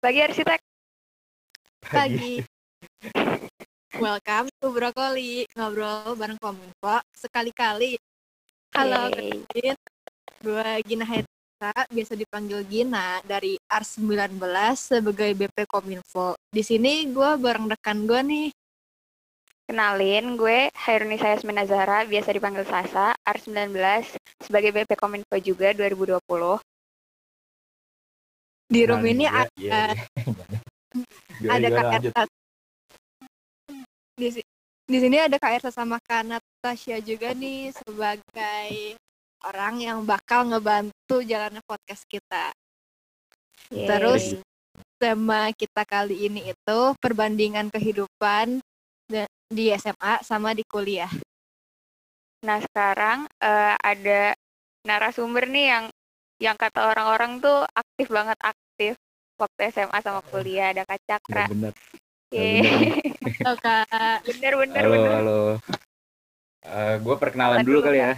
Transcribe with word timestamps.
Pagi 0.00 0.16
arsitek. 0.24 0.60
Pagi. 1.92 2.40
Welcome 4.00 4.48
to 4.56 4.72
Brokoli, 4.72 5.44
ngobrol 5.52 6.16
bareng 6.16 6.40
Kominfo 6.40 7.04
sekali-kali. 7.12 8.00
Halo, 8.72 9.12
kenalin. 9.12 9.76
Gue 10.40 10.72
Gina 10.88 11.04
Hetsa, 11.04 11.84
biasa 11.92 12.16
dipanggil 12.16 12.64
Gina 12.64 13.20
dari 13.28 13.60
ARS 13.68 14.00
19 14.00 14.40
sebagai 14.72 15.36
BP 15.36 15.68
Kominfo. 15.68 16.32
Di 16.48 16.64
sini 16.64 17.04
gue 17.12 17.36
bareng 17.36 17.68
rekan 17.68 18.08
gue 18.08 18.24
nih. 18.24 18.48
Kenalin, 19.68 20.40
gue 20.40 20.72
Hairunisa 20.80 21.36
Yasmin 21.36 21.60
Azhara, 21.60 22.08
biasa 22.08 22.32
dipanggil 22.32 22.64
Sasa, 22.64 23.12
R19, 23.28 23.76
sebagai 24.48 24.72
BP 24.72 24.96
Kominfo 24.96 25.36
juga 25.44 25.76
2020. 25.76 26.24
Di 28.70 28.86
room 28.86 29.02
Kenalin 29.02 29.18
ini 29.18 29.26
ada, 29.26 29.50
Iya, 29.58 29.66
iya. 29.66 29.82
Ada 31.50 31.66
gimana, 31.68 31.74
Kak 31.74 31.84
lanjut. 31.90 32.12
Ersa. 32.14 32.24
Di, 34.14 34.28
si- 34.30 34.48
di 34.86 34.98
sini 35.02 35.16
ada 35.18 35.36
Kak 35.42 35.52
Ersa 35.58 35.70
sama 35.74 35.98
Kak 35.98 36.22
Natasha 36.22 36.96
juga 37.02 37.34
nih 37.34 37.74
sebagai 37.74 38.94
orang 39.42 39.74
yang 39.82 39.98
bakal 40.06 40.46
ngebantu 40.46 41.18
jalannya 41.26 41.58
podcast 41.66 42.06
kita. 42.06 42.54
Yeay. 43.74 43.88
Terus 43.90 44.24
tema 45.00 45.50
kita 45.56 45.82
kali 45.88 46.30
ini 46.30 46.52
itu 46.52 46.78
perbandingan 47.00 47.72
kehidupan 47.74 48.62
di 49.50 49.64
SMA 49.74 50.22
sama 50.22 50.54
di 50.54 50.62
kuliah. 50.62 51.10
Nah, 52.46 52.62
sekarang 52.62 53.26
eh, 53.42 53.74
ada 53.74 54.38
narasumber 54.86 55.50
nih 55.50 55.66
yang 55.74 55.84
yang 56.40 56.56
kata 56.56 56.88
orang-orang 56.88 57.36
tuh 57.42 57.68
aktif 58.00 58.16
banget 58.16 58.38
aktif 58.40 58.94
waktu 59.36 59.60
SMA 59.76 59.98
sama 60.00 60.24
kuliah. 60.32 60.72
Ada 60.72 60.88
Kak 60.88 61.00
Cakra. 61.04 61.44
Bener. 61.52 61.72
Yeay. 62.32 62.64
Halo 63.44 63.60
Kak. 63.60 64.24
Bener, 64.24 64.52
bener, 64.56 64.80
Halo, 64.88 64.92
bener. 64.96 65.12
halo. 65.20 65.40
gue 66.96 67.14
perkenalan 67.20 67.60
Kenalan 67.60 67.68
dulu 67.68 67.78
dulu, 67.84 67.86
kali 67.92 67.98
ya. 68.00 68.12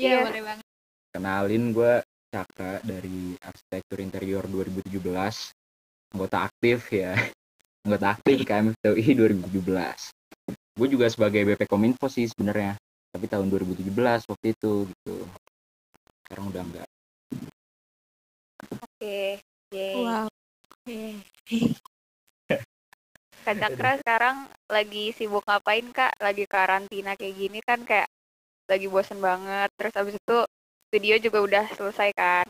Iya 0.00 0.08
Iya. 0.08 0.20
boleh 0.24 0.42
banget. 0.48 0.66
Kenalin 1.12 1.64
gue 1.76 1.92
Caka 2.32 2.72
dari 2.80 3.36
Arsitektur 3.44 3.98
Interior 4.00 4.44
2017. 4.48 5.52
Anggota 6.16 6.48
aktif 6.48 6.88
ya. 6.88 7.12
Anggota 7.84 8.16
aktif 8.16 8.36
KMFTUI 8.48 9.04
2017. 9.20 10.16
Gue 10.80 10.88
juga 10.88 11.12
sebagai 11.12 11.44
BP 11.44 11.68
Kominfo 11.68 12.08
sih 12.08 12.24
sebenarnya. 12.24 12.72
Tapi 13.12 13.28
tahun 13.28 13.52
2017 13.52 13.84
waktu 14.32 14.46
itu 14.56 14.88
gitu. 14.88 15.16
Sekarang 16.24 16.48
udah 16.48 16.64
enggak. 16.64 16.88
Oke. 19.00 19.40
Yeay. 19.72 19.96
Wow. 20.04 20.28
Kak 23.40 23.56
Cakra 23.56 23.96
sekarang 24.04 24.44
lagi 24.68 25.16
sibuk 25.16 25.40
ngapain, 25.48 25.88
Kak? 25.88 26.20
Lagi 26.20 26.44
karantina 26.44 27.16
kayak 27.16 27.34
gini 27.40 27.64
kan 27.64 27.80
kayak 27.88 28.12
lagi 28.68 28.84
bosen 28.92 29.24
banget. 29.24 29.72
Terus 29.80 29.96
abis 29.96 30.20
itu 30.20 30.38
video 30.92 31.16
juga 31.16 31.40
udah 31.40 31.64
selesai 31.72 32.12
kan? 32.12 32.44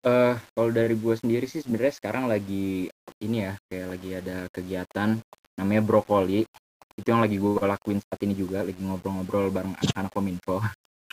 eh 0.00 0.34
kalau 0.56 0.70
dari 0.72 0.96
gue 0.96 1.12
sendiri 1.12 1.44
sih 1.44 1.60
sebenarnya 1.60 1.92
sekarang 1.92 2.24
lagi 2.24 2.88
ini 3.20 3.36
ya 3.44 3.52
kayak 3.68 3.86
lagi 3.92 4.10
ada 4.16 4.36
kegiatan 4.48 5.20
namanya 5.60 5.82
brokoli 5.84 6.48
itu 6.96 7.04
yang 7.04 7.20
lagi 7.20 7.36
gue 7.36 7.60
lakuin 7.60 8.00
saat 8.00 8.20
ini 8.24 8.32
juga 8.32 8.64
lagi 8.64 8.80
ngobrol-ngobrol 8.80 9.52
bareng 9.52 9.76
anak-anak 9.76 10.12
kominfo 10.16 10.64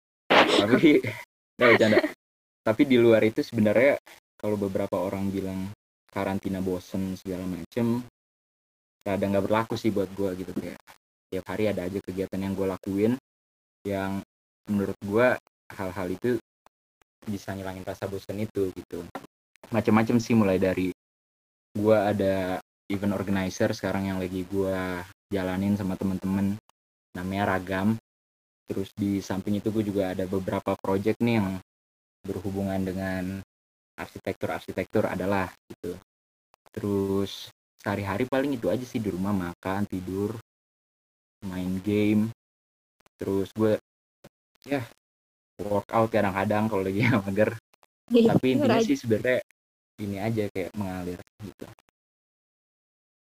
tapi 0.64 1.04
nggak 1.60 1.70
bercanda 1.76 2.00
tapi 2.68 2.84
di 2.84 3.00
luar 3.00 3.24
itu 3.24 3.40
sebenarnya 3.40 3.96
kalau 4.36 4.60
beberapa 4.60 5.00
orang 5.00 5.32
bilang 5.32 5.72
karantina 6.12 6.60
bosen 6.60 7.16
segala 7.16 7.48
macem 7.48 8.04
rada 9.08 9.24
nggak 9.24 9.46
berlaku 9.48 9.80
sih 9.80 9.88
buat 9.88 10.12
gue 10.12 10.44
gitu. 10.44 10.52
Kayak 10.52 10.84
tiap 11.32 11.46
hari 11.48 11.72
ada 11.72 11.88
aja 11.88 12.04
kegiatan 12.04 12.44
yang 12.44 12.52
gue 12.52 12.68
lakuin 12.68 13.16
yang 13.88 14.20
menurut 14.68 15.00
gue 15.00 15.28
hal-hal 15.72 16.08
itu 16.12 16.36
bisa 17.28 17.52
ngilangin 17.52 17.84
rasa 17.84 18.08
bosan 18.08 18.40
itu 18.44 18.72
gitu. 18.72 19.04
Macam-macam 19.68 20.18
sih 20.24 20.32
mulai 20.32 20.56
dari 20.56 20.96
gua 21.76 22.16
ada 22.16 22.64
event 22.88 23.14
organizer 23.14 23.76
sekarang 23.76 24.08
yang 24.08 24.18
lagi 24.18 24.48
gua 24.48 25.04
jalanin 25.28 25.76
sama 25.76 26.00
temen-temen 26.00 26.56
namanya 27.12 27.56
ragam. 27.56 28.00
Terus 28.68 28.92
di 28.96 29.24
samping 29.24 29.64
itu 29.64 29.72
gue 29.72 29.80
juga 29.80 30.12
ada 30.12 30.28
beberapa 30.28 30.76
project 30.76 31.24
nih 31.24 31.40
yang 31.40 31.56
berhubungan 32.28 32.84
dengan 32.84 33.24
arsitektur-arsitektur 33.98 35.08
adalah 35.08 35.48
gitu 35.72 35.96
terus 36.76 37.50
sehari-hari 37.82 38.28
paling 38.28 38.60
itu 38.60 38.68
aja 38.68 38.84
sih 38.84 39.00
di 39.00 39.10
rumah 39.10 39.32
makan 39.32 39.88
tidur 39.88 40.36
main 41.48 41.80
game 41.82 42.30
terus 43.18 43.50
gue 43.56 43.80
ya 44.68 44.84
workout 45.58 46.12
kadang-kadang 46.12 46.68
kalau 46.70 46.84
lagi 46.86 47.02
mager 47.24 47.56
tapi 48.12 48.46
intinya 48.54 48.78
Rajin. 48.78 48.88
sih 48.94 48.98
sebenarnya 49.00 49.40
ini 49.98 50.18
aja 50.22 50.44
kayak 50.54 50.72
mengalir 50.78 51.18
gitu 51.42 51.66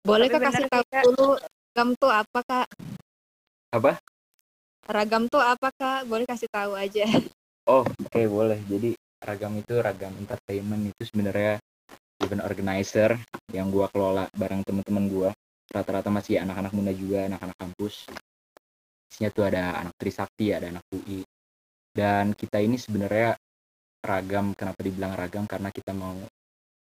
Boleh 0.02 0.26
Tapi 0.26 0.34
Kak 0.34 0.50
kasih 0.50 0.66
tahu 0.66 0.84
dulu 1.14 1.28
ragam 1.38 1.88
tuh 1.94 2.10
apa 2.10 2.40
Kak? 2.42 2.66
apa 3.70 3.92
Ragam 4.90 5.22
tuh 5.30 5.38
apa 5.38 5.68
Kak? 5.78 6.10
Boleh 6.10 6.26
kasih 6.26 6.50
tahu 6.50 6.74
aja. 6.74 7.06
oh 7.68 7.84
oke 7.86 8.22
boleh. 8.26 8.58
Jadi 8.66 8.96
ragam 9.22 9.58
itu 9.58 9.74
ragam 9.78 10.12
entertainment 10.18 10.82
itu 10.90 11.02
sebenarnya 11.06 11.60
event 12.22 12.42
organizer 12.46 13.18
yang 13.50 13.70
gua 13.70 13.90
kelola 13.90 14.26
bareng 14.34 14.62
teman-teman 14.64 15.04
gua. 15.10 15.30
Rata-rata 15.72 16.12
masih 16.12 16.42
anak-anak 16.42 16.72
muda 16.74 16.92
juga 16.92 17.26
anak-anak 17.26 17.56
kampus. 17.58 18.06
Isinya 19.12 19.30
tuh 19.32 19.44
ada 19.48 19.76
anak 19.82 19.94
Trisakti 20.00 20.52
ada 20.52 20.72
anak 20.72 20.84
UI 20.92 21.24
dan 21.92 22.32
kita 22.32 22.56
ini 22.56 22.80
sebenarnya 22.80 23.36
ragam 24.00 24.56
kenapa 24.56 24.80
dibilang 24.80 25.12
ragam? 25.12 25.44
Karena 25.44 25.68
kita 25.68 25.92
mau 25.92 26.16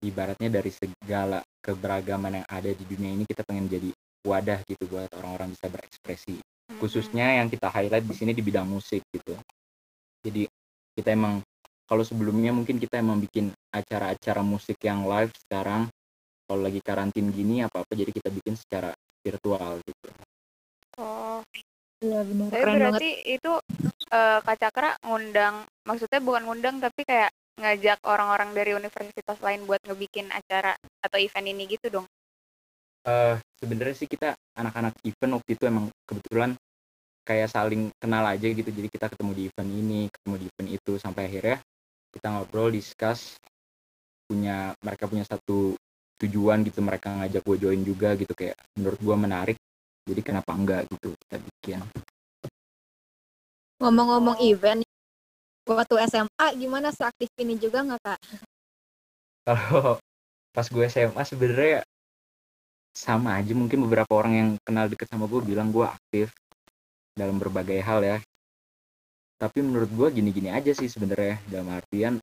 ibaratnya 0.00 0.48
dari 0.48 0.72
segala 0.72 1.44
keberagaman 1.60 2.42
yang 2.42 2.46
ada 2.48 2.72
di 2.72 2.84
dunia 2.88 3.12
ini 3.12 3.28
kita 3.28 3.44
pengen 3.44 3.68
jadi 3.68 3.92
wadah 4.24 4.64
gitu 4.64 4.88
buat 4.88 5.12
orang-orang 5.20 5.52
bisa 5.52 5.68
berekspresi. 5.68 6.40
Khususnya 6.80 7.44
yang 7.44 7.52
kita 7.52 7.68
highlight 7.68 8.08
di 8.08 8.16
sini 8.16 8.32
di 8.32 8.40
bidang 8.40 8.64
musik 8.64 9.04
gitu. 9.12 9.36
Kita 10.92 11.12
emang 11.12 11.40
kalau 11.88 12.04
sebelumnya 12.04 12.52
mungkin 12.52 12.80
kita 12.80 13.00
emang 13.00 13.20
bikin 13.20 13.52
acara-acara 13.72 14.40
musik 14.40 14.76
yang 14.84 15.04
live 15.08 15.32
sekarang 15.48 15.88
kalau 16.48 16.60
lagi 16.64 16.80
karantin 16.84 17.32
gini 17.32 17.64
apa 17.64 17.84
apa 17.84 17.92
jadi 17.96 18.12
kita 18.12 18.28
bikin 18.28 18.56
secara 18.56 18.92
virtual 19.24 19.80
gitu. 19.84 20.08
Oh, 21.00 21.40
Iya 22.02 22.20
benar. 22.26 22.46
tapi 22.50 22.58
Keren 22.58 22.66
banget. 22.66 22.82
berarti 22.82 23.10
itu 23.30 23.52
eh, 24.10 24.38
Kak 24.42 24.56
Cakra 24.58 24.90
ngundang, 25.06 25.54
maksudnya 25.86 26.18
bukan 26.18 26.42
ngundang 26.50 26.76
tapi 26.82 27.06
kayak 27.06 27.30
ngajak 27.62 27.98
orang-orang 28.02 28.50
dari 28.56 28.74
universitas 28.74 29.38
lain 29.38 29.62
buat 29.70 29.78
ngebikin 29.86 30.26
acara 30.34 30.74
atau 30.98 31.18
event 31.22 31.46
ini 31.46 31.70
gitu 31.70 31.86
dong. 31.88 32.06
Eh 33.06 33.38
sebenarnya 33.62 33.94
sih 33.94 34.10
kita 34.10 34.34
anak-anak 34.58 34.98
event 35.06 35.38
waktu 35.38 35.50
itu 35.54 35.64
emang 35.70 35.86
kebetulan 36.02 36.58
kayak 37.22 37.48
saling 37.50 37.90
kenal 37.98 38.24
aja 38.26 38.46
gitu. 38.46 38.66
Jadi 38.66 38.88
kita 38.90 39.06
ketemu 39.10 39.30
di 39.34 39.42
event 39.50 39.70
ini 39.70 40.00
ketemu 40.10 40.34
di 40.38 40.46
event 40.50 40.70
itu 40.74 40.92
sampai 40.98 41.22
akhirnya 41.30 41.58
kita 42.12 42.26
ngobrol 42.28 42.68
discuss 42.74 43.38
punya 44.28 44.76
mereka 44.80 45.04
punya 45.08 45.24
satu 45.26 45.74
tujuan 46.22 46.62
gitu 46.62 46.78
mereka 46.84 47.12
ngajak 47.18 47.42
gue 47.42 47.56
join 47.58 47.80
juga 47.82 48.14
gitu. 48.14 48.32
Kayak 48.34 48.58
menurut 48.78 48.98
gue 49.00 49.16
menarik 49.16 49.56
jadi 50.06 50.20
kenapa 50.20 50.50
enggak 50.54 50.82
gitu 50.90 51.14
kita 51.26 51.36
bikin. 51.38 51.78
Ngomong-ngomong 53.82 54.38
event, 54.46 54.86
waktu 55.66 55.94
SMA 56.06 56.46
gimana 56.54 56.94
seaktif 56.94 57.26
ini 57.42 57.58
juga 57.58 57.82
nggak 57.82 58.02
Kak? 58.02 58.20
kalau 59.42 59.98
pas 60.54 60.66
gue 60.68 60.84
SMA 60.86 61.22
sebenarnya 61.26 61.80
sama 62.94 63.40
aja. 63.40 63.52
Mungkin 63.56 63.82
beberapa 63.88 64.12
orang 64.14 64.32
yang 64.32 64.48
kenal 64.62 64.86
deket 64.86 65.08
sama 65.10 65.26
gue 65.26 65.40
bilang 65.42 65.72
gue 65.72 65.86
aktif 65.86 66.30
dalam 67.12 67.36
berbagai 67.36 67.80
hal 67.84 68.00
ya. 68.04 68.18
Tapi 69.36 69.58
menurut 69.58 69.90
gue 69.90 70.08
gini-gini 70.22 70.48
aja 70.54 70.70
sih 70.70 70.86
sebenarnya 70.86 71.40
dalam 71.50 71.68
artian 71.74 72.22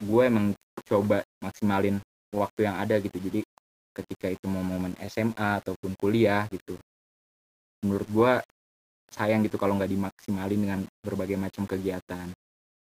gue 0.00 0.22
emang 0.24 0.52
coba 0.84 1.24
maksimalin 1.40 2.00
waktu 2.32 2.68
yang 2.68 2.76
ada 2.76 3.00
gitu. 3.00 3.16
Jadi 3.16 3.40
ketika 3.90 4.26
itu 4.30 4.46
mau 4.46 4.62
momen 4.62 4.94
SMA 5.10 5.60
ataupun 5.60 5.96
kuliah 5.98 6.46
gitu 6.52 6.78
menurut 7.80 8.08
gue 8.12 8.32
sayang 9.10 9.42
gitu 9.42 9.56
kalau 9.58 9.74
nggak 9.74 9.90
dimaksimalin 9.90 10.60
dengan 10.60 10.80
berbagai 11.02 11.36
macam 11.40 11.64
kegiatan. 11.66 12.30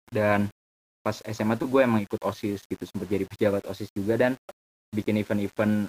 Dan 0.08 0.48
pas 1.04 1.20
SMA 1.24 1.56
tuh 1.56 1.72
gue 1.72 1.82
emang 1.84 2.04
ikut 2.04 2.20
OSIS 2.20 2.64
gitu 2.68 2.84
sempat 2.84 3.08
jadi 3.08 3.24
pejabat 3.28 3.64
OSIS 3.68 3.92
juga 3.96 4.20
dan 4.20 4.36
bikin 4.92 5.20
event-event 5.20 5.88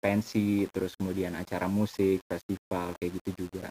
pensi 0.00 0.64
terus 0.72 0.96
kemudian 0.96 1.36
acara 1.36 1.68
musik 1.68 2.24
festival 2.24 2.96
kayak 2.96 3.20
gitu 3.20 3.44
juga 3.44 3.68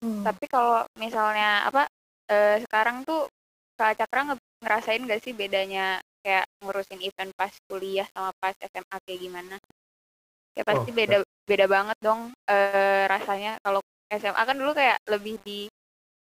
Tapi 0.00 0.44
kalau 0.50 0.82
misalnya 0.98 1.66
apa 1.68 1.86
eh, 2.30 2.58
sekarang 2.66 3.06
tuh 3.06 3.30
Kak 3.78 3.94
Cakra 4.00 4.32
nge- 4.32 4.48
ngerasain 4.64 5.02
gak 5.06 5.22
sih 5.22 5.32
bedanya 5.36 6.00
kayak 6.24 6.44
ngurusin 6.64 6.98
event 7.04 7.30
pas 7.38 7.52
kuliah 7.70 8.06
sama 8.10 8.32
pas 8.42 8.56
SMA 8.58 8.96
kayak 9.06 9.20
gimana? 9.22 9.56
Ya 10.56 10.62
pasti 10.64 10.90
Oh, 10.90 10.96
beda 10.96 11.16
beda 11.46 11.66
banget 11.68 11.98
dong 12.02 12.32
eh, 12.48 13.04
rasanya 13.06 13.60
kalau 13.62 13.80
SMA 14.10 14.42
kan 14.42 14.56
dulu 14.56 14.72
kayak 14.74 14.98
lebih 15.06 15.36
di 15.46 15.68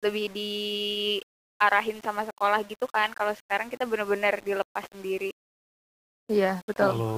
lebih 0.02 0.26
diarahin 0.34 1.98
sama 2.02 2.26
sekolah 2.26 2.58
gitu 2.66 2.86
kan 2.90 3.14
kalau 3.14 3.30
sekarang 3.38 3.70
kita 3.70 3.86
bener-bener 3.86 4.40
dilepas 4.42 4.84
sendiri. 4.90 5.30
Iya, 6.32 6.58
betul. 6.64 6.90
kalau 6.90 7.14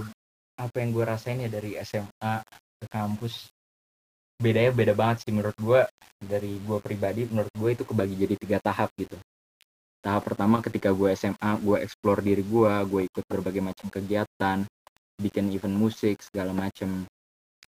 apa 0.58 0.76
yang 0.78 0.90
gue 0.94 1.04
rasain 1.06 1.38
ya 1.40 1.50
dari 1.50 1.78
SMA 1.80 2.42
ke 2.82 2.86
kampus 2.90 3.53
bedanya 4.40 4.72
beda 4.74 4.94
banget 4.94 5.26
sih 5.26 5.32
menurut 5.32 5.56
gue 5.58 5.80
dari 6.18 6.58
gue 6.58 6.78
pribadi 6.82 7.26
menurut 7.30 7.52
gue 7.54 7.70
itu 7.74 7.84
kebagi 7.86 8.14
jadi 8.14 8.34
tiga 8.38 8.58
tahap 8.60 8.90
gitu. 8.98 9.16
Tahap 10.04 10.22
pertama 10.26 10.60
ketika 10.60 10.92
gue 10.92 11.10
SMA 11.16 11.50
gue 11.64 11.76
explore 11.80 12.20
diri 12.20 12.44
gue 12.44 12.72
gue 12.88 13.00
ikut 13.08 13.24
berbagai 13.24 13.62
macam 13.62 13.86
kegiatan 13.88 14.66
bikin 15.20 15.48
event 15.54 15.76
musik 15.78 16.20
segala 16.20 16.50
macam 16.50 17.06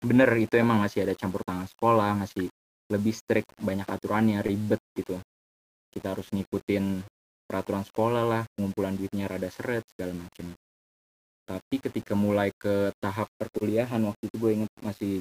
bener 0.02 0.30
itu 0.38 0.58
emang 0.58 0.82
masih 0.82 1.06
ada 1.06 1.14
campur 1.14 1.42
tangan 1.46 1.66
sekolah 1.70 2.18
masih 2.18 2.50
lebih 2.90 3.14
strict 3.14 3.52
banyak 3.60 3.86
aturannya 3.86 4.40
ribet 4.40 4.80
gitu. 4.96 5.18
Kita 5.92 6.16
harus 6.16 6.26
ngikutin 6.32 7.04
peraturan 7.44 7.84
sekolah 7.84 8.24
lah 8.24 8.42
pengumpulan 8.56 8.96
duitnya 8.96 9.28
rada 9.28 9.52
seret 9.52 9.84
segala 9.92 10.16
macam 10.16 10.56
tapi 11.42 11.82
ketika 11.82 12.14
mulai 12.14 12.54
ke 12.54 12.94
tahap 13.02 13.28
perkuliahan 13.36 14.00
waktu 14.06 14.22
itu 14.30 14.36
gue 14.38 14.50
inget 14.62 14.72
masih 14.80 15.14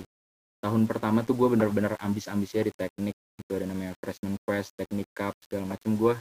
tahun 0.61 0.85
pertama 0.85 1.25
tuh 1.25 1.33
gue 1.33 1.57
bener-bener 1.57 1.97
ambis-ambisnya 1.97 2.69
di 2.69 2.73
teknik. 2.77 3.17
Itu 3.41 3.51
ada 3.57 3.65
namanya 3.65 3.97
freshman 3.97 4.37
quest 4.45 4.77
teknik 4.77 5.09
cup 5.11 5.33
segala 5.41 5.73
macam 5.75 5.97
gue 5.97 6.13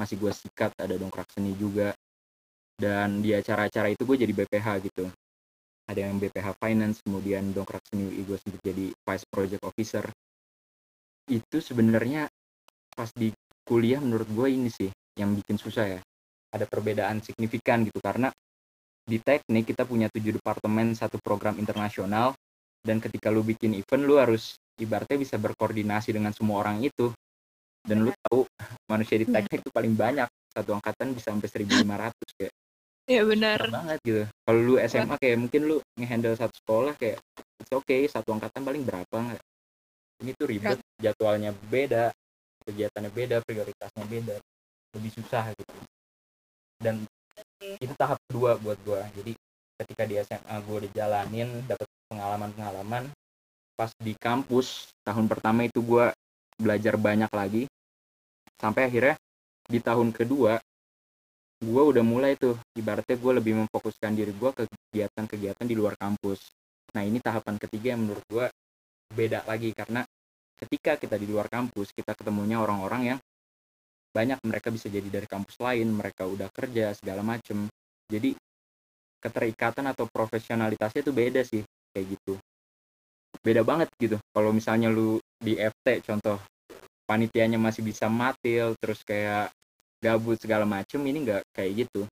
masih 0.00 0.16
gue 0.16 0.32
sikat 0.32 0.72
ada 0.80 0.96
dongkrak 0.96 1.28
seni 1.30 1.52
juga. 1.54 1.92
Dan 2.72 3.20
di 3.20 3.36
acara-acara 3.36 3.92
itu 3.92 4.02
gue 4.08 4.16
jadi 4.24 4.32
BPH 4.32 4.66
gitu. 4.88 5.06
Ada 5.86 6.08
yang 6.08 6.16
BPH 6.16 6.56
finance 6.56 7.04
kemudian 7.04 7.52
dongkrak 7.52 7.84
seni 7.86 8.08
UI 8.08 8.24
gue 8.24 8.38
sempat 8.40 8.60
jadi 8.64 8.86
vice 8.96 9.26
project 9.28 9.62
officer. 9.62 10.04
Itu 11.28 11.60
sebenarnya 11.60 12.26
pas 12.96 13.12
di 13.12 13.30
kuliah 13.62 14.00
menurut 14.00 14.26
gue 14.32 14.48
ini 14.48 14.72
sih 14.72 14.88
yang 15.20 15.36
bikin 15.36 15.60
susah 15.60 15.86
ya. 15.86 16.00
Ada 16.52 16.64
perbedaan 16.64 17.20
signifikan 17.20 17.84
gitu 17.84 18.00
karena 18.00 18.32
di 19.02 19.18
teknik 19.20 19.68
kita 19.68 19.84
punya 19.84 20.08
tujuh 20.08 20.40
departemen 20.40 20.94
satu 20.96 21.18
program 21.20 21.58
internasional 21.58 22.32
dan 22.82 22.98
ketika 22.98 23.30
lu 23.30 23.46
bikin 23.46 23.78
event 23.78 24.02
lu 24.02 24.18
harus 24.18 24.58
ibaratnya 24.82 25.18
bisa 25.22 25.38
berkoordinasi 25.38 26.10
dengan 26.18 26.34
semua 26.34 26.66
orang 26.66 26.82
itu. 26.82 27.14
Dan 27.82 28.06
lu 28.06 28.14
tahu 28.26 28.46
manusia 28.92 29.18
di 29.18 29.26
teknik 29.26 29.62
itu 29.62 29.70
paling 29.70 29.94
banyak. 29.94 30.26
Satu 30.52 30.76
angkatan 30.76 31.14
bisa 31.14 31.30
sampai 31.32 31.48
1500 31.48 32.38
kayak. 32.38 32.54
Iya, 33.02 33.22
benar. 33.26 33.58
banget 33.66 33.98
gitu. 34.06 34.22
Kalau 34.30 34.60
lu 34.62 34.74
SMA 34.86 35.16
kayak 35.18 35.38
mungkin 35.38 35.60
lu 35.66 35.76
ngehandle 35.98 36.38
satu 36.38 36.54
sekolah 36.62 36.94
kayak 36.94 37.18
it's 37.58 37.72
okay 37.74 38.06
satu 38.06 38.30
angkatan 38.30 38.62
paling 38.62 38.82
berapa 38.86 39.10
nggak? 39.10 39.42
Ini 40.22 40.30
tuh 40.38 40.46
ribet 40.46 40.78
jadwalnya 41.02 41.50
beda 41.66 42.14
kegiatannya 42.62 43.10
beda 43.10 43.36
prioritasnya 43.42 44.06
beda 44.06 44.36
lebih 44.94 45.10
susah 45.18 45.50
gitu. 45.50 45.74
Dan 46.78 47.02
itu 47.82 47.94
tahap 47.98 48.22
kedua 48.30 48.54
buat 48.62 48.78
gua. 48.86 49.02
Jadi 49.18 49.34
ketika 49.82 50.06
di 50.06 50.14
SMA 50.22 50.56
gue 50.62 50.76
udah 50.86 50.92
jalanin 50.94 51.48
dapet 51.66 51.88
pengalaman-pengalaman 52.12 53.08
pas 53.72 53.90
di 53.96 54.12
kampus. 54.20 54.92
Tahun 55.00 55.24
pertama 55.24 55.64
itu 55.64 55.80
gua 55.80 56.12
belajar 56.60 57.00
banyak 57.00 57.32
lagi. 57.32 57.64
Sampai 58.60 58.92
akhirnya 58.92 59.16
di 59.66 59.80
tahun 59.80 60.12
kedua 60.12 60.60
gue 61.62 61.82
udah 61.82 62.02
mulai 62.02 62.34
tuh 62.34 62.58
ibaratnya 62.74 63.14
gue 63.14 63.32
lebih 63.38 63.54
memfokuskan 63.54 64.18
diri 64.18 64.34
gue 64.34 64.50
ke 64.50 64.66
kegiatan-kegiatan 64.66 65.62
di 65.62 65.78
luar 65.78 65.94
kampus. 65.94 66.50
Nah 66.98 67.06
ini 67.06 67.22
tahapan 67.22 67.54
ketiga 67.54 67.94
yang 67.94 68.02
menurut 68.02 68.26
gue 68.26 68.46
beda 69.14 69.46
lagi 69.46 69.70
karena 69.70 70.02
ketika 70.58 70.98
kita 70.98 71.14
di 71.22 71.30
luar 71.30 71.46
kampus 71.46 71.94
kita 71.94 72.18
ketemunya 72.18 72.58
orang-orang 72.58 73.14
yang 73.14 73.18
banyak 74.10 74.42
mereka 74.42 74.74
bisa 74.74 74.90
jadi 74.90 75.06
dari 75.06 75.30
kampus 75.30 75.56
lain 75.62 75.86
mereka 75.94 76.26
udah 76.26 76.50
kerja 76.50 76.92
segala 76.98 77.22
macem. 77.22 77.70
Jadi 78.10 78.34
keterikatan 79.22 79.86
atau 79.86 80.10
profesionalitasnya 80.10 81.00
itu 81.06 81.14
beda 81.14 81.46
sih 81.46 81.62
kayak 81.92 82.16
gitu. 82.16 82.34
Beda 83.44 83.62
banget 83.62 83.88
gitu. 84.00 84.16
Kalau 84.32 84.50
misalnya 84.50 84.88
lu 84.88 85.20
di 85.38 85.56
FT 85.58 86.04
contoh 86.04 86.38
panitianya 87.06 87.60
masih 87.60 87.84
bisa 87.84 88.08
matil 88.08 88.72
terus 88.80 89.04
kayak 89.04 89.52
gabut 90.02 90.40
segala 90.40 90.66
macem 90.66 90.98
ini 91.04 91.28
nggak 91.28 91.42
kayak 91.54 91.86
gitu. 91.86 92.08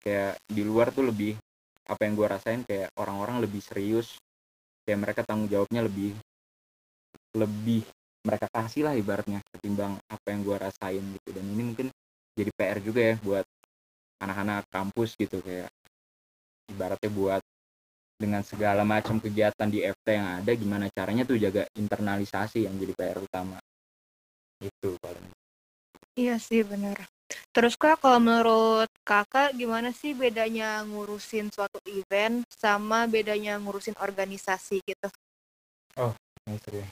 Kayak 0.00 0.40
di 0.48 0.62
luar 0.64 0.94
tuh 0.94 1.10
lebih 1.10 1.36
apa 1.90 2.00
yang 2.06 2.14
gue 2.14 2.26
rasain 2.30 2.62
kayak 2.62 2.94
orang-orang 2.96 3.42
lebih 3.42 3.58
serius 3.60 4.14
kayak 4.86 5.02
mereka 5.02 5.20
tanggung 5.26 5.50
jawabnya 5.50 5.82
lebih 5.84 6.14
lebih 7.34 7.82
mereka 8.20 8.46
kasih 8.52 8.84
lah 8.86 8.94
ibaratnya 8.94 9.40
ketimbang 9.50 9.96
apa 10.06 10.26
yang 10.28 10.40
gue 10.44 10.56
rasain 10.56 11.02
gitu. 11.02 11.28
Dan 11.34 11.44
ini 11.50 11.62
mungkin 11.72 11.86
jadi 12.36 12.50
PR 12.54 12.78
juga 12.84 13.00
ya 13.02 13.14
buat 13.20 13.46
anak-anak 14.20 14.68
kampus 14.68 15.16
gitu 15.16 15.40
kayak 15.40 15.72
ibaratnya 16.68 17.10
buat 17.10 17.39
dengan 18.20 18.44
segala 18.44 18.84
macam 18.84 19.16
kegiatan 19.16 19.64
di 19.72 19.80
FT 19.80 20.06
yang 20.12 20.28
ada 20.44 20.52
gimana 20.52 20.92
caranya 20.92 21.24
tuh 21.24 21.40
jaga 21.40 21.64
internalisasi 21.72 22.68
yang 22.68 22.76
jadi 22.76 22.92
PR 22.92 23.18
utama 23.24 23.56
itu 24.60 24.92
paling 25.00 25.32
Iya 26.20 26.36
sih, 26.36 26.60
benar. 26.66 27.00
Terus 27.54 27.78
kak, 27.78 28.02
kalau 28.02 28.20
menurut 28.20 28.90
kakak 29.06 29.56
gimana 29.56 29.94
sih 29.94 30.12
bedanya 30.12 30.84
ngurusin 30.84 31.48
suatu 31.48 31.80
event 31.88 32.44
sama 32.50 33.08
bedanya 33.08 33.56
ngurusin 33.56 33.96
organisasi 33.96 34.84
gitu? 34.84 35.08
Ini 36.44 36.58
seru 36.60 36.82
ya. 36.82 36.88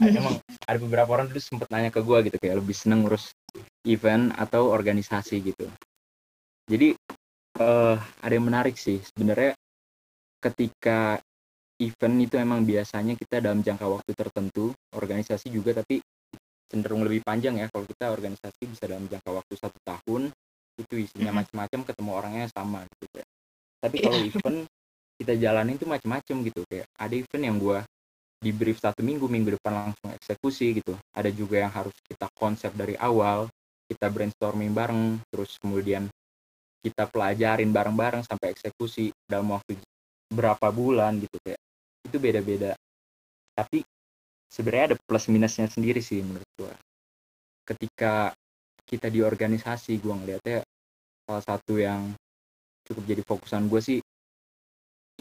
Ada- 0.00 0.16
emang 0.20 0.36
ada 0.42 0.78
beberapa 0.80 1.10
orang 1.16 1.30
dulu 1.30 1.40
sempet 1.40 1.68
nanya 1.70 1.88
ke 1.94 2.00
gue 2.02 2.18
gitu 2.28 2.36
kayak 2.40 2.56
lebih 2.60 2.74
seneng 2.76 3.06
ngurus 3.06 3.30
event 3.84 4.32
atau 4.36 4.72
organisasi 4.72 5.40
gitu 5.44 5.68
jadi 6.66 6.96
eh 7.60 7.96
ada 8.24 8.32
yang 8.32 8.46
menarik 8.48 8.80
sih 8.80 9.04
sebenarnya 9.12 9.52
ketika 10.40 11.20
event 11.80 12.16
itu 12.20 12.34
emang 12.36 12.64
biasanya 12.64 13.16
kita 13.16 13.40
dalam 13.44 13.60
jangka 13.60 13.86
waktu 13.88 14.10
tertentu 14.12 14.72
organisasi 14.96 15.52
juga 15.52 15.80
tapi 15.80 16.00
cenderung 16.68 17.04
lebih 17.04 17.20
panjang 17.22 17.60
ya. 17.60 17.68
Kalau 17.68 17.84
kita 17.84 18.10
organisasi 18.10 18.62
bisa 18.68 18.84
dalam 18.88 19.06
jangka 19.06 19.30
waktu 19.30 19.54
satu 19.56 19.78
tahun 19.84 20.32
itu 20.80 20.94
isinya 20.96 21.44
macam-macam 21.44 21.80
ketemu 21.84 22.10
orangnya 22.16 22.46
sama 22.48 22.88
gitu 22.88 23.20
ya 23.20 23.26
tapi 23.80 23.96
kalau 24.04 24.20
event 24.20 24.58
kita 25.16 25.32
jalanin 25.40 25.80
tuh 25.80 25.88
macam-macam 25.88 26.36
gitu 26.44 26.60
kayak 26.68 26.86
ada 27.00 27.14
event 27.16 27.44
yang 27.44 27.56
gua 27.56 27.80
di 28.40 28.52
brief 28.52 28.80
satu 28.80 29.00
minggu 29.00 29.24
minggu 29.28 29.56
depan 29.56 29.92
langsung 29.92 30.12
eksekusi 30.16 30.80
gitu. 30.80 30.96
Ada 31.12 31.28
juga 31.32 31.60
yang 31.60 31.72
harus 31.72 31.92
kita 32.08 32.28
konsep 32.36 32.72
dari 32.72 32.96
awal 32.96 33.48
kita 33.88 34.08
brainstorming 34.08 34.72
bareng 34.72 35.20
terus 35.28 35.60
kemudian 35.60 36.08
kita 36.80 37.04
pelajarin 37.08 37.68
bareng-bareng 37.68 38.24
sampai 38.24 38.56
eksekusi. 38.56 39.12
Dalam 39.28 39.52
waktu 39.52 39.76
berapa 40.30 40.70
bulan 40.70 41.18
gitu 41.18 41.36
kayak 41.42 41.60
itu 42.06 42.16
beda-beda. 42.16 42.72
Tapi 43.54 43.82
sebenarnya 44.48 44.94
ada 44.94 44.96
plus 44.96 45.26
minusnya 45.28 45.66
sendiri 45.66 46.00
sih 46.00 46.22
menurut 46.22 46.48
gua. 46.56 46.74
Ketika 47.66 48.32
kita 48.86 49.06
di 49.10 49.20
organisasi 49.22 49.98
gua 50.02 50.18
ngeliatnya 50.18 50.64
salah 51.26 51.44
satu 51.46 51.78
yang 51.78 52.10
cukup 52.90 53.06
jadi 53.06 53.22
fokusan 53.22 53.70
gue 53.70 53.78
sih 53.78 53.98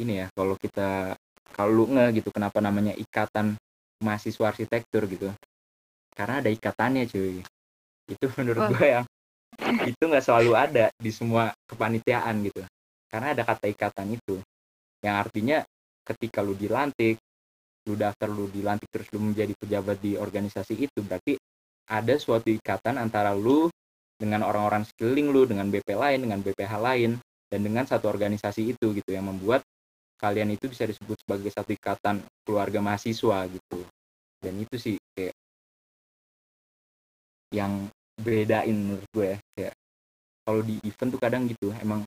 ini 0.02 0.26
ya 0.26 0.28
kalau 0.34 0.58
kita 0.58 1.14
kalau 1.54 1.70
lu 1.70 1.86
nge 1.94 2.18
gitu 2.18 2.34
kenapa 2.34 2.58
namanya 2.64 2.98
ikatan 2.98 3.54
mahasiswa 4.02 4.50
arsitektur 4.50 5.06
gitu. 5.06 5.30
Karena 6.16 6.42
ada 6.42 6.50
ikatannya 6.50 7.06
cuy. 7.06 7.44
Itu 8.10 8.26
menurut 8.40 8.64
Wah. 8.66 8.70
gue 8.74 8.88
yang 8.90 9.06
itu 9.86 10.02
nggak 10.02 10.24
selalu 10.24 10.52
ada 10.56 10.86
di 10.96 11.12
semua 11.12 11.52
kepanitiaan 11.68 12.42
gitu. 12.48 12.64
Karena 13.06 13.38
ada 13.38 13.44
kata 13.46 13.70
ikatan 13.70 14.18
itu 14.18 14.40
yang 15.04 15.16
artinya 15.20 15.64
ketika 16.04 16.44
lu 16.44 16.58
dilantik 16.58 17.20
lu 17.88 17.96
daftar 17.96 18.28
lu 18.30 18.52
dilantik 18.52 18.90
terus 18.92 19.08
lu 19.16 19.24
menjadi 19.24 19.54
pejabat 19.56 19.98
di 20.04 20.20
organisasi 20.20 20.76
itu 20.78 21.00
berarti 21.02 21.40
ada 21.90 22.16
suatu 22.22 22.54
ikatan 22.54 23.02
antara 23.02 23.34
lu 23.34 23.72
dengan 24.20 24.44
orang-orang 24.44 24.84
sekeliling 24.84 25.32
lu 25.32 25.48
dengan 25.48 25.72
BP 25.72 25.96
lain 25.96 26.20
dengan 26.28 26.40
BPH 26.44 26.74
lain 26.78 27.12
dan 27.50 27.60
dengan 27.66 27.88
satu 27.88 28.12
organisasi 28.12 28.78
itu 28.78 28.94
gitu 28.94 29.10
yang 29.10 29.26
membuat 29.26 29.66
kalian 30.20 30.52
itu 30.54 30.68
bisa 30.68 30.84
disebut 30.84 31.18
sebagai 31.24 31.50
satu 31.50 31.72
ikatan 31.72 32.20
keluarga 32.44 32.84
mahasiswa 32.84 33.48
gitu. 33.48 33.80
Dan 34.44 34.54
itu 34.60 34.76
sih 34.76 34.96
kayak 35.16 35.34
yang 37.56 37.88
bedain 38.20 38.76
menurut 38.76 39.08
gue 39.16 39.26
ya 39.34 39.38
kayak 39.56 39.74
kalau 40.44 40.62
di 40.62 40.76
event 40.86 41.10
tuh 41.10 41.22
kadang 41.24 41.44
gitu 41.48 41.72
emang 41.82 42.04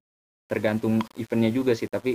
tergantung 0.46 1.00
eventnya 1.16 1.50
juga 1.50 1.72
sih 1.72 1.88
tapi 1.88 2.14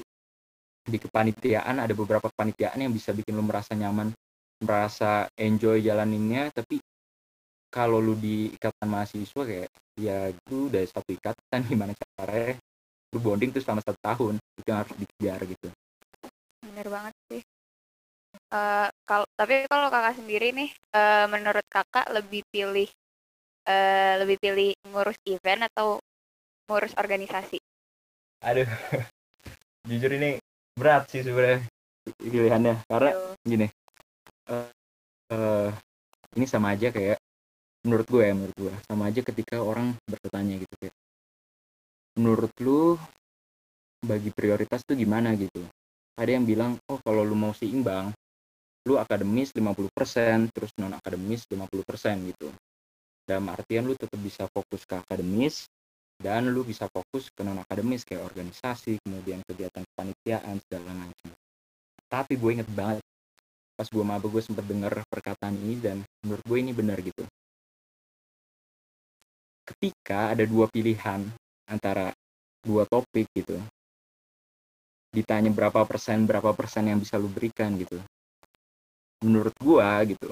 di 0.87 0.97
kepanitiaan 0.97 1.83
ada 1.83 1.91
beberapa 1.91 2.31
kepanitiaan 2.31 2.79
yang 2.79 2.95
bisa 2.95 3.11
bikin 3.11 3.35
lu 3.35 3.43
merasa 3.43 3.75
nyaman 3.75 4.15
merasa 4.63 5.27
enjoy 5.37 5.83
jalaninnya 5.83 6.49
tapi 6.55 6.79
kalau 7.67 7.99
lu 7.99 8.15
di 8.15 8.49
ikatan 8.55 8.87
mahasiswa 8.87 9.43
kayak 9.43 9.69
ya 9.99 10.31
itu 10.31 10.71
udah 10.71 10.81
satu 10.87 11.11
ikatan 11.11 11.59
gimana 11.69 11.93
caranya 11.93 12.55
lu 13.13 13.19
bonding 13.19 13.51
tuh 13.51 13.61
selama 13.63 13.83
satu 13.83 13.99
tahun 13.99 14.33
itu 14.39 14.67
yang 14.67 14.79
harus 14.83 14.93
dikejar 14.99 15.39
gitu. 15.47 15.67
Bener 16.63 16.87
banget 16.91 17.13
sih. 17.31 17.41
Eh 18.51 18.87
kalau 19.07 19.27
tapi 19.35 19.67
kalau 19.67 19.87
kakak 19.91 20.15
sendiri 20.19 20.51
nih 20.55 20.69
eh 20.95 21.25
menurut 21.31 21.63
kakak 21.71 22.07
lebih 22.11 22.43
pilih 22.51 22.89
eh 23.67 24.13
lebih 24.19 24.37
pilih 24.39 24.71
ngurus 24.91 25.19
event 25.27 25.67
atau 25.71 25.99
ngurus 26.67 26.95
organisasi? 26.99 27.59
Aduh. 28.43 28.67
Jujur 29.87 30.11
ini 30.19 30.35
berat 30.77 31.09
sih 31.09 31.25
sebenarnya 31.25 31.65
pilihannya 32.21 32.75
karena 32.85 33.11
Tuh. 33.11 33.35
gini 33.43 33.67
eh 34.47 34.69
eh, 35.33 35.69
ini 36.37 36.45
sama 36.45 36.77
aja 36.77 36.93
kayak 36.93 37.17
menurut 37.83 38.07
gue 38.07 38.23
ya 38.23 38.33
menurut 38.37 38.57
gue 38.57 38.73
sama 38.85 39.09
aja 39.09 39.21
ketika 39.25 39.57
orang 39.59 39.97
bertanya 40.05 40.61
gitu 40.61 40.75
kayak 40.77 40.95
menurut 42.17 42.53
lu 42.61 42.97
bagi 44.01 44.29
prioritas 44.33 44.81
tuh 44.85 44.97
gimana? 44.97 45.33
gitu. 45.37 45.65
Ada 46.17 46.37
yang 46.37 46.45
bilang 46.49 46.81
oh 46.89 46.97
kalau 47.05 47.21
lu 47.21 47.37
mau 47.37 47.53
seimbang 47.53 48.09
lu 48.87 48.95
akademis 48.95 49.51
50% 49.51 50.49
terus 50.49 50.71
non 50.81 50.95
akademis 50.95 51.45
50% 51.45 52.29
gitu. 52.33 52.49
Dalam 53.27 53.45
artian 53.51 53.85
lu 53.85 53.93
tetap 53.93 54.17
bisa 54.17 54.47
fokus 54.49 54.87
ke 54.87 54.95
akademis 54.97 55.67
dan 56.17 56.49
lu 56.49 56.65
bisa 56.65 56.89
fokus 56.89 57.29
ke 57.29 57.45
non 57.45 57.61
akademis 57.61 58.01
kayak 58.01 58.25
organisasi 58.25 58.97
kemudian 59.05 59.45
kegiatan 59.45 59.85
kepanitiaan 59.93 60.57
segala 60.65 60.91
macam. 60.93 61.29
Tapi 62.09 62.33
gue 62.35 62.51
inget 62.57 62.69
banget 62.73 63.03
pas 63.77 63.85
gue 63.85 64.01
maba 64.01 64.25
gue 64.25 64.41
sempet 64.41 64.65
denger 64.65 65.05
perkataan 65.05 65.53
ini 65.53 65.77
dan 65.77 65.97
menurut 66.25 66.41
gue 66.41 66.57
ini 66.57 66.71
benar 66.73 66.97
gitu. 66.99 67.23
Ketika 69.67 70.33
ada 70.33 70.47
dua 70.47 70.65
pilihan 70.71 71.21
antara 71.69 72.09
dua 72.65 72.87
topik 72.89 73.29
gitu 73.37 73.59
ditanya 75.17 75.49
berapa 75.49 75.81
persen 75.87 76.27
berapa 76.27 76.51
persen 76.53 76.91
yang 76.91 76.99
bisa 77.01 77.17
lu 77.17 77.31
berikan 77.31 77.73
gitu. 77.79 77.97
Menurut 79.25 79.55
gua 79.57 79.97
gitu 80.05 80.29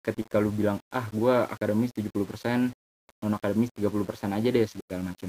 ketika 0.00 0.40
lu 0.40 0.48
bilang 0.52 0.80
ah 0.92 1.06
gua 1.12 1.48
akademis 1.48 1.92
70% 1.92 2.72
non 3.20 3.36
akademis 3.36 3.70
30% 3.76 4.36
aja 4.36 4.48
deh 4.48 4.64
segala 4.66 5.12
macam 5.12 5.28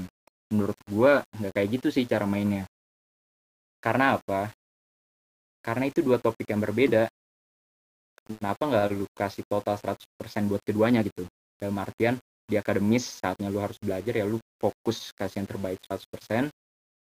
menurut 0.52 0.78
gua 0.88 1.24
nggak 1.36 1.52
kayak 1.56 1.68
gitu 1.80 1.88
sih 1.88 2.04
cara 2.04 2.28
mainnya. 2.28 2.68
Karena 3.80 4.20
apa? 4.20 4.52
Karena 5.64 5.88
itu 5.88 6.04
dua 6.04 6.20
topik 6.20 6.48
yang 6.48 6.60
berbeda. 6.60 7.08
Kenapa 8.22 8.62
nggak 8.64 8.86
lu 8.94 9.06
kasih 9.16 9.42
total 9.48 9.76
100% 9.80 10.50
buat 10.50 10.62
keduanya 10.62 11.02
gitu? 11.02 11.26
Dalam 11.58 11.76
artian 11.82 12.16
di 12.46 12.60
akademis 12.60 13.22
saatnya 13.22 13.48
lu 13.48 13.64
harus 13.64 13.80
belajar 13.80 14.12
ya 14.12 14.28
lu 14.28 14.36
fokus 14.60 15.08
kasih 15.16 15.40
yang 15.40 15.48
terbaik 15.48 15.80
100% 15.88 16.52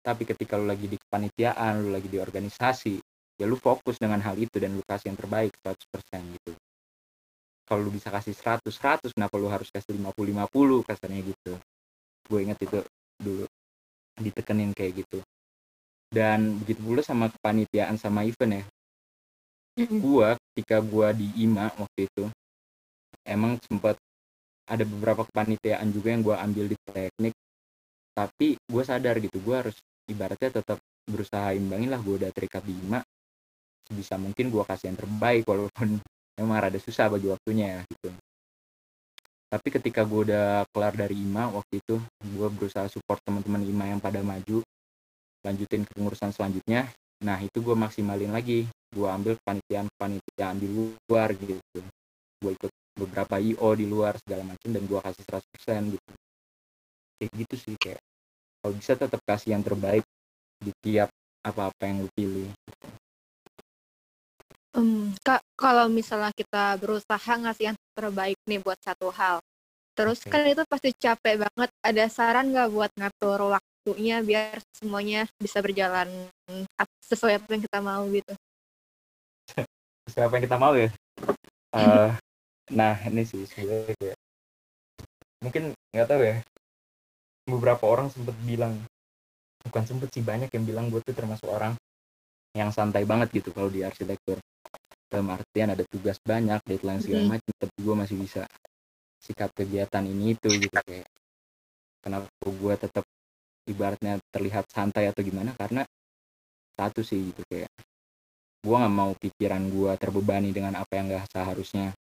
tapi 0.02 0.22
ketika 0.26 0.58
lu 0.58 0.66
lagi 0.66 0.90
di 0.90 0.98
kepanitiaan 0.98 1.86
lu 1.86 1.94
lagi 1.94 2.10
di 2.10 2.18
organisasi 2.18 2.98
ya 3.38 3.46
lu 3.46 3.54
fokus 3.54 4.00
dengan 4.00 4.18
hal 4.26 4.34
itu 4.34 4.58
dan 4.58 4.74
lu 4.74 4.82
kasih 4.82 5.14
yang 5.14 5.18
terbaik 5.18 5.54
100% 5.62 6.34
gitu 6.34 6.52
kalau 7.66 7.82
lu 7.82 7.90
bisa 7.90 8.14
kasih 8.14 8.32
100 8.32 8.62
100 8.70 9.10
kenapa 9.10 9.34
lu 9.36 9.50
harus 9.50 9.66
kasih 9.74 9.98
50 9.98 10.14
50 10.14 10.86
kasarnya 10.86 11.20
gitu. 11.26 11.52
Gue 12.30 12.38
inget 12.46 12.58
itu 12.62 12.78
dulu. 13.18 13.46
Ditekenin 14.16 14.70
kayak 14.72 15.02
gitu. 15.02 15.18
Dan 16.06 16.62
begitu 16.62 16.80
pula 16.86 17.02
sama 17.02 17.26
kepanitiaan 17.28 17.98
sama 17.98 18.22
event 18.22 18.62
ya. 18.62 18.64
Gua 20.00 20.38
ketika 20.40 20.80
gua 20.80 21.12
di 21.12 21.28
IMA 21.36 21.68
waktu 21.76 22.08
itu 22.08 22.24
emang 23.28 23.60
sempat 23.66 24.00
ada 24.64 24.88
beberapa 24.88 25.28
kepanitiaan 25.28 25.92
juga 25.92 26.14
yang 26.14 26.22
gua 26.24 26.40
ambil 26.40 26.70
di 26.70 26.78
teknik. 26.86 27.34
Tapi 28.16 28.56
gue 28.56 28.82
sadar 28.86 29.20
gitu 29.20 29.36
gue 29.44 29.52
harus 29.52 29.76
ibaratnya 30.08 30.48
tetap 30.48 30.80
berusaha 31.04 31.52
imbangin 31.52 31.92
lah 31.92 32.00
gue 32.00 32.16
udah 32.16 32.32
terikat 32.32 32.64
di 32.64 32.72
IMA 32.72 33.04
sebisa 33.86 34.18
mungkin 34.18 34.50
gue 34.50 34.64
kasih 34.66 34.90
yang 34.90 34.98
terbaik 34.98 35.44
walaupun 35.46 36.00
emang 36.36 36.60
rada 36.60 36.76
susah 36.76 37.08
bagi 37.08 37.28
waktunya 37.32 37.76
ya 37.76 37.80
gitu. 37.88 38.12
Tapi 39.46 39.68
ketika 39.70 40.02
gue 40.04 40.30
udah 40.30 40.66
kelar 40.74 40.92
dari 40.92 41.16
IMA 41.16 41.48
waktu 41.54 41.80
itu 41.80 41.96
gue 42.36 42.48
berusaha 42.50 42.86
support 42.92 43.22
teman-teman 43.24 43.62
IMA 43.64 43.96
yang 43.96 44.00
pada 44.02 44.20
maju 44.20 44.60
lanjutin 45.46 45.86
ke 45.86 45.92
pengurusan 45.94 46.34
selanjutnya. 46.34 46.90
Nah 47.22 47.38
itu 47.40 47.62
gue 47.62 47.72
maksimalin 47.72 48.34
lagi. 48.34 48.66
Gue 48.90 49.08
ambil 49.08 49.38
panitiaan 49.46 49.86
panitiaan 49.96 50.56
di 50.58 50.68
luar 50.68 51.32
gitu. 51.38 51.80
Gue 52.42 52.52
ikut 52.52 52.72
beberapa 52.96 53.38
IO 53.38 53.70
di 53.78 53.86
luar 53.86 54.18
segala 54.20 54.42
macam 54.44 54.68
dan 54.68 54.82
gue 54.82 54.98
kasih 55.00 55.24
100% 55.24 55.94
gitu. 55.94 56.12
Kayak 57.16 57.30
gitu 57.32 57.54
sih 57.56 57.74
kayak. 57.78 58.02
Kalau 58.60 58.72
bisa 58.74 58.92
tetap 58.98 59.20
kasih 59.22 59.54
yang 59.54 59.62
terbaik 59.62 60.02
di 60.58 60.74
tiap 60.82 61.08
apa-apa 61.46 61.86
yang 61.86 62.02
lu 62.02 62.10
pilih 62.18 62.50
Hmm, 64.76 65.16
Kak, 65.24 65.40
kalau 65.56 65.88
misalnya 65.88 66.28
kita 66.36 66.76
berusaha 66.76 67.32
ngasih 67.40 67.72
yang 67.72 67.76
terbaik 67.96 68.36
nih 68.44 68.60
buat 68.60 68.76
satu 68.84 69.08
hal, 69.08 69.40
terus 69.96 70.20
Oke. 70.20 70.36
kan 70.36 70.44
itu 70.44 70.62
pasti 70.68 70.92
capek 70.92 71.48
banget. 71.48 71.70
Ada 71.80 72.04
saran 72.12 72.52
nggak 72.52 72.68
buat 72.68 72.92
ngatur 72.92 73.56
waktunya 73.56 74.20
biar 74.20 74.60
semuanya 74.76 75.24
bisa 75.40 75.64
berjalan 75.64 76.28
sesuai 77.08 77.40
apa 77.40 77.48
yang 77.56 77.62
kita 77.64 77.80
mau 77.80 78.04
gitu? 78.12 78.36
siapa 80.06 80.38
yang 80.38 80.44
kita 80.46 80.58
mau 80.58 80.74
ya 80.74 80.90
Eh, 81.76 82.08
nah 82.72 82.96
ini 83.04 83.20
sih 83.28 83.44
sebenarnya 83.44 83.92
kayak 84.00 84.16
mungkin 85.44 85.76
nggak 85.92 86.08
tahu 86.08 86.22
ya 86.24 86.36
beberapa 87.44 87.84
orang 87.84 88.08
sempet 88.08 88.32
bilang 88.48 88.80
bukan 89.60 89.84
sempet 89.84 90.08
sih 90.08 90.24
banyak 90.24 90.48
yang 90.56 90.64
bilang 90.64 90.88
gue 90.88 91.04
tuh 91.04 91.12
termasuk 91.12 91.52
orang 91.52 91.76
yang 92.56 92.72
santai 92.72 93.04
banget 93.04 93.28
gitu 93.28 93.52
kalau 93.52 93.68
di 93.68 93.84
arsitektur 93.84 94.40
dalam 95.06 95.28
artian 95.30 95.70
ada 95.70 95.84
tugas 95.86 96.18
banyak 96.18 96.58
deadline 96.66 97.02
segala 97.02 97.38
macam 97.38 97.52
tapi 97.54 97.76
gue 97.78 97.94
masih 97.94 98.16
bisa 98.18 98.42
sikat 99.22 99.50
kegiatan 99.54 100.02
ini 100.02 100.34
itu 100.34 100.50
gitu 100.50 100.74
kayak 100.82 101.06
kenapa 102.02 102.26
gue 102.42 102.74
tetap 102.74 103.04
ibaratnya 103.66 104.18
terlihat 104.30 104.66
santai 104.70 105.10
atau 105.10 105.22
gimana 105.22 105.54
karena 105.54 105.82
satu 106.78 107.02
sih 107.02 107.30
gitu 107.30 107.42
kayak 107.50 107.70
gue 108.62 108.76
nggak 108.76 108.94
mau 108.94 109.14
pikiran 109.14 109.62
gue 109.70 109.92
terbebani 109.94 110.50
dengan 110.50 110.74
apa 110.78 110.92
yang 110.98 111.06
gak 111.10 111.30
seharusnya 111.30 111.94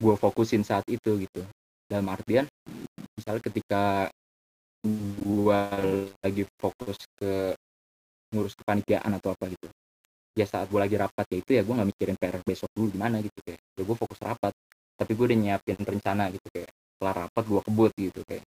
gue 0.00 0.14
fokusin 0.16 0.64
saat 0.64 0.88
itu 0.88 1.20
gitu. 1.20 1.44
Dalam 1.84 2.08
artian 2.08 2.48
misalnya 3.20 3.44
ketika 3.44 4.08
gue 5.20 5.60
lagi 6.24 6.48
fokus 6.56 6.96
ke 7.20 7.52
ngurus 8.32 8.56
kepanitiaan 8.56 9.12
atau 9.20 9.36
apa 9.36 9.52
gitu 9.52 9.68
ya 10.40 10.46
saat 10.48 10.66
gue 10.72 10.80
lagi 10.80 10.96
rapat 10.96 11.26
ya 11.28 11.36
itu 11.44 11.50
ya 11.54 11.62
gue 11.62 11.74
nggak 11.76 11.88
mikirin 11.92 12.16
PR 12.16 12.40
besok 12.40 12.68
dulu 12.72 12.88
gimana 12.96 13.20
gitu 13.20 13.38
kayak 13.44 13.60
ya 13.60 13.82
gue 13.84 13.96
fokus 13.96 14.20
rapat 14.24 14.52
tapi 15.00 15.16
gue 15.16 15.24
udah 15.32 15.38
nyiapin 15.40 15.76
rencana 15.80 16.28
gitu 16.32 16.48
kayak 16.52 16.70
setelah 17.00 17.24
rapat 17.24 17.44
gue 17.48 17.60
kebut 17.64 17.92
gitu 17.96 18.20
kayak. 18.28 18.44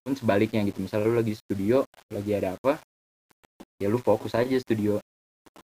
Pun 0.00 0.16
sebaliknya 0.16 0.64
gitu 0.64 0.80
misalnya 0.80 1.12
lu 1.12 1.20
lagi 1.20 1.36
di 1.36 1.36
studio 1.36 1.84
lagi 2.08 2.32
ada 2.32 2.56
apa 2.56 2.80
ya 3.76 3.92
lu 3.92 4.00
fokus 4.00 4.32
aja 4.32 4.56
studio. 4.56 4.96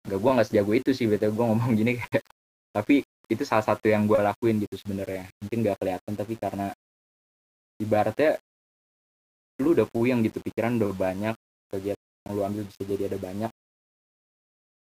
Nggak 0.08 0.20
gue 0.24 0.32
nggak 0.32 0.48
sejago 0.48 0.72
itu 0.72 0.96
sih 0.96 1.12
betul 1.12 1.36
gue 1.36 1.44
ngomong 1.44 1.76
gini 1.76 2.00
kayak. 2.00 2.24
Tapi 2.72 3.04
itu 3.28 3.44
salah 3.44 3.68
satu 3.68 3.92
yang 3.92 4.08
gue 4.08 4.16
lakuin 4.16 4.64
gitu 4.64 4.80
sebenarnya 4.80 5.28
mungkin 5.44 5.60
nggak 5.68 5.78
kelihatan 5.84 6.14
tapi 6.16 6.34
karena 6.40 6.68
ibaratnya 7.84 8.40
lu 9.60 9.76
udah 9.76 9.88
puyeng 9.92 10.24
gitu 10.24 10.40
pikiran 10.40 10.80
udah 10.80 10.92
banyak 10.96 11.36
kegiatan 11.68 12.08
yang 12.28 12.32
lu 12.32 12.42
ambil 12.48 12.64
bisa 12.68 12.82
jadi 12.88 13.04
ada 13.12 13.20
banyak 13.20 13.51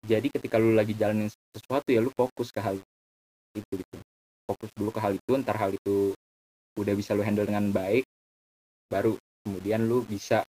jadi 0.07 0.27
ketika 0.31 0.55
lu 0.55 0.71
lagi 0.71 0.95
jalanin 0.95 1.27
sesuatu 1.51 1.91
ya 1.91 1.99
lu 1.99 2.09
fokus 2.15 2.49
ke 2.55 2.63
hal 2.63 2.79
itu 3.51 3.73
gitu. 3.75 3.97
Fokus 4.47 4.71
dulu 4.79 4.95
ke 4.95 4.99
hal 5.03 5.19
itu 5.19 5.31
ntar 5.43 5.59
hal 5.59 5.75
itu 5.75 6.15
udah 6.79 6.93
bisa 6.95 7.11
lu 7.11 7.27
handle 7.27 7.43
dengan 7.43 7.67
baik 7.75 8.07
baru 8.87 9.19
kemudian 9.43 9.83
lu 9.83 10.07
bisa 10.07 10.47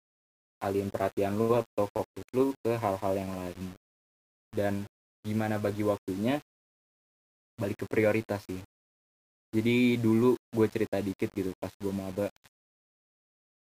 alihin 0.58 0.90
perhatian 0.90 1.38
lu 1.38 1.54
atau 1.54 1.86
fokus 1.86 2.26
lu 2.34 2.50
ke 2.58 2.74
hal-hal 2.74 3.12
yang 3.14 3.30
lain. 3.30 3.64
Dan 4.50 4.74
gimana 5.22 5.62
bagi 5.62 5.86
waktunya? 5.86 6.42
Balik 7.54 7.84
ke 7.84 7.86
prioritas 7.86 8.42
sih. 8.50 8.58
Jadi 9.54 10.02
dulu 10.02 10.34
gue 10.34 10.66
cerita 10.66 10.98
dikit 10.98 11.30
gitu 11.30 11.54
pas 11.62 11.70
gue 11.70 11.92
maba. 11.94 12.26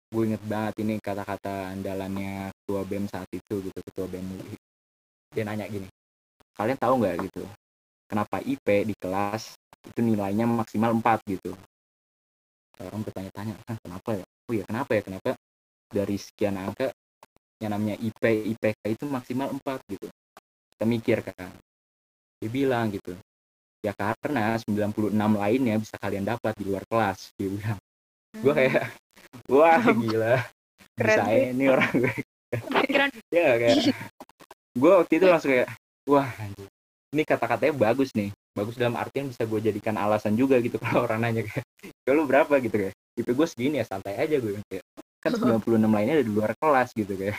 Gue 0.08 0.30
inget 0.30 0.44
banget 0.48 0.86
ini 0.86 1.02
kata-kata 1.02 1.75
andalannya 1.75 2.54
ketua 2.63 2.88
BEM 2.88 3.10
saat 3.12 3.28
itu 3.36 3.60
gitu 3.60 3.80
ketua 3.92 4.08
BEM 4.08 4.28
dia 5.34 5.44
nanya 5.44 5.66
gini 5.68 5.90
kalian 6.54 6.78
tahu 6.78 6.94
nggak 7.02 7.16
gitu 7.28 7.44
kenapa 8.08 8.38
IP 8.46 8.86
di 8.86 8.96
kelas 9.02 9.58
itu 9.84 10.00
nilainya 10.00 10.48
maksimal 10.48 10.96
4 10.96 11.20
gitu? 11.28 11.52
Orang 12.80 13.04
bertanya-tanya 13.04 13.54
"Hah, 13.68 13.78
kenapa 13.84 14.10
ya? 14.16 14.25
Oh 14.50 14.54
ya 14.54 14.63
kenapa 14.68 14.92
ya 14.96 15.02
kenapa? 15.04 15.30
Dari 15.92 16.18
sekian 16.18 16.56
angka 16.58 16.90
yang 17.62 17.72
namanya 17.75 17.96
IP 18.00 18.24
IPK 18.56 18.82
itu 18.92 19.06
maksimal 19.08 19.52
4 19.52 19.80
gitu. 19.92 20.08
Kita 20.74 20.84
mikir 20.88 21.24
kan. 21.24 21.54
Dia 22.40 22.50
bilang 22.52 22.92
gitu 22.92 23.16
ya 23.84 23.92
karena 23.92 24.56
96 24.63 25.12
lainnya 25.12 25.75
bisa 25.75 26.00
kalian 26.00 26.24
dapat 26.24 26.56
di 26.56 26.63
luar 26.63 26.84
kelas 26.88 27.36
dia 27.36 27.50
bilang. 27.52 27.80
Gue 28.40 28.54
kayak 28.56 28.96
wah 29.52 29.84
gila. 30.04 30.36
Keren 30.96 31.08
bisa 31.08 31.24
sih. 31.28 31.44
ini 31.52 31.66
orang 31.68 31.92
gue. 31.92 32.13
Pikiran 32.54 33.10
ya 33.36 33.50
kayak 33.60 33.75
gue 34.74 34.92
waktu 34.92 35.13
itu 35.22 35.25
langsung 35.30 35.51
kayak 35.53 35.70
wah 36.10 36.27
ini 37.13 37.24
kata-katanya 37.24 37.74
bagus 37.77 38.10
nih. 38.18 38.34
Bagus 38.53 38.77
dalam 38.77 38.98
artian 38.98 39.30
bisa 39.30 39.46
gue 39.46 39.60
jadikan 39.62 39.98
alasan 39.98 40.34
juga 40.34 40.58
gitu 40.62 40.82
kalau 40.84 41.06
orang 41.06 41.30
nanya 41.30 41.46
kayak 41.46 41.65
"Ya 42.06 42.12
lu 42.18 42.25
berapa? 42.25 42.58
gitu 42.62 42.74
kayak. 42.74 42.94
IP 43.13 43.30
gue 43.30 43.48
segini 43.48 43.77
ya 43.77 43.86
santai 43.86 44.18
aja 44.18 44.36
gue 44.42 44.58
kayak. 44.70 44.86
Kan 45.22 45.32
96 45.38 45.77
lainnya 45.94 46.13
ada 46.22 46.25
di 46.25 46.34
luar 46.34 46.51
kelas 46.58 46.89
gitu 46.98 47.13
kayak. 47.13 47.38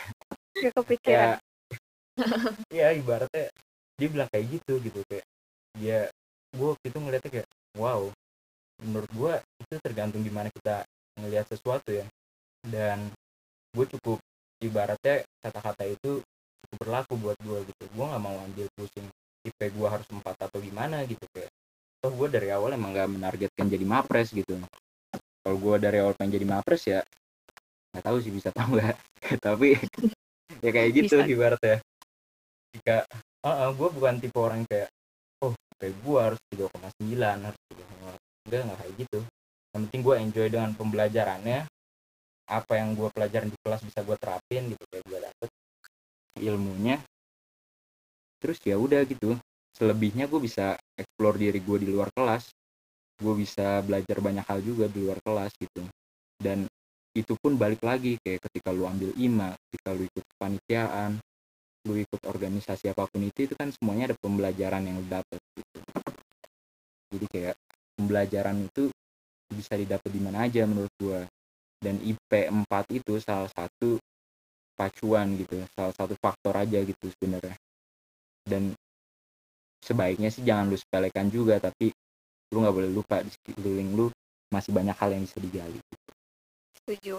Gak 0.55 0.73
kepikiran. 0.79 1.03
kayak 1.03 1.37
ya 2.79 2.87
ibaratnya 2.95 3.51
dia 3.99 4.07
bilang 4.07 4.29
kayak 4.31 4.45
gitu 4.59 4.73
gitu 4.79 4.99
kayak. 5.11 5.25
Ya 5.79 6.07
gue 6.55 6.67
waktu 6.71 6.85
itu 6.87 6.97
ngeliatnya 7.03 7.31
kayak 7.31 7.47
wow 7.75 8.07
menurut 8.83 9.11
gue 9.11 9.33
itu 9.63 9.75
tergantung 9.83 10.23
gimana 10.23 10.47
kita 10.51 10.87
ngelihat 11.19 11.47
sesuatu 11.51 11.91
ya. 11.91 12.07
Dan 12.63 13.11
gue 13.75 13.85
cukup 13.99 14.23
ibaratnya 14.63 15.27
kata-kata 15.43 15.83
itu 15.91 16.23
berlaku 16.77 17.13
buat 17.19 17.37
gue 17.41 17.59
gitu. 17.69 17.83
Gue 17.95 18.05
nggak 18.05 18.23
mau 18.23 18.35
ambil 18.45 18.67
pusing 18.75 19.07
IP 19.45 19.59
gue 19.71 19.87
harus 19.87 20.07
empat 20.09 20.35
atau 20.49 20.57
gimana 20.57 21.05
gitu 21.05 21.21
kayak 21.29 21.53
toh 22.01 22.11
gue 22.13 22.27
dari 22.29 22.49
awal 22.49 22.73
emang 22.73 22.93
nggak 22.93 23.09
menargetkan 23.13 23.65
jadi 23.69 23.85
mapres 23.85 24.33
gitu. 24.33 24.57
Kalau 25.45 25.57
gue 25.61 25.75
dari 25.77 26.01
awal 26.01 26.17
pengen 26.17 26.41
jadi 26.41 26.45
mapres 26.49 26.83
ya 26.89 27.01
nggak 27.93 28.03
tahu 28.11 28.17
sih 28.19 28.33
bisa 28.33 28.49
tahu 28.51 28.81
nggak. 28.81 28.97
Tapi 29.45 29.77
ya 30.59 30.69
kayak 30.73 30.89
gitu 30.97 31.15
Bisa. 31.21 31.29
ibaratnya. 31.29 31.77
Jika 32.75 33.07
uh, 33.45 33.71
gue 33.71 33.89
bukan 33.93 34.13
tipe 34.19 34.37
orang 34.41 34.65
kayak 34.65 34.89
oh 35.45 35.53
kayak 35.77 35.95
gue 36.01 36.19
harus 36.19 36.41
3,9 36.51 37.45
harus 37.45 37.61
3,8 37.71 38.49
enggak 38.49 38.61
nggak 38.65 38.79
kayak 38.81 38.93
gitu. 38.99 39.19
Yang 39.73 39.81
penting 39.87 40.01
gue 40.01 40.15
enjoy 40.19 40.47
dengan 40.49 40.71
pembelajarannya. 40.73 41.59
Apa 42.45 42.77
yang 42.77 42.93
gue 42.93 43.09
pelajarin 43.09 43.49
di 43.49 43.57
kelas 43.57 43.81
bisa 43.81 44.05
gue 44.05 44.17
terapin 44.21 44.69
gitu 44.69 44.83
kayak 44.93 45.05
gue 45.09 45.19
ilmunya 46.39 46.99
terus 48.39 48.61
ya 48.61 48.77
udah 48.77 49.01
gitu. 49.09 49.33
Selebihnya 49.75 50.29
gue 50.31 50.39
bisa 50.39 50.79
explore 50.95 51.35
diri 51.35 51.59
gue 51.59 51.77
di 51.81 51.89
luar 51.89 52.13
kelas. 52.13 52.53
Gue 53.19 53.33
bisa 53.35 53.81
belajar 53.81 54.21
banyak 54.21 54.45
hal 54.45 54.59
juga 54.63 54.85
di 54.87 55.03
luar 55.03 55.19
kelas 55.23 55.51
gitu. 55.57 55.81
Dan 56.37 56.69
itu 57.15 57.33
pun 57.39 57.55
balik 57.55 57.79
lagi 57.79 58.19
kayak 58.19 58.43
ketika 58.51 58.75
lu 58.75 58.83
ambil 58.83 59.15
IMA 59.15 59.55
ketika 59.55 59.95
lu 59.95 60.03
ikut 60.03 60.23
kepanitiaan 60.35 61.15
lu 61.87 61.95
ikut 61.95 62.21
organisasi 62.27 62.91
apa 62.91 63.07
pun 63.07 63.23
itu 63.23 63.47
itu 63.47 63.55
kan 63.55 63.71
semuanya 63.71 64.11
ada 64.11 64.17
pembelajaran 64.19 64.83
yang 64.83 64.99
lu 64.99 65.07
dapet 65.07 65.39
gitu. 65.55 65.79
Jadi 67.15 67.25
kayak 67.31 67.55
pembelajaran 67.95 68.67
itu 68.67 68.91
bisa 69.53 69.79
didapat 69.79 70.09
di 70.11 70.19
mana 70.19 70.43
aja 70.43 70.67
menurut 70.67 70.91
gua. 70.99 71.23
Dan 71.79 72.01
IP 72.01 72.31
4 72.49 72.65
itu 72.91 73.21
salah 73.21 73.47
satu 73.53 74.01
pacuan 74.75 75.39
gitu 75.39 75.63
salah 75.73 75.95
satu 75.95 76.13
faktor 76.19 76.53
aja 76.59 76.83
gitu 76.83 77.07
sebenarnya 77.15 77.55
dan 78.45 78.75
sebaiknya 79.81 80.29
sih 80.29 80.43
jangan 80.43 80.69
lu 80.69 80.77
sepelekan 80.77 81.31
juga 81.31 81.57
tapi 81.57 81.89
lu 82.53 82.61
nggak 82.61 82.75
boleh 82.75 82.91
lupa 82.91 83.23
di 83.23 83.31
sekeliling 83.31 83.95
lu 83.95 84.07
masih 84.53 84.71
banyak 84.75 84.95
hal 84.95 85.09
yang 85.15 85.23
bisa 85.25 85.39
digali 85.41 85.79
Setuju. 86.85 87.17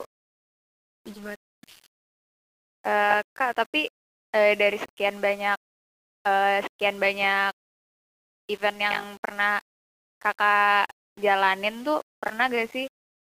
Setuju 1.03 1.19
banget. 1.27 1.41
Eh, 2.87 3.21
Kak, 3.35 3.53
tapi 3.59 3.91
eh, 4.31 4.55
dari 4.55 4.79
sekian 4.79 5.19
banyak 5.19 5.59
eh, 6.23 6.59
sekian 6.71 7.03
banyak 7.03 7.51
event 8.47 8.79
yang 8.79 9.07
pernah 9.19 9.59
kakak 10.23 10.87
jalanin 11.19 11.83
tuh 11.83 11.99
pernah 12.23 12.47
gak 12.47 12.71
sih 12.71 12.87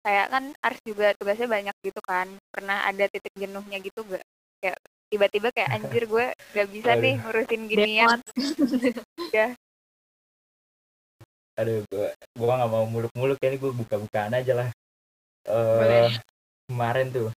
kayak 0.06 0.30
kan 0.30 0.44
Ars 0.62 0.80
juga 0.86 1.18
tugasnya 1.18 1.50
banyak 1.50 1.76
gitu 1.82 1.98
kan. 2.06 2.30
Pernah 2.54 2.86
ada 2.86 3.10
titik 3.10 3.34
jenuhnya 3.34 3.82
gitu 3.82 4.06
gak 4.06 4.22
kayak 4.62 4.78
tiba-tiba 5.10 5.50
kayak 5.50 5.70
anjir 5.74 6.06
gue 6.06 6.26
gak 6.54 6.68
bisa 6.70 6.94
Aduh. 6.94 7.02
nih 7.02 7.14
ngurusin 7.18 7.62
ginian. 7.66 8.20
Demot. 8.22 8.22
aduh 11.56 11.88
gua 11.88 12.12
gua 12.36 12.52
nggak 12.60 12.72
mau 12.76 12.84
muluk-muluk 12.84 13.40
ya 13.40 13.48
ini 13.48 13.58
gua 13.64 13.72
buka-bukaan 13.72 14.36
aja 14.36 14.54
lah. 14.60 14.70
Eh 15.48 15.80
Boleh. 15.80 16.12
kemarin 16.68 17.08
tuh 17.16 17.30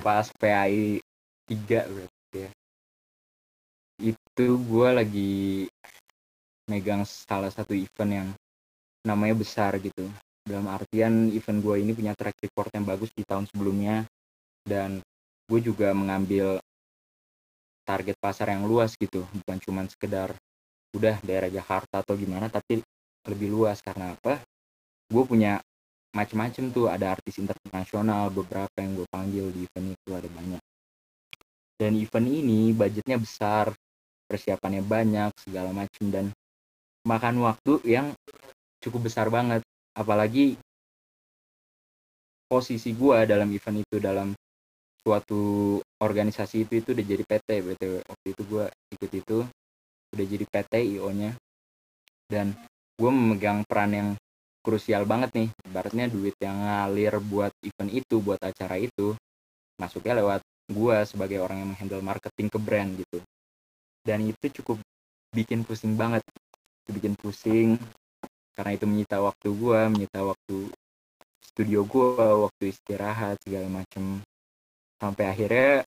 pas 0.00 0.24
PAI 0.40 0.96
3 1.44 1.84
berarti 1.92 2.36
ya. 2.40 2.50
Itu 4.00 4.56
gua 4.64 4.96
lagi 4.96 5.68
megang 6.72 7.04
salah 7.04 7.52
satu 7.52 7.76
event 7.76 8.12
yang 8.12 8.28
namanya 9.04 9.36
besar 9.36 9.76
gitu 9.76 10.08
dalam 10.48 10.64
artian 10.72 11.28
event 11.28 11.60
gua 11.60 11.76
ini 11.76 11.92
punya 11.92 12.16
track 12.16 12.40
record 12.40 12.72
yang 12.72 12.88
bagus 12.88 13.12
di 13.12 13.22
tahun 13.28 13.44
sebelumnya. 13.52 14.08
Dan 14.64 15.00
gue 15.48 15.60
juga 15.64 15.96
mengambil 15.96 16.60
target 17.88 18.16
pasar 18.20 18.52
yang 18.52 18.68
luas 18.68 18.92
gitu. 19.00 19.24
Bukan 19.24 19.56
cuman 19.64 19.88
sekedar 19.88 20.36
udah 20.92 21.16
daerah 21.24 21.48
Jakarta 21.48 22.04
atau 22.04 22.16
gimana 22.16 22.52
tapi 22.52 22.84
lebih 23.24 23.48
luas. 23.48 23.80
Karena 23.80 24.12
apa? 24.12 24.44
Gue 25.08 25.24
punya 25.24 25.56
macem-macem 26.12 26.68
tuh. 26.68 26.92
Ada 26.92 27.16
artis 27.16 27.40
internasional 27.40 28.28
beberapa 28.28 28.76
yang 28.76 29.00
gue 29.00 29.08
panggil 29.08 29.48
di 29.52 29.64
event 29.64 29.96
itu 29.96 30.10
ada 30.12 30.28
banyak. 30.28 30.62
Dan 31.80 31.96
event 31.96 32.28
ini 32.28 32.76
budgetnya 32.76 33.16
besar 33.16 33.72
persiapannya 34.28 34.84
banyak 34.84 35.32
segala 35.40 35.72
macem. 35.72 36.12
Dan 36.12 36.26
makan 37.08 37.40
waktu 37.40 37.80
yang 37.88 38.12
cukup 38.84 39.08
besar 39.08 39.32
banget 39.32 39.64
apalagi 39.98 40.54
posisi 42.46 42.94
gue 42.94 43.18
dalam 43.26 43.50
event 43.50 43.82
itu 43.82 43.96
dalam 43.98 44.32
suatu 45.02 45.76
organisasi 46.00 46.64
itu 46.64 46.80
itu 46.80 46.88
udah 46.94 47.04
jadi 47.04 47.22
PT 47.26 47.48
btw 47.66 47.92
waktu 48.06 48.26
itu 48.32 48.42
gue 48.46 48.64
ikut 48.94 49.10
itu 49.12 49.38
udah 50.14 50.24
jadi 50.24 50.44
PT 50.48 50.72
IO 50.96 51.10
nya 51.12 51.36
dan 52.32 52.56
gue 52.96 53.10
memegang 53.10 53.64
peran 53.68 53.92
yang 53.92 54.08
krusial 54.64 55.08
banget 55.08 55.32
nih. 55.32 55.48
Ibaratnya 55.64 56.06
duit 56.12 56.36
yang 56.42 56.60
ngalir 56.60 57.16
buat 57.24 57.52
event 57.64 57.90
itu 57.92 58.20
buat 58.20 58.40
acara 58.42 58.76
itu 58.76 59.16
masuknya 59.80 60.20
lewat 60.20 60.40
gue 60.68 60.96
sebagai 61.08 61.40
orang 61.40 61.64
yang 61.64 61.68
menghandle 61.72 62.04
marketing 62.04 62.48
ke 62.52 62.58
brand 62.60 62.90
gitu. 63.00 63.18
Dan 64.04 64.28
itu 64.28 64.60
cukup 64.60 64.76
bikin 65.32 65.64
pusing 65.64 65.96
banget. 65.96 66.20
Bikin 66.88 67.16
pusing 67.16 67.80
karena 68.58 68.74
itu 68.74 68.90
menyita 68.90 69.22
waktu 69.22 69.54
gue 69.54 69.80
menyita 69.86 70.18
waktu 70.26 70.66
studio 71.38 71.86
gue 71.86 72.26
waktu 72.42 72.74
istirahat 72.74 73.38
segala 73.46 73.70
macem. 73.70 74.18
Sampai 74.98 75.30
akhirnya 75.30 75.86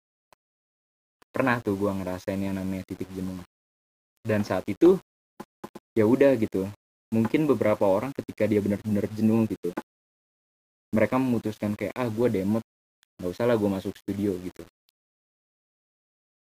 pernah 1.29 1.61
tuh 1.61 1.77
gue 1.77 1.91
ngerasain 1.93 2.41
yang 2.41 2.57
namanya 2.57 2.81
titik 2.89 3.05
jenuh. 3.13 3.37
Dan 4.25 4.41
saat 4.41 4.65
itu 4.65 4.97
ya 5.93 6.09
udah 6.09 6.33
gitu. 6.41 6.65
Mungkin 7.13 7.45
beberapa 7.45 7.85
orang 7.85 8.09
ketika 8.17 8.49
dia 8.49 8.65
benar-benar 8.65 9.05
jenuh 9.13 9.45
gitu 9.45 9.69
mereka 10.95 11.19
memutuskan 11.19 11.77
kayak 11.77 11.93
ah 11.93 12.09
gue 12.09 12.27
demot. 12.33 12.63
Nggak 13.21 13.29
usah 13.29 13.45
lah 13.45 13.59
gue 13.59 13.69
masuk 13.69 13.93
studio 13.93 14.33
gitu. 14.41 14.65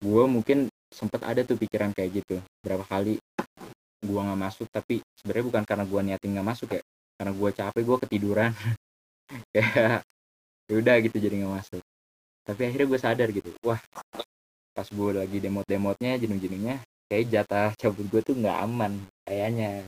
Gue 0.05 0.23
mungkin 0.29 0.69
sempet 0.93 1.23
ada 1.25 1.41
tuh 1.41 1.57
pikiran 1.57 1.95
kayak 1.97 2.21
gitu 2.21 2.37
berapa 2.61 2.85
kali 2.85 3.17
gue 4.05 4.21
nggak 4.21 4.39
masuk 4.39 4.67
tapi 4.69 5.01
sebenarnya 5.17 5.45
bukan 5.49 5.63
karena 5.65 5.85
gue 5.89 6.01
niatin 6.05 6.31
nggak 6.37 6.47
masuk 6.47 6.69
ya 6.77 6.81
karena 7.17 7.31
gue 7.33 7.49
capek 7.49 7.83
gue 7.83 7.97
ketiduran. 8.07 8.51
Kayak 9.51 10.01
ya 10.69 10.73
udah 10.77 10.95
gitu 11.01 11.17
jadi 11.17 11.35
nggak 11.41 11.53
masuk. 11.57 11.83
Tapi 12.45 12.61
akhirnya 12.69 12.87
gue 12.87 12.99
sadar 13.01 13.27
gitu 13.33 13.49
wah 13.65 13.81
pas 14.75 14.87
gue 14.91 15.09
lagi 15.15 15.37
demot-demotnya 15.39 16.19
jenuh-jenuhnya 16.19 16.83
kayak 17.07 17.25
jatah 17.31 17.71
cabut 17.79 18.05
gue 18.11 18.21
tuh 18.21 18.35
nggak 18.37 18.57
aman 18.61 18.93
kayaknya. 19.25 19.83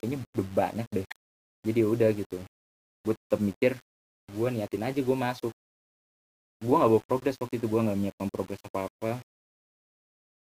Kayaknya 0.00 0.18
udah 0.32 0.46
banyak 0.56 0.86
deh. 0.94 1.06
Jadi 1.68 1.78
ya 1.84 1.88
udah 1.88 2.10
gitu 2.16 2.38
gue 3.06 3.14
tetap 3.14 3.40
mikir 3.40 3.72
gue 4.28 4.48
niatin 4.50 4.82
aja 4.82 5.00
gue 5.00 5.16
masuk. 5.16 5.52
Gue 6.58 6.74
nggak 6.74 6.90
bawa 6.90 7.02
progres 7.04 7.36
waktu 7.36 7.60
itu 7.60 7.66
gue 7.68 7.80
nggak 7.84 7.98
nyiapin 8.00 8.28
progres 8.32 8.60
apa 8.64 8.88
apa 8.88 9.12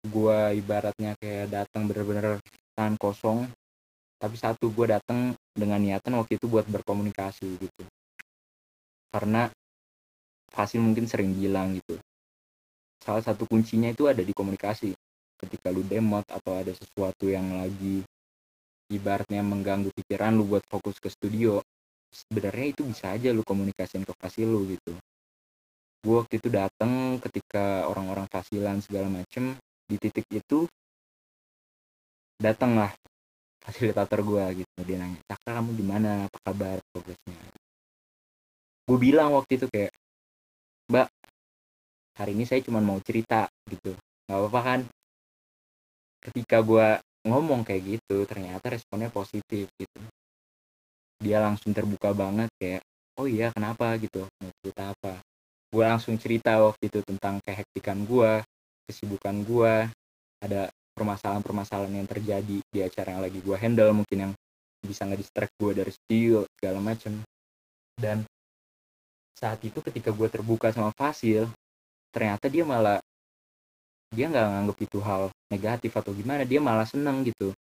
gue 0.07 0.38
ibaratnya 0.62 1.18
kayak 1.18 1.51
datang 1.51 1.90
bener-bener 1.90 2.38
tangan 2.79 2.95
kosong. 2.95 3.51
Tapi 4.23 4.38
satu 4.38 4.71
gue 4.71 4.95
datang 4.95 5.35
dengan 5.51 5.83
niatan 5.83 6.14
waktu 6.14 6.38
itu 6.38 6.47
buat 6.47 6.71
berkomunikasi 6.71 7.59
gitu. 7.59 7.83
Karena 9.11 9.51
Fasil 10.55 10.79
mungkin 10.79 11.11
sering 11.11 11.35
bilang 11.35 11.75
gitu. 11.75 11.99
Salah 13.03 13.23
satu 13.23 13.51
kuncinya 13.51 13.91
itu 13.91 14.07
ada 14.07 14.23
di 14.23 14.31
komunikasi. 14.31 14.95
Ketika 15.38 15.75
lu 15.75 15.83
demot 15.83 16.27
atau 16.31 16.55
ada 16.55 16.71
sesuatu 16.71 17.27
yang 17.27 17.59
lagi 17.59 18.03
ibaratnya 18.91 19.43
mengganggu 19.43 19.91
pikiran 19.93 20.35
lu 20.35 20.47
buat 20.47 20.64
fokus 20.67 20.99
ke 20.99 21.12
studio 21.12 21.62
sebenarnya 22.09 22.73
itu 22.73 22.83
bisa 22.88 23.12
aja 23.12 23.31
lu 23.31 23.45
komunikasiin 23.45 24.05
ke 24.05 24.12
Fasil 24.17 24.49
lu 24.49 24.64
gitu. 24.73 24.97
Gue 26.01 26.14
waktu 26.25 26.41
itu 26.41 26.49
datang 26.49 27.21
ketika 27.21 27.85
orang-orang 27.91 28.31
fasilan 28.31 28.81
segala 28.81 29.11
macem 29.11 29.59
di 29.88 29.97
titik 29.99 30.25
itu 30.31 30.64
datanglah 32.38 32.94
fasilitator 33.61 34.22
gue 34.24 34.64
gitu. 34.64 34.79
Dia 34.87 34.96
nanya 35.03 35.20
Cakra 35.29 35.61
kamu 35.61 35.70
gimana 35.77 36.11
apa 36.31 36.38
kabar? 36.46 36.79
Progresnya 36.94 37.37
gue 38.88 38.96
bilang 38.96 39.37
waktu 39.37 39.61
itu 39.61 39.68
kayak 39.68 39.92
mbak 40.88 41.12
hari 42.16 42.33
ini 42.33 42.48
saya 42.48 42.64
cuma 42.64 42.81
mau 42.81 42.96
cerita 43.05 43.44
gitu. 43.68 43.92
Nggak 44.24 44.38
apa-apa 44.40 44.61
kan? 44.64 44.81
Ketika 46.24 46.64
gue 46.64 46.88
ngomong 47.29 47.68
kayak 47.68 48.01
gitu 48.01 48.24
ternyata 48.24 48.72
responnya 48.72 49.12
positif 49.12 49.68
gitu. 49.77 50.01
Dia 51.20 51.44
langsung 51.44 51.77
terbuka 51.77 52.16
banget 52.16 52.48
kayak 52.57 52.81
oh 53.20 53.29
iya 53.29 53.53
kenapa? 53.53 53.92
gitu. 54.01 54.24
Mau 54.40 54.51
cerita 54.64 54.96
apa? 54.96 55.20
Gue 55.68 55.85
langsung 55.85 56.16
cerita 56.16 56.57
waktu 56.64 56.88
itu 56.88 57.05
tentang 57.05 57.44
kehektikan 57.44 58.09
gue 58.09 58.40
kesibukan 58.88 59.37
gue 59.44 59.74
ada 60.40 60.72
permasalahan-permasalahan 60.99 62.03
yang 62.03 62.09
terjadi 62.11 62.57
di 62.59 62.81
acara 62.83 63.15
yang 63.15 63.23
lagi 63.23 63.39
gue 63.39 63.55
handle 63.55 64.03
mungkin 64.03 64.19
yang 64.19 64.33
bisa 64.83 65.07
ngedistract 65.07 65.55
gue 65.55 65.73
dari 65.79 65.93
studio 65.95 66.43
segala 66.59 66.83
macem. 66.83 67.23
Dan 67.95 68.27
saat 69.39 69.63
itu 69.63 69.79
ketika 69.79 70.11
gue 70.11 70.27
terbuka 70.27 70.75
sama 70.75 70.91
Fasil 70.99 71.47
ternyata 72.11 72.51
dia 72.51 72.67
malah 72.67 72.99
dia 74.11 74.27
nggak 74.27 74.47
nganggap 74.51 74.79
itu 74.83 74.99
hal 75.05 75.23
negatif 75.53 75.93
atau 75.95 76.11
gimana 76.11 76.43
dia 76.43 76.59
malah 76.59 76.89
seneng 76.89 77.23
gitu. 77.23 77.55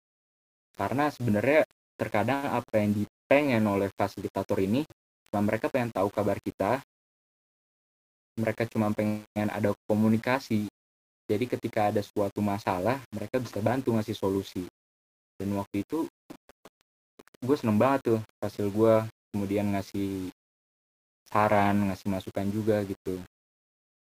Karena 0.72 1.12
sebenarnya 1.12 1.68
terkadang 2.00 2.48
apa 2.52 2.80
yang 2.80 2.96
dipengen 2.96 3.64
oleh 3.68 3.92
fasilitator 3.92 4.60
ini 4.60 4.84
cuma 5.28 5.44
mereka 5.44 5.68
pengen 5.68 5.92
tahu 5.92 6.08
kabar 6.08 6.40
kita. 6.40 6.80
Mereka 8.36 8.68
cuma 8.68 8.92
pengen 8.92 9.24
ada 9.48 9.72
komunikasi 9.88 10.68
jadi 11.26 11.44
ketika 11.50 11.90
ada 11.90 12.02
suatu 12.06 12.38
masalah 12.38 13.02
mereka 13.10 13.42
bisa 13.42 13.58
bantu 13.58 13.90
ngasih 13.98 14.14
solusi. 14.14 14.62
Dan 15.36 15.52
waktu 15.58 15.82
itu 15.82 16.06
gue 17.42 17.56
seneng 17.58 17.76
banget 17.76 18.14
tuh 18.14 18.20
hasil 18.40 18.70
gue 18.70 18.94
kemudian 19.34 19.74
ngasih 19.74 20.30
saran 21.26 21.90
ngasih 21.90 22.08
masukan 22.08 22.46
juga 22.48 22.80
gitu. 22.86 23.18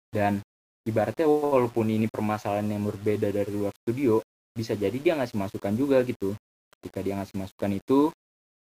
Dan 0.10 0.39
ibaratnya 0.88 1.27
walaupun 1.27 1.91
ini 1.91 2.08
permasalahan 2.08 2.71
yang 2.71 2.88
berbeda 2.88 3.29
dari 3.29 3.51
luar 3.51 3.75
studio 3.84 4.23
bisa 4.55 4.73
jadi 4.73 4.95
dia 4.95 5.13
ngasih 5.19 5.36
masukan 5.36 5.75
juga 5.75 6.01
gitu. 6.08 6.34
Ketika 6.79 7.03
dia 7.03 7.19
ngasih 7.19 7.36
masukan 7.36 7.71
itu 7.75 8.10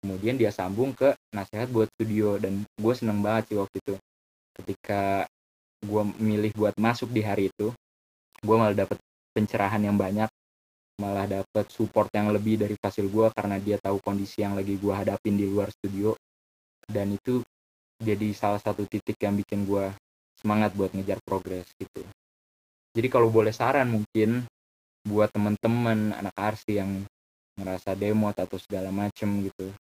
kemudian 0.03 0.35
dia 0.35 0.51
sambung 0.51 0.91
ke 0.91 1.15
nasihat 1.31 1.71
buat 1.71 1.87
studio. 1.95 2.35
Dan 2.35 2.67
gue 2.75 2.93
seneng 2.93 3.23
banget 3.23 3.55
sih 3.55 3.57
waktu 3.57 3.79
itu. 3.79 3.95
Ketika 4.59 5.23
gue 5.79 6.03
milih 6.19 6.51
buat 6.59 6.75
masuk 6.75 7.07
di 7.15 7.23
hari 7.23 7.47
itu 7.47 7.71
gue 8.39 8.55
malah 8.55 8.75
dapet 8.75 8.97
pencerahan 9.35 9.81
yang 9.83 9.95
banyak. 9.95 10.29
Malah 10.99 11.25
dapet 11.31 11.65
support 11.71 12.11
yang 12.11 12.27
lebih 12.35 12.59
dari 12.59 12.75
fasil 12.75 13.07
gue 13.07 13.31
karena 13.31 13.55
dia 13.55 13.79
tahu 13.79 14.03
kondisi 14.03 14.43
yang 14.43 14.55
lagi 14.55 14.75
gue 14.75 14.91
hadapin 14.91 15.39
di 15.39 15.47
luar 15.47 15.71
studio. 15.71 16.11
Dan 16.83 17.15
itu 17.15 17.39
jadi 17.99 18.31
salah 18.35 18.59
satu 18.59 18.83
titik 18.83 19.15
yang 19.23 19.39
bikin 19.39 19.63
gue 19.63 19.91
semangat 20.39 20.75
buat 20.75 20.91
ngejar 20.91 21.19
progres 21.23 21.67
gitu. 21.79 22.03
Jadi 22.95 23.07
kalau 23.07 23.31
boleh 23.31 23.55
saran 23.55 23.87
mungkin 23.91 24.43
buat 25.07 25.31
teman-teman 25.31 26.15
anak 26.15 26.35
arsi 26.35 26.79
yang 26.79 27.07
ngerasa 27.55 27.95
demo 27.95 28.31
atau 28.31 28.59
segala 28.59 28.91
macem 28.91 29.47
gitu. 29.47 29.71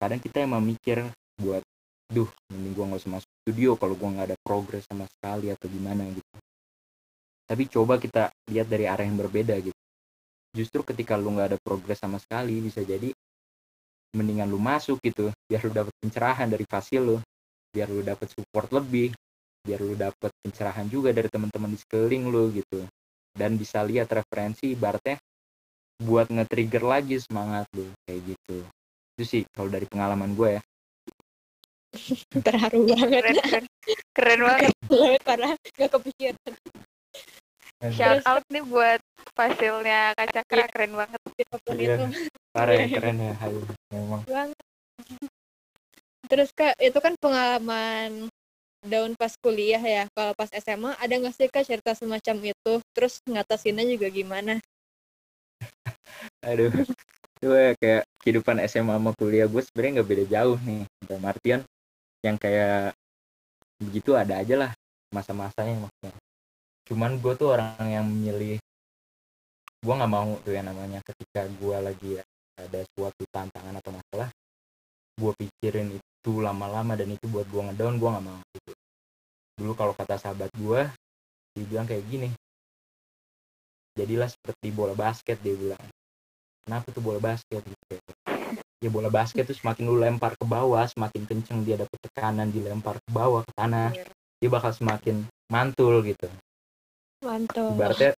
Kadang 0.00 0.20
kita 0.20 0.44
emang 0.44 0.64
mikir 0.64 1.04
buat 1.40 1.64
duh 2.10 2.26
mending 2.50 2.74
gue 2.74 2.84
nggak 2.90 3.00
usah 3.06 3.12
masuk 3.16 3.30
studio 3.46 3.78
kalau 3.78 3.94
gue 3.94 4.08
nggak 4.10 4.34
ada 4.34 4.38
progres 4.42 4.82
sama 4.90 5.06
sekali 5.06 5.46
atau 5.54 5.70
gimana 5.70 6.10
gitu 6.10 6.36
tapi 7.50 7.66
coba 7.66 7.98
kita 7.98 8.30
lihat 8.46 8.70
dari 8.70 8.86
arah 8.86 9.02
yang 9.02 9.18
berbeda 9.18 9.58
gitu. 9.58 9.74
Justru 10.54 10.86
ketika 10.86 11.18
lu 11.18 11.34
nggak 11.34 11.50
ada 11.50 11.58
progres 11.58 11.98
sama 11.98 12.22
sekali 12.22 12.62
bisa 12.62 12.78
jadi 12.86 13.10
mendingan 14.14 14.46
lu 14.46 14.62
masuk 14.62 15.02
gitu 15.02 15.34
biar 15.50 15.66
lu 15.66 15.74
dapet 15.74 15.90
pencerahan 15.98 16.46
dari 16.46 16.62
fasil 16.62 17.02
lu 17.02 17.16
biar 17.74 17.90
lu 17.90 18.06
dapet 18.06 18.30
support 18.30 18.70
lebih 18.70 19.10
biar 19.66 19.82
lu 19.82 19.98
dapet 19.98 20.30
pencerahan 20.46 20.86
juga 20.86 21.10
dari 21.10 21.26
teman-teman 21.26 21.74
di 21.74 21.78
sekeliling 21.82 22.30
lu 22.30 22.54
gitu. 22.54 22.86
Dan 23.34 23.58
bisa 23.58 23.82
lihat 23.82 24.10
referensi 24.14 24.70
ibaratnya 24.70 25.18
buat 26.06 26.30
nge-trigger 26.30 26.86
lagi 26.86 27.18
semangat 27.18 27.66
lu 27.74 27.90
kayak 28.06 28.30
gitu. 28.30 28.62
Itu 29.18 29.24
sih 29.26 29.42
kalau 29.50 29.74
dari 29.74 29.90
pengalaman 29.90 30.38
gue 30.38 30.54
ya. 30.54 30.62
Terharu 32.46 32.86
banget. 32.86 33.10
Keren 33.10 33.36
keren. 33.42 33.64
Keren 34.14 34.40
banget. 34.46 34.72
Banget 34.86 35.22
parah 35.26 35.50
gak 35.58 35.90
kepikiran 35.98 36.34
shout 37.88 38.20
out 38.28 38.44
nih 38.52 38.60
buat 38.60 39.00
fasilnya 39.32 40.12
kacakra 40.12 40.68
keren 40.68 40.92
banget. 40.92 41.20
Iya. 41.72 41.96
ya 42.52 42.86
keren 42.92 43.16
ya 43.16 43.32
Hayu 43.40 43.64
memang. 43.88 44.20
Banget. 44.28 44.60
Terus 46.28 46.52
kak 46.52 46.76
itu 46.76 46.98
kan 47.00 47.16
pengalaman 47.16 48.28
daun 48.84 49.16
pas 49.16 49.32
kuliah 49.40 49.80
ya. 49.80 50.04
Kalau 50.12 50.36
pas 50.36 50.52
SMA 50.52 50.92
ada 51.00 51.14
nggak 51.16 51.32
sih 51.32 51.48
kak 51.48 51.64
cerita 51.64 51.96
semacam 51.96 52.52
itu? 52.52 52.72
Terus 52.92 53.24
ngatasinnya 53.24 53.88
juga 53.88 54.12
gimana? 54.12 54.60
Aduh. 56.48 56.68
Itu 57.40 57.48
ya 57.56 57.72
kayak 57.80 58.04
kehidupan 58.20 58.60
SMA 58.68 59.00
sama 59.00 59.16
kuliah 59.16 59.48
gue 59.48 59.62
sebenarnya 59.64 59.92
nggak 60.00 60.10
beda 60.12 60.24
jauh 60.28 60.58
nih. 60.60 60.84
Dalam 61.08 61.24
artian 61.24 61.60
yang 62.20 62.36
kayak 62.36 62.92
begitu 63.80 64.12
ada 64.12 64.44
aja 64.44 64.68
lah 64.68 64.70
masa-masanya 65.08 65.88
maksudnya 65.88 66.12
cuman 66.90 67.22
gue 67.22 67.32
tuh 67.38 67.54
orang 67.54 67.86
yang 67.86 68.04
memilih 68.04 68.58
gue 69.80 69.94
nggak 69.94 70.12
mau 70.12 70.34
tuh 70.42 70.52
yang 70.52 70.66
namanya 70.66 70.98
ketika 71.06 71.46
gue 71.46 71.76
lagi 71.78 72.10
ada 72.58 72.80
suatu 72.92 73.22
tantangan 73.30 73.78
atau 73.78 73.94
masalah 73.94 74.28
gue 75.16 75.32
pikirin 75.38 75.96
itu 75.96 76.32
lama-lama 76.42 76.98
dan 76.98 77.14
itu 77.14 77.24
buat 77.30 77.46
gue 77.48 77.62
ngedown 77.70 77.96
gue 77.96 78.08
nggak 78.10 78.26
mau 78.26 78.40
gitu. 78.56 78.72
Dulu 79.60 79.72
kalau 79.76 79.92
kata 79.96 80.20
sahabat 80.20 80.50
gue 80.56 80.80
dia 81.56 81.64
bilang 81.64 81.86
kayak 81.88 82.04
gini. 82.08 82.28
Jadilah 83.96 84.28
seperti 84.28 84.72
bola 84.72 84.96
basket 84.96 85.40
dia 85.44 85.56
bilang. 85.56 85.84
Kenapa 86.64 86.88
tuh 86.92 87.04
bola 87.04 87.20
basket? 87.20 87.60
Gitu 87.64 88.00
ya 88.80 88.88
bola 88.88 89.12
basket 89.12 89.44
tuh 89.44 89.52
semakin 89.52 89.84
lu 89.84 90.00
lempar 90.00 90.32
ke 90.40 90.44
bawah 90.48 90.88
semakin 90.88 91.28
kenceng 91.28 91.60
dia 91.68 91.76
dapet 91.76 92.00
tekanan 92.00 92.48
dilempar 92.48 92.96
ke 92.96 93.10
bawah 93.12 93.44
ke 93.44 93.52
tanah 93.52 93.92
Iya. 93.92 94.08
dia 94.40 94.48
bakal 94.48 94.72
semakin 94.72 95.28
mantul 95.52 96.00
gitu 96.00 96.32
mantap. 97.20 97.76
Ibaratnya 97.76 98.12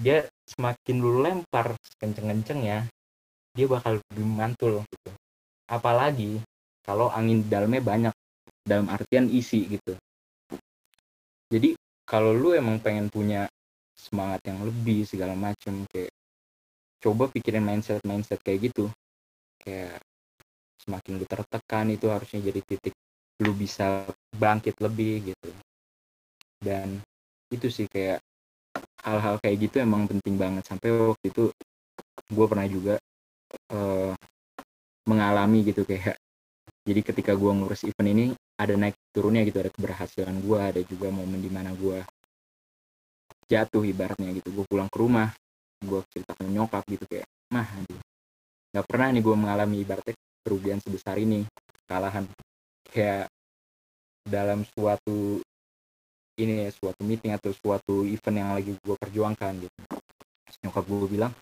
dia 0.00 0.26
semakin 0.48 0.96
lu 0.98 1.22
lempar 1.22 1.78
kenceng-kenceng 2.00 2.60
ya 2.64 2.82
dia 3.52 3.66
bakal 3.68 4.00
lebih 4.00 4.26
mantul 4.26 4.82
gitu. 4.88 5.10
Apalagi 5.68 6.40
kalau 6.82 7.12
angin 7.12 7.44
di 7.44 7.48
dalamnya 7.48 7.82
banyak 7.84 8.14
dalam 8.64 8.88
artian 8.90 9.28
isi 9.28 9.68
gitu. 9.68 9.94
Jadi 11.52 11.76
kalau 12.08 12.32
lu 12.32 12.56
emang 12.56 12.80
pengen 12.80 13.12
punya 13.12 13.46
semangat 13.92 14.40
yang 14.48 14.64
lebih 14.64 15.04
segala 15.04 15.36
macem 15.36 15.84
kayak 15.92 16.10
coba 17.02 17.28
pikirin 17.28 17.62
mindset 17.62 18.00
mindset 18.08 18.40
kayak 18.40 18.72
gitu 18.72 18.88
kayak 19.62 20.00
semakin 20.82 21.20
lu 21.20 21.26
tertekan 21.28 21.86
itu 21.92 22.10
harusnya 22.10 22.40
jadi 22.50 22.60
titik 22.66 22.94
lu 23.44 23.52
bisa 23.54 24.08
bangkit 24.34 24.74
lebih 24.80 25.30
gitu. 25.30 25.50
Dan 26.58 26.98
itu 27.52 27.68
sih 27.68 27.86
kayak 27.86 28.24
hal-hal 29.02 29.36
kayak 29.42 29.56
gitu 29.68 29.76
emang 29.82 30.06
penting 30.08 30.34
banget. 30.38 30.64
Sampai 30.66 30.90
waktu 30.94 31.26
itu 31.30 31.44
gue 32.32 32.46
pernah 32.48 32.66
juga 32.66 32.94
eh, 33.70 34.14
mengalami 35.06 35.66
gitu 35.66 35.82
kayak 35.82 36.16
jadi 36.82 37.00
ketika 37.02 37.32
gue 37.34 37.50
ngurus 37.50 37.86
event 37.86 38.10
ini 38.10 38.26
ada 38.58 38.74
naik 38.74 38.94
turunnya 39.14 39.46
gitu 39.46 39.62
ada 39.62 39.70
keberhasilan 39.70 40.34
gue 40.42 40.58
ada 40.58 40.80
juga 40.86 41.10
momen 41.10 41.38
di 41.38 41.50
mana 41.50 41.70
gue 41.74 42.02
jatuh 43.50 43.84
ibaratnya 43.84 44.32
gitu. 44.38 44.48
Gue 44.54 44.64
pulang 44.70 44.88
ke 44.88 44.98
rumah 44.98 45.30
gue 45.82 46.00
cerita 46.14 46.32
ke 46.38 46.46
nyokap 46.46 46.86
gitu 46.86 47.04
kayak 47.10 47.26
mah 47.50 47.66
aduh 47.66 48.00
nggak 48.72 48.86
pernah 48.86 49.08
nih 49.12 49.22
gue 49.22 49.36
mengalami 49.36 49.76
ibaratnya 49.82 50.14
kerugian 50.46 50.78
sebesar 50.78 51.18
ini 51.18 51.44
kalahan 51.90 52.24
kayak 52.88 53.26
dalam 54.22 54.62
suatu 54.72 55.42
ini 56.40 56.64
ya 56.64 56.70
suatu 56.72 57.02
meeting 57.04 57.36
atau 57.36 57.52
suatu 57.52 58.08
event 58.08 58.36
yang 58.36 58.50
lagi 58.56 58.72
gue 58.72 58.96
perjuangkan 58.96 59.52
gitu. 59.60 59.78
Terus 60.48 60.56
nyokap 60.64 60.84
gue 60.88 61.08
bilang 61.10 61.32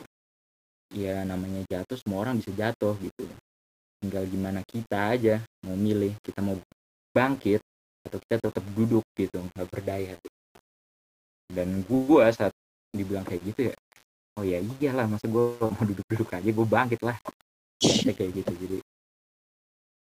ya 0.91 1.23
namanya 1.23 1.63
jatuh 1.71 1.95
semua 1.95 2.27
orang 2.27 2.43
bisa 2.43 2.51
jatuh 2.51 2.95
gitu. 2.99 3.23
Tinggal 4.03 4.27
gimana 4.27 4.59
kita 4.67 5.15
aja 5.15 5.39
mau 5.63 5.77
milih 5.77 6.11
kita 6.19 6.43
mau 6.43 6.59
bangkit 7.15 7.63
atau 8.07 8.17
kita 8.17 8.35
tetap 8.49 8.65
duduk 8.75 9.05
gitu 9.15 9.39
nggak 9.39 9.67
berdaya. 9.71 10.15
Dan 11.51 11.83
gue 11.87 12.23
saat 12.35 12.51
dibilang 12.91 13.23
kayak 13.23 13.43
gitu 13.47 13.71
ya 13.71 13.75
oh 14.39 14.43
ya 14.47 14.57
iyalah 14.57 15.07
masa 15.07 15.27
gue 15.27 15.55
mau 15.59 15.83
duduk-duduk 15.83 16.29
aja 16.35 16.49
gue 16.49 16.67
bangkit 16.67 17.01
lah. 17.03 17.17
Kayak 17.81 18.15
kayak 18.17 18.31
gitu 18.43 18.51
jadi. 18.57 18.77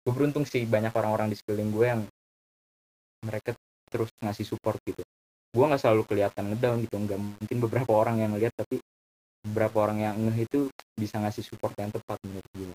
Gue 0.05 0.13
beruntung 0.13 0.47
sih 0.47 0.63
banyak 0.63 0.93
orang-orang 0.95 1.33
di 1.33 1.35
sekeliling 1.35 1.71
gue 1.73 1.85
yang 1.85 2.01
mereka 3.25 3.51
terus 3.87 4.09
ngasih 4.21 4.45
support 4.45 4.77
gitu. 4.85 5.03
Gue 5.51 5.65
nggak 5.65 5.81
selalu 5.81 6.03
kelihatan 6.05 6.53
ngedown 6.53 6.77
gitu 6.83 6.95
nggak 6.99 7.19
mungkin 7.19 7.57
beberapa 7.63 7.91
orang 7.95 8.21
yang 8.21 8.35
ngeliat 8.35 8.53
tapi 8.53 8.77
beberapa 9.47 9.87
orang 9.87 9.97
yang 10.03 10.13
ngeh 10.19 10.43
itu 10.43 10.67
bisa 10.99 11.17
ngasih 11.23 11.43
support 11.45 11.71
yang 11.79 11.87
tepat 11.87 12.19
menurut 12.27 12.51
gue 12.51 12.73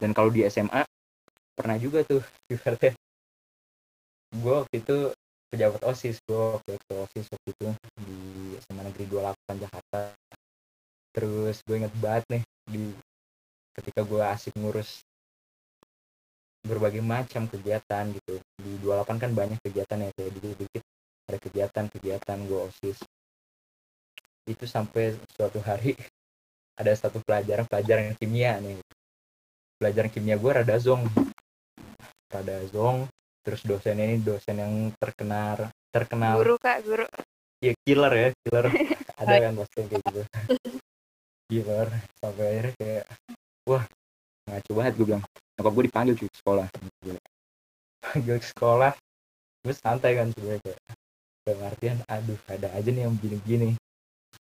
dan 0.00 0.16
kalau 0.16 0.32
di 0.32 0.48
SMA 0.48 0.80
pernah 1.52 1.76
juga 1.76 2.00
tuh 2.08 2.24
gue 4.40 4.54
waktu 4.64 4.76
itu 4.80 4.96
pejabat 5.52 5.82
osis 5.84 6.16
gue 6.24 6.40
waktu 6.56 6.80
itu 6.80 6.92
osis 7.04 7.26
waktu 7.28 7.48
itu 7.52 7.66
di 8.00 8.18
SMA 8.64 8.82
Negeri 8.86 9.04
28 9.10 9.64
Jakarta. 9.66 10.00
Terus 11.10 11.56
gue 11.66 11.76
inget 11.82 11.94
banget 11.98 12.24
nih 12.30 12.42
di 12.70 12.94
ketika 13.74 14.06
gue 14.06 14.22
asik 14.22 14.54
ngurus 14.56 15.02
berbagai 16.64 17.02
macam 17.02 17.48
kegiatan 17.48 18.04
gitu. 18.14 18.40
Di 18.60 18.72
28 18.84 19.22
kan 19.22 19.30
banyak 19.32 19.58
kegiatan 19.64 19.98
ya 20.04 20.10
kayak 20.14 20.30
dikit-dikit. 20.38 20.82
Ada 21.30 21.38
kegiatan-kegiatan 21.38 22.38
gue 22.48 22.60
osis 22.68 22.98
itu 24.48 24.64
sampai 24.66 25.14
suatu 25.30 25.62
hari 25.62 25.94
ada 26.80 26.90
satu 26.96 27.20
pelajaran 27.22 27.68
pelajaran 27.68 28.16
kimia 28.16 28.58
nih. 28.58 28.80
Pelajaran 29.80 30.10
kimia 30.12 30.36
gue 30.36 30.50
rada 30.50 30.76
zong. 30.76 31.06
Rada 32.28 32.64
zong. 32.68 33.08
Terus 33.40 33.64
dosennya 33.64 34.04
ini 34.04 34.20
dosen 34.20 34.60
yang 34.60 34.74
terkenal 35.00 35.72
terkenal. 35.88 36.36
Guru 36.40 36.56
kak 36.60 36.84
guru. 36.84 37.06
Ya 37.60 37.72
killer 37.84 38.12
ya 38.12 38.28
killer. 38.44 38.66
Ada 39.20 39.34
yang 39.48 39.56
pasti 39.60 39.84
kayak 39.84 40.02
gitu. 40.08 40.22
Killer. 41.50 41.88
Sampai 42.20 42.44
akhirnya 42.46 42.72
kayak 42.80 43.04
wah 43.68 43.84
ngaco 44.48 44.70
banget 44.72 44.92
gue 44.96 45.06
bilang 45.06 45.24
nyokap 45.60 45.76
gue 45.76 45.84
dipanggil 45.92 46.14
cuy 46.16 46.30
sekolah. 46.32 46.66
Panggil 48.00 48.38
sekolah. 48.40 48.92
Gue 49.60 49.74
santai 49.76 50.16
kan 50.16 50.32
sebenarnya 50.32 50.64
kayak 50.64 50.80
dalam 51.44 51.60
artian 51.68 51.98
aduh 52.08 52.40
ada 52.48 52.68
aja 52.72 52.88
nih 52.88 53.04
yang 53.04 53.12
begini-begini. 53.20 53.76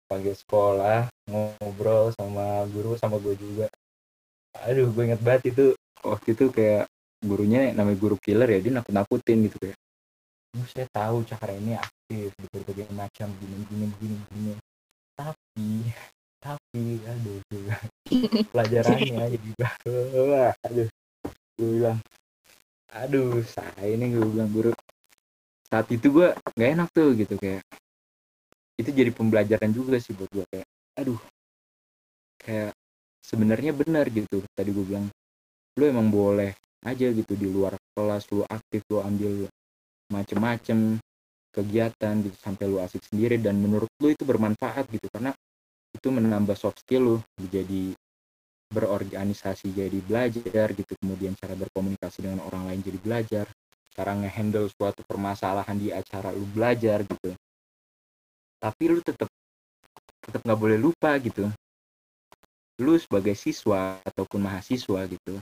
Panggil 0.04 0.36
sekolah 0.36 1.08
ngobrol 1.24 2.12
sama 2.20 2.68
guru 2.68 3.00
sama 3.00 3.16
gue 3.16 3.32
juga. 3.40 3.72
Aduh 4.68 4.92
gue 4.92 5.02
inget 5.08 5.24
banget 5.24 5.56
itu. 5.56 5.72
Waktu 6.04 6.36
itu 6.36 6.52
kayak 6.52 6.84
gurunya 7.24 7.72
namanya 7.72 7.96
guru 7.96 8.20
killer 8.20 8.52
ya 8.52 8.60
dia 8.60 8.72
nakut 8.76 8.92
nakutin 8.92 9.48
gitu 9.48 9.56
kayak. 9.56 9.80
"Bu, 10.52 10.68
saya 10.68 10.84
tahu 10.92 11.24
cara 11.24 11.56
ini 11.56 11.80
aktif 11.80 12.28
di 12.36 12.46
berbagai 12.52 12.92
macam 12.92 13.32
gini 13.40 13.56
gini 13.72 13.86
gini 13.96 14.16
gini 14.28 14.52
tapi 15.20 15.68
tapi 16.40 16.84
aduh 17.04 17.38
gue 17.52 17.59
pelajarannya 18.50 19.24
jadi 19.36 19.48
wah 20.28 20.52
aduh 20.66 20.88
gue 21.58 21.68
bilang 21.76 21.98
aduh 22.90 23.40
saya 23.46 23.84
ini 23.86 24.14
gue 24.14 24.26
bilang 24.26 24.50
guru 24.50 24.72
saat 25.70 25.86
itu 25.94 26.10
gue 26.10 26.34
nggak 26.34 26.70
enak 26.74 26.88
tuh 26.90 27.14
gitu 27.14 27.38
kayak. 27.38 27.62
Itu 28.74 28.90
jadi 28.90 29.14
pembelajaran 29.14 29.70
juga 29.70 30.02
sih 30.02 30.10
buat 30.18 30.26
gue 30.34 30.42
kayak 30.50 30.66
aduh 30.98 31.20
kayak 32.42 32.74
sebenarnya 33.22 33.70
benar 33.70 34.10
gitu. 34.10 34.42
Tadi 34.50 34.70
gue 34.74 34.82
bilang 34.82 35.06
lu 35.78 35.84
emang 35.86 36.10
boleh 36.10 36.58
aja 36.82 37.06
gitu 37.14 37.38
di 37.38 37.46
luar 37.46 37.78
kelas 37.94 38.26
lu 38.34 38.42
aktif 38.50 38.82
lu 38.90 38.98
ambil 38.98 39.46
macem-macem 40.10 40.98
kegiatan 41.54 42.14
gitu 42.26 42.36
sampai 42.42 42.66
lu 42.66 42.82
asik 42.82 43.06
sendiri. 43.06 43.38
Dan 43.38 43.62
menurut 43.62 43.86
lu 44.02 44.10
itu 44.10 44.26
bermanfaat 44.26 44.90
gitu 44.90 45.06
karena 45.14 45.30
itu 45.94 46.08
menambah 46.10 46.58
soft 46.58 46.82
skill 46.82 47.14
lu 47.14 47.16
jadi 47.46 47.94
berorganisasi 48.70 49.74
jadi 49.74 49.98
belajar 50.06 50.70
gitu 50.72 50.94
kemudian 51.02 51.34
cara 51.34 51.58
berkomunikasi 51.58 52.22
dengan 52.22 52.46
orang 52.46 52.70
lain 52.70 52.80
jadi 52.86 52.98
belajar 53.02 53.46
cara 53.90 54.14
ngehandle 54.14 54.70
suatu 54.70 55.02
permasalahan 55.02 55.74
di 55.74 55.90
acara 55.90 56.30
lu 56.30 56.46
belajar 56.54 57.02
gitu. 57.02 57.34
Tapi 58.62 58.82
lu 58.86 59.02
tetap 59.02 59.26
tetap 60.22 60.40
nggak 60.46 60.60
boleh 60.60 60.78
lupa 60.78 61.18
gitu. 61.18 61.50
Lu 62.80 62.94
sebagai 62.96 63.34
siswa 63.34 63.98
ataupun 64.06 64.40
mahasiswa 64.46 65.00
gitu 65.10 65.36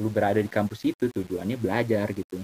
lu 0.00 0.08
berada 0.08 0.40
di 0.40 0.48
kampus 0.48 0.88
itu 0.88 1.12
tujuannya 1.12 1.60
belajar 1.60 2.08
gitu. 2.16 2.40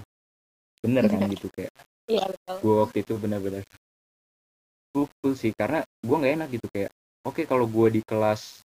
Bener 0.85 1.09
kan 1.09 1.25
gitu 1.25 1.49
kayak 1.49 1.73
iya 2.07 2.23
gue 2.63 2.75
waktu 2.79 3.03
itu 3.03 3.19
bener-bener 3.19 3.65
pukul 4.95 5.35
sih 5.35 5.51
karena 5.51 5.83
gue 5.83 6.15
nggak 6.15 6.33
enak 6.39 6.49
gitu 6.55 6.67
kayak 6.71 6.91
oke 7.27 7.43
kalau 7.43 7.67
gue 7.67 7.99
di 7.99 8.01
kelas 8.07 8.63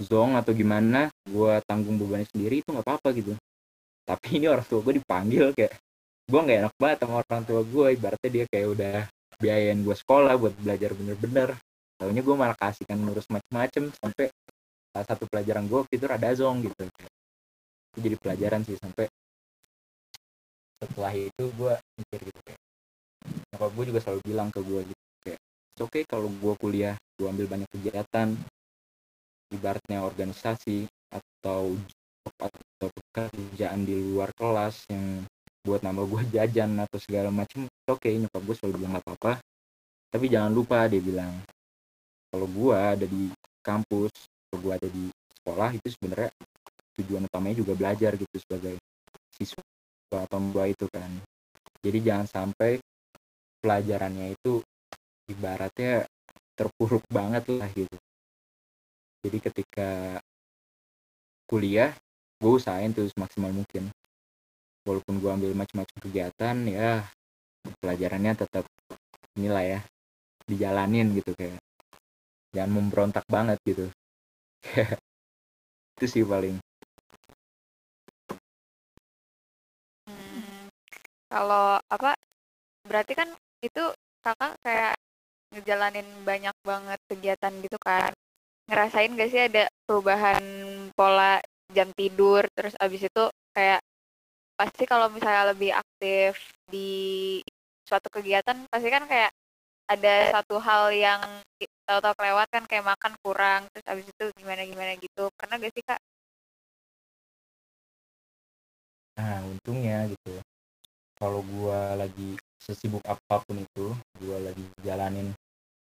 zong 0.00 0.38
atau 0.38 0.52
gimana 0.56 1.12
gue 1.28 1.52
tanggung 1.68 2.00
bebannya 2.00 2.26
sendiri 2.32 2.64
itu 2.64 2.68
nggak 2.72 2.86
apa-apa 2.86 3.08
gitu. 3.12 3.36
Tapi 4.02 4.26
ini 4.40 4.46
orang 4.48 4.66
tua 4.66 4.80
gue 4.80 4.94
dipanggil 4.98 5.52
kayak 5.52 5.72
gue 6.30 6.40
nggak 6.40 6.58
enak 6.64 6.74
banget 6.78 6.98
sama 7.04 7.14
orang 7.20 7.44
tua 7.44 7.60
gue 7.66 7.86
ibaratnya 7.92 8.30
dia 8.30 8.44
kayak 8.48 8.66
udah 8.72 8.98
biayain 9.42 9.78
gue 9.82 9.96
sekolah 9.96 10.34
buat 10.38 10.54
belajar 10.56 10.90
bener-bener. 10.96 11.48
Tahunya 11.98 12.22
gue 12.24 12.34
malah 12.34 12.56
kasihkan 12.58 12.98
ngurus 12.98 13.26
macem-macem 13.30 13.92
sampai 13.94 14.26
salah 14.92 15.06
satu 15.06 15.24
pelajaran 15.28 15.66
gue 15.68 15.80
itu 15.92 16.04
rada 16.08 16.30
zong 16.34 16.66
gitu. 16.66 16.84
Itu 17.92 17.98
jadi 18.00 18.16
pelajaran 18.16 18.60
sih 18.66 18.78
sampai 18.80 19.06
setelah 20.82 21.14
itu 21.14 21.44
gue 21.54 21.74
mikir 21.94 22.20
gitu 22.26 22.40
kayak 22.42 22.60
nyokap 23.54 23.70
gue 23.70 23.84
juga 23.94 24.00
selalu 24.02 24.20
bilang 24.26 24.48
ke 24.50 24.60
gue 24.66 24.80
gitu 24.82 25.02
kayak 25.22 25.40
oke 25.78 25.90
okay 25.94 26.02
kalau 26.10 26.26
gue 26.26 26.54
kuliah 26.58 26.94
gue 27.14 27.26
ambil 27.30 27.46
banyak 27.46 27.68
kegiatan 27.70 28.34
ibaratnya 29.52 30.02
organisasi 30.02 30.88
atau 31.12 31.76
atau 32.24 32.88
pekerjaan 33.12 33.84
di 33.84 33.94
luar 33.98 34.32
kelas 34.34 34.88
yang 34.88 35.26
buat 35.62 35.84
nambah 35.84 36.06
gue 36.10 36.22
jajan 36.34 36.74
atau 36.82 36.98
segala 36.98 37.30
macam 37.30 37.66
oke 37.86 38.02
okay, 38.02 38.18
nyokap 38.18 38.42
gue 38.42 38.56
selalu 38.58 38.72
bilang 38.82 38.92
gak 38.98 39.04
apa-apa. 39.06 39.32
Tapi 40.12 40.26
jangan 40.28 40.52
lupa 40.52 40.88
dia 40.90 40.98
bilang 40.98 41.32
kalau 42.32 42.48
gue 42.48 42.76
ada 42.76 43.06
di 43.06 43.30
kampus 43.62 44.12
kalau 44.50 44.58
gue 44.58 44.72
ada 44.74 44.88
di 44.90 45.04
sekolah 45.40 45.70
itu 45.76 45.88
sebenarnya 45.94 46.30
tujuan 47.00 47.22
utamanya 47.28 47.56
juga 47.56 47.72
belajar 47.78 48.12
gitu 48.18 48.36
sebagai 48.42 48.74
siswa 49.32 49.62
atau 50.12 50.38
gue 50.40 50.64
itu 50.72 50.86
kan. 50.90 51.10
Jadi 51.82 51.98
jangan 52.04 52.26
sampai 52.28 52.78
pelajarannya 53.62 54.34
itu 54.34 54.62
ibaratnya 55.30 56.04
terpuruk 56.58 57.02
banget 57.08 57.48
lah 57.48 57.70
gitu 57.72 57.96
jadi 59.22 59.38
ketika 59.38 59.90
kuliah 61.46 61.94
gue 62.42 62.52
usahain 62.58 62.90
tuh 62.90 63.06
semaksimal 63.14 63.54
mungkin. 63.54 63.86
Walaupun 64.82 65.22
gue 65.22 65.30
ambil 65.30 65.54
macam-macam 65.54 65.96
kegiatan 66.02 66.56
ya 66.66 67.06
pelajarannya 67.78 68.34
tetap 68.34 68.66
inilah 69.38 69.78
ya 69.78 69.80
dijalanin 70.50 71.14
gitu 71.14 71.30
kayak 71.38 71.62
jangan 72.50 72.82
memberontak 72.82 73.22
banget 73.30 73.62
gitu. 73.62 73.86
Itu 75.94 76.06
sih 76.10 76.26
paling. 76.26 76.58
Hmm, 80.10 80.66
kalau 81.30 81.78
apa 81.78 82.18
berarti 82.82 83.14
kan 83.14 83.30
itu 83.62 83.94
kakak 84.26 84.58
kayak 84.66 84.98
ngejalanin 85.54 86.08
banyak 86.26 86.56
banget 86.66 86.98
kegiatan 87.06 87.54
gitu 87.62 87.78
kan 87.78 88.10
ngerasain 88.70 89.14
gak 89.18 89.30
sih 89.30 89.42
ada 89.48 89.66
perubahan 89.86 90.42
pola 90.94 91.42
jam 91.72 91.88
tidur? 91.96 92.46
Terus 92.54 92.74
abis 92.78 93.08
itu 93.08 93.24
kayak 93.56 93.80
pasti 94.58 94.84
kalau 94.86 95.10
misalnya 95.10 95.50
lebih 95.50 95.74
aktif 95.74 96.38
di 96.70 97.40
suatu 97.82 98.06
kegiatan 98.12 98.68
pasti 98.70 98.88
kan 98.88 99.04
kayak 99.10 99.32
ada 99.90 100.30
satu 100.30 100.56
hal 100.62 100.94
yang 100.94 101.20
tahu-tahu 101.84 102.14
kelewat 102.16 102.48
kan 102.48 102.64
kayak 102.70 102.86
makan 102.86 103.12
kurang 103.20 103.66
terus 103.74 103.86
abis 103.90 104.06
itu 104.08 104.24
gimana 104.38 104.62
gimana 104.64 104.94
gitu. 104.96 105.28
Pernah 105.34 105.58
gak 105.58 105.74
sih 105.74 105.84
kak? 105.84 106.00
Nah 109.18 109.44
untungnya 109.44 110.08
gitu. 110.08 110.40
Kalau 111.18 111.44
gua 111.44 111.94
lagi 111.94 112.38
sesibuk 112.58 113.02
apa 113.04 113.42
pun 113.44 113.58
itu 113.60 113.94
gua 114.22 114.38
lagi 114.42 114.64
jalanin 114.80 115.34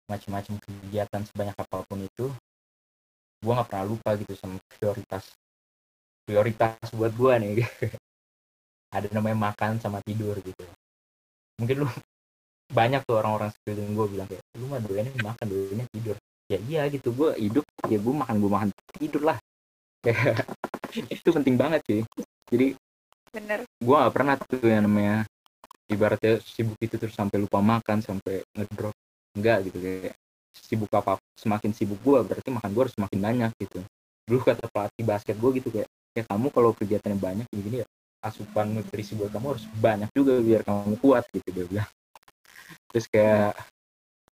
macam-macam 0.09 0.57
kegiatan 0.57 1.21
sebanyak 1.29 1.55
apa 1.59 1.85
pun 1.85 2.01
itu 2.01 2.33
gua 3.39 3.53
nggak 3.59 3.67
pernah 3.71 3.85
lupa 3.87 4.09
gitu 4.19 4.33
sama 4.35 4.57
prioritas 4.77 5.23
prioritas 6.27 6.75
buat 6.93 7.13
gua 7.17 7.41
nih. 7.41 7.65
Ada 8.95 9.09
namanya 9.13 9.53
makan 9.53 9.77
sama 9.77 10.01
tidur 10.01 10.37
gitu. 10.41 10.65
Mungkin 11.61 11.85
lu 11.85 11.87
banyak 12.77 13.01
tuh 13.05 13.17
orang-orang 13.17 13.49
sekeliling 13.53 13.93
gue 13.97 14.07
bilang 14.13 14.27
kayak 14.29 14.43
lu 14.57 14.65
mah 14.69 14.81
doyannya 14.81 15.13
makan 15.21 15.45
doyannya 15.49 15.85
tidur. 15.93 16.17
Ya 16.49 16.57
iya 16.65 16.81
gitu 16.89 17.13
gue 17.13 17.29
hidup 17.37 17.65
ya 17.85 17.97
gue 18.01 18.13
makan 18.13 18.35
gue 18.41 18.49
makan 18.49 18.69
tidur 18.97 19.23
lah. 19.25 19.37
Itu 21.13 21.29
penting 21.33 21.57
banget 21.57 21.81
sih. 21.85 22.01
Jadi 22.49 22.73
bener. 23.29 23.61
gue 23.65 23.95
gak 23.95 24.13
pernah 24.13 24.33
tuh 24.41 24.65
yang 24.65 24.89
namanya 24.89 25.21
ibaratnya 25.85 26.41
sibuk 26.41 26.77
itu 26.81 26.97
terus 26.97 27.13
sampai 27.13 27.37
lupa 27.37 27.61
makan 27.61 28.01
sampai 28.01 28.41
ngedrop. 28.57 28.93
Enggak 29.37 29.69
gitu 29.69 29.77
kayak 29.77 30.13
sibuk 30.53 30.89
apa 30.93 31.17
semakin 31.37 31.71
sibuk 31.73 31.99
gue 32.01 32.19
berarti 32.25 32.49
makan 32.49 32.69
gue 32.73 32.81
harus 32.87 32.95
semakin 32.97 33.19
banyak 33.19 33.51
gitu. 33.61 33.79
Dulu 34.29 34.39
kata 34.45 34.65
pelatih 34.69 35.03
basket 35.05 35.35
gue 35.37 35.51
gitu 35.61 35.69
kayak 35.73 35.89
ya 36.17 36.23
kamu 36.25 36.47
kalau 36.49 36.71
kegiatannya 36.73 37.17
banyak 37.17 37.45
gini 37.53 37.61
gini 37.61 37.77
ya 37.85 37.87
asupan 38.19 38.75
nutrisi 38.75 39.15
buat 39.15 39.31
kamu 39.31 39.55
harus 39.55 39.65
banyak 39.79 40.09
juga 40.11 40.33
biar 40.43 40.61
kamu 40.67 40.99
kuat 40.99 41.23
gitu 41.31 41.49
dia 41.53 41.65
bilang. 41.65 41.89
Terus 42.91 43.05
kayak 43.07 43.53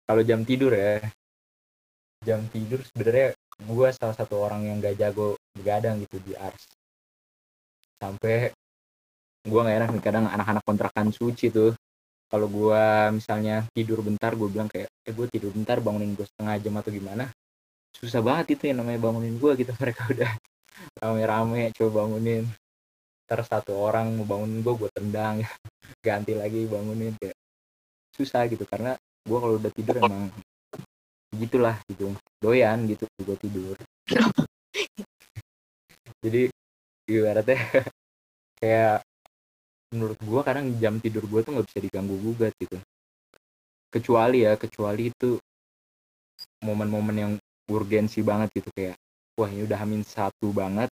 kalau 0.08 0.22
jam 0.24 0.42
tidur 0.46 0.72
ya 0.74 1.02
jam 2.24 2.40
tidur 2.50 2.80
sebenarnya 2.88 3.36
gue 3.60 3.88
salah 3.94 4.16
satu 4.16 4.40
orang 4.40 4.66
yang 4.66 4.78
gak 4.80 4.96
jago 4.96 5.36
begadang 5.54 6.00
gitu 6.02 6.18
di 6.24 6.34
ars. 6.40 6.64
Sampai 8.00 8.52
gue 9.44 9.60
nggak 9.60 9.78
enak 9.84 9.90
nih 9.92 10.04
kadang 10.04 10.26
anak-anak 10.32 10.64
kontrakan 10.64 11.12
suci 11.12 11.52
tuh 11.52 11.76
kalau 12.34 12.50
gua 12.50 13.14
misalnya 13.14 13.62
tidur 13.78 14.02
bentar 14.02 14.34
gue 14.34 14.50
bilang 14.50 14.66
kayak 14.66 14.90
eh 14.90 15.14
gue 15.14 15.30
tidur 15.30 15.54
bentar 15.54 15.78
bangunin 15.78 16.18
gue 16.18 16.26
setengah 16.26 16.58
jam 16.66 16.74
atau 16.82 16.90
gimana? 16.90 17.30
Susah 17.94 18.26
banget 18.26 18.58
itu 18.58 18.74
yang 18.74 18.82
namanya 18.82 19.06
bangunin 19.06 19.38
gue 19.38 19.54
gitu 19.54 19.70
mereka 19.82 20.10
udah 20.10 20.34
rame-rame 20.98 21.70
coba 21.78 21.90
bangunin. 22.02 22.50
Ntar 23.30 23.46
satu 23.46 23.78
orang 23.78 24.18
mau 24.18 24.26
bangunin 24.26 24.66
gue 24.66 24.74
gue 24.74 24.90
tendang 24.98 25.46
ganti 26.06 26.34
lagi 26.34 26.66
bangunin 26.66 27.14
kayak 27.22 27.38
susah 28.18 28.50
gitu. 28.50 28.66
Karena 28.66 28.98
gue 28.98 29.38
kalau 29.38 29.62
udah 29.62 29.70
tidur 29.70 30.02
emang 30.02 30.34
gitulah 31.38 31.78
gitu. 31.86 32.18
Doyan 32.42 32.90
gitu 32.90 33.06
gue 33.22 33.38
tidur. 33.38 33.78
Jadi 36.26 36.50
ibaratnya 37.14 37.62
kayak 38.58 39.06
menurut 39.94 40.18
gue 40.18 40.42
kadang 40.42 40.66
jam 40.82 40.98
tidur 40.98 41.24
gue 41.30 41.40
tuh 41.46 41.54
nggak 41.54 41.68
bisa 41.70 41.80
diganggu 41.80 42.18
gugat 42.18 42.54
gitu. 42.58 42.78
Kecuali 43.94 44.44
ya 44.44 44.58
kecuali 44.58 45.14
itu 45.14 45.38
momen-momen 46.66 47.16
yang 47.16 47.34
urgensi 47.70 48.26
banget 48.26 48.50
gitu 48.58 48.70
kayak 48.74 48.98
wah 49.38 49.48
ini 49.48 49.64
udah 49.70 49.78
hamin 49.80 50.02
satu 50.04 50.52
banget 50.52 50.90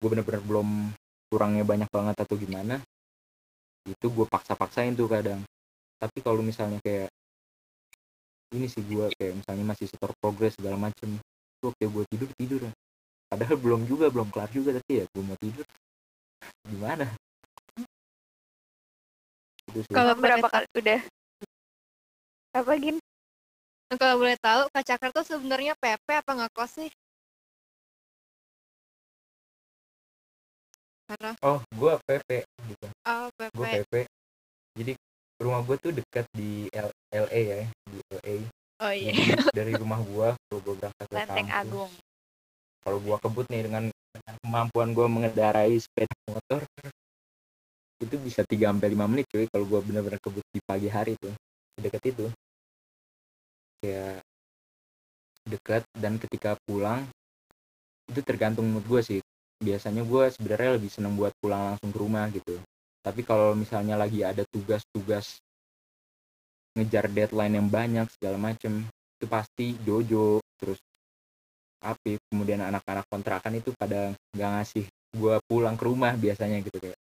gue 0.00 0.08
bener-bener 0.08 0.40
belum 0.42 0.68
kurangnya 1.28 1.62
banyak 1.62 1.90
banget 1.92 2.16
atau 2.16 2.34
gimana 2.34 2.80
itu 3.84 4.06
gue 4.12 4.26
paksa-paksain 4.28 4.92
tuh 4.96 5.08
kadang. 5.08 5.40
Tapi 6.00 6.18
kalau 6.24 6.40
misalnya 6.40 6.80
kayak 6.80 7.12
ini 8.56 8.66
sih 8.66 8.82
gue 8.82 9.12
kayak 9.14 9.44
misalnya 9.44 9.64
masih 9.76 9.86
setor 9.86 10.10
progres 10.18 10.56
segala 10.58 10.76
macem 10.80 11.20
tuh 11.60 11.70
kayak 11.76 11.90
gue 11.92 12.04
tidur 12.10 12.30
tidur 12.34 12.62
padahal 13.30 13.56
belum 13.60 13.86
juga 13.86 14.10
belum 14.10 14.32
kelar 14.34 14.50
juga 14.50 14.74
tapi 14.74 14.92
ya 15.00 15.04
gue 15.06 15.22
mau 15.22 15.38
tidur. 15.38 15.66
Gimana? 16.66 17.06
itu. 17.06 17.29
Kalau 19.90 20.14
berapa 20.18 20.46
kali 20.46 20.66
udah? 20.76 21.00
Apa 22.56 22.72
gin? 22.78 22.96
Kalau 23.90 24.14
boleh 24.22 24.38
tahu, 24.38 24.70
Kak 24.70 24.84
Cakra 24.86 25.10
tuh 25.10 25.26
sebenarnya 25.26 25.74
PP 25.78 26.06
apa 26.14 26.32
ngekos 26.34 26.70
sih? 26.78 26.90
Karena 31.10 31.34
oh 31.42 31.58
gue 31.74 31.92
PP 32.06 32.46
gitu. 32.70 32.86
Oh 33.02 33.26
PP. 33.34 33.50
gue 33.58 33.66
PP 33.66 33.94
jadi 34.78 34.92
rumah 35.42 35.60
gue 35.66 35.76
tuh 35.82 35.90
dekat 35.90 36.22
di 36.30 36.70
L 36.70 36.86
LA 37.10 37.40
ya 37.42 37.60
di 37.66 37.98
LA 38.14 38.36
Oh 38.80 38.92
iya. 38.94 39.12
Jadi 39.12 39.52
dari 39.52 39.72
rumah 39.76 40.00
gue 40.00 40.28
kalau 40.32 40.60
gue 40.64 40.74
berangkat 40.80 41.04
ke 41.04 41.12
Lenteng 41.12 41.48
kampus, 41.52 41.60
Agung. 41.60 41.92
Kalau 42.80 42.98
gue 43.04 43.16
kebut 43.20 43.46
nih 43.52 43.62
dengan 43.68 43.84
dengan 43.92 44.34
kemampuan 44.40 44.88
gue 44.96 45.06
mengendarai 45.10 45.76
sepeda 45.76 46.16
motor 46.32 46.64
itu 48.00 48.16
bisa 48.16 48.40
3 48.42 48.72
sampai 48.72 48.88
lima 48.90 49.04
menit 49.04 49.28
cuy 49.28 49.44
kalau 49.52 49.68
gue 49.68 49.80
bener-bener 49.84 50.16
kebut 50.16 50.44
di 50.50 50.60
pagi 50.64 50.88
hari 50.88 51.14
tuh. 51.20 51.32
Deket 51.76 52.02
itu. 52.08 52.26
Kayak 53.80 54.24
dekat 55.44 55.82
dan 55.96 56.20
ketika 56.20 56.56
pulang 56.68 57.04
itu 58.08 58.20
tergantung 58.24 58.68
mood 58.72 58.84
gue 58.88 59.00
sih. 59.04 59.20
Biasanya 59.60 60.02
gue 60.08 60.24
sebenarnya 60.32 60.80
lebih 60.80 60.88
seneng 60.88 61.16
buat 61.20 61.36
pulang 61.40 61.76
langsung 61.76 61.92
ke 61.92 61.98
rumah 62.00 62.24
gitu. 62.32 62.56
Tapi 63.00 63.20
kalau 63.24 63.52
misalnya 63.52 63.96
lagi 63.96 64.24
ada 64.24 64.44
tugas-tugas 64.48 65.40
ngejar 66.76 67.08
deadline 67.10 67.56
yang 67.60 67.68
banyak 67.68 68.06
segala 68.14 68.36
macem 68.38 68.86
itu 69.18 69.26
pasti 69.26 69.76
Jojo 69.84 70.40
terus 70.56 70.78
Apip 71.80 72.20
kemudian 72.28 72.60
anak-anak 72.60 73.08
kontrakan 73.08 73.56
itu 73.56 73.72
pada 73.72 74.12
nggak 74.36 74.50
ngasih 74.60 74.84
gue 75.16 75.34
pulang 75.48 75.80
ke 75.80 75.84
rumah 75.88 76.12
biasanya 76.12 76.60
gitu 76.60 76.76
kayak 76.76 76.99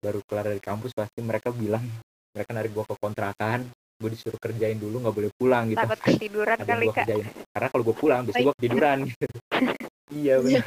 baru 0.00 0.20
kelar 0.24 0.50
dari 0.50 0.62
kampus 0.64 0.96
pasti 0.96 1.20
mereka 1.20 1.52
bilang 1.52 1.84
mereka 2.32 2.50
narik 2.56 2.72
gue 2.72 2.84
ke 2.88 2.94
kontrakan 2.96 3.68
gue 4.00 4.10
disuruh 4.16 4.40
kerjain 4.40 4.80
dulu 4.80 5.04
nggak 5.04 5.16
boleh 5.16 5.30
pulang 5.36 5.68
gitu. 5.68 5.76
Takut 5.76 6.00
ketiduran 6.00 6.56
ada 6.56 6.64
kali 6.64 6.86
kak. 6.88 6.96
kerjain. 7.04 7.26
Karena 7.52 7.68
kalau 7.68 7.84
gue 7.84 7.96
pulang 8.00 8.20
biasanya 8.24 8.44
gue 8.48 8.56
ketiduran 8.56 8.98
gitu. 9.06 9.26
Iya 10.10 10.42
benar 10.42 10.66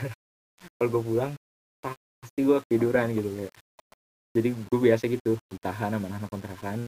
kalau 0.79 0.89
gue 0.95 1.03
pulang 1.03 1.31
pasti 1.83 2.39
gue 2.47 2.57
ketiduran 2.63 3.07
gitu 3.11 3.29
kayak. 3.33 3.53
Jadi 4.33 4.47
gue 4.55 4.79
biasa 4.79 5.03
gitu 5.11 5.31
ditahan 5.51 5.91
sama 5.93 6.07
anak 6.09 6.29
kontrakan. 6.31 6.79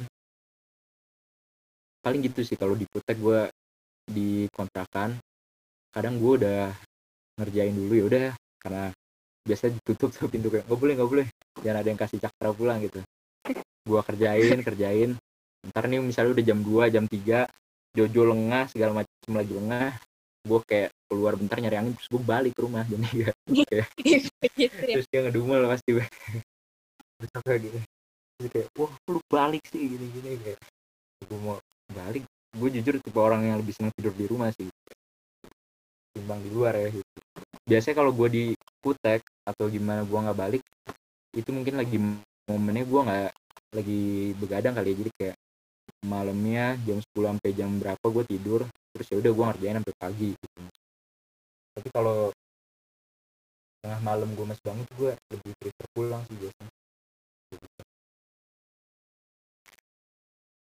Paling 1.99 2.21
gitu 2.23 2.41
sih 2.45 2.55
kalau 2.55 2.77
di 2.77 2.85
Putek 2.87 3.17
gue 3.17 3.49
di 4.05 4.45
kontrakan 4.53 5.17
kadang 5.89 6.21
gue 6.21 6.31
udah 6.45 6.69
ngerjain 7.41 7.73
dulu 7.73 7.93
ya 7.97 8.05
udah 8.05 8.27
karena 8.61 8.85
biasa 9.45 9.69
ditutup 9.69 10.09
tuh 10.09 10.25
pintu 10.25 10.49
kayak 10.49 10.65
nggak 10.65 10.79
boleh 10.81 10.93
nggak 10.97 11.09
boleh. 11.09 11.27
Jangan 11.61 11.77
ada 11.85 11.87
yang 11.93 11.99
kasih 12.01 12.17
cakra 12.17 12.49
pulang 12.51 12.81
gitu. 12.81 12.99
Gue 13.85 14.01
kerjain 14.01 14.57
kerjain. 14.65 15.11
Ntar 15.69 15.83
nih 15.85 16.01
misalnya 16.01 16.33
udah 16.33 16.45
jam 16.45 16.59
2 16.61 16.93
jam 16.93 17.05
3 17.05 17.45
Jojo 17.95 18.21
lengah 18.27 18.67
segala 18.67 18.91
macam 19.01 19.31
lagi 19.31 19.53
lengah 19.55 19.89
gue 20.45 20.59
kayak 20.61 20.93
keluar 21.09 21.33
bentar 21.33 21.57
nyari 21.57 21.77
angin 21.81 21.97
terus 21.97 22.09
gue 22.09 22.21
balik 22.21 22.53
ke 22.57 22.61
rumah. 22.65 22.83
Jam 22.89 23.01
3 23.01 23.29
gitu 23.57 23.73
ya. 23.73 23.85
terus 24.57 25.05
dia 25.13 25.19
ngedumel 25.21 25.69
pasti 25.69 25.89
gue 25.93 26.05
Terus 27.21 27.31
kayak 27.45 27.59
gitu. 27.69 27.77
Terus 28.35 28.49
kayak 28.49 28.67
wah 28.81 28.93
lu 29.13 29.21
balik 29.29 29.63
sih 29.69 29.81
gini 29.85 30.05
gini 30.09 30.29
kayak. 30.41 30.59
Gue 31.29 31.39
mau 31.39 31.61
balik. 31.93 32.25
Gue 32.57 32.69
jujur 32.73 32.97
tipe 32.97 33.19
orang 33.21 33.45
yang 33.45 33.57
lebih 33.61 33.77
senang 33.77 33.93
tidur 33.93 34.13
di 34.17 34.25
rumah 34.25 34.49
sih. 34.57 34.65
Timbang 36.17 36.41
di 36.41 36.49
luar 36.49 36.73
ya. 36.73 36.89
gitu 36.89 37.04
biasanya 37.65 37.95
kalau 37.97 38.11
gue 38.13 38.27
di 38.29 38.43
kutek 38.85 39.25
atau 39.45 39.65
gimana 39.69 40.05
gue 40.05 40.19
nggak 40.21 40.37
balik 40.37 40.63
itu 41.33 41.49
mungkin 41.51 41.75
lagi 41.81 41.97
momennya 42.45 42.85
gue 42.85 43.01
nggak 43.01 43.31
lagi 43.75 44.01
begadang 44.39 44.73
kali 44.77 44.93
ya. 44.93 44.97
Jadi 45.01 45.11
kayak 45.19 45.37
malamnya 46.05 46.77
jam 46.85 46.97
10 47.01 47.25
sampai 47.33 47.51
jam 47.57 47.69
berapa 47.81 48.05
gue 48.05 48.23
tidur 48.29 48.61
terus 48.95 49.07
ya 49.11 49.17
udah 49.19 49.31
gue 49.33 49.45
ngerjain 49.51 49.77
sampai 49.81 49.95
pagi 49.99 50.29
gitu. 50.37 50.61
Tapi 51.75 51.87
kalau 51.91 52.31
tengah 53.83 53.99
malam 54.01 54.29
gue 54.33 54.45
masih 54.47 54.63
bangun 54.63 54.87
gue 54.95 55.11
lebih 55.33 55.51
prefer 55.59 55.85
pulang 55.91 56.21
sih 56.29 56.37
biasanya. 56.39 56.73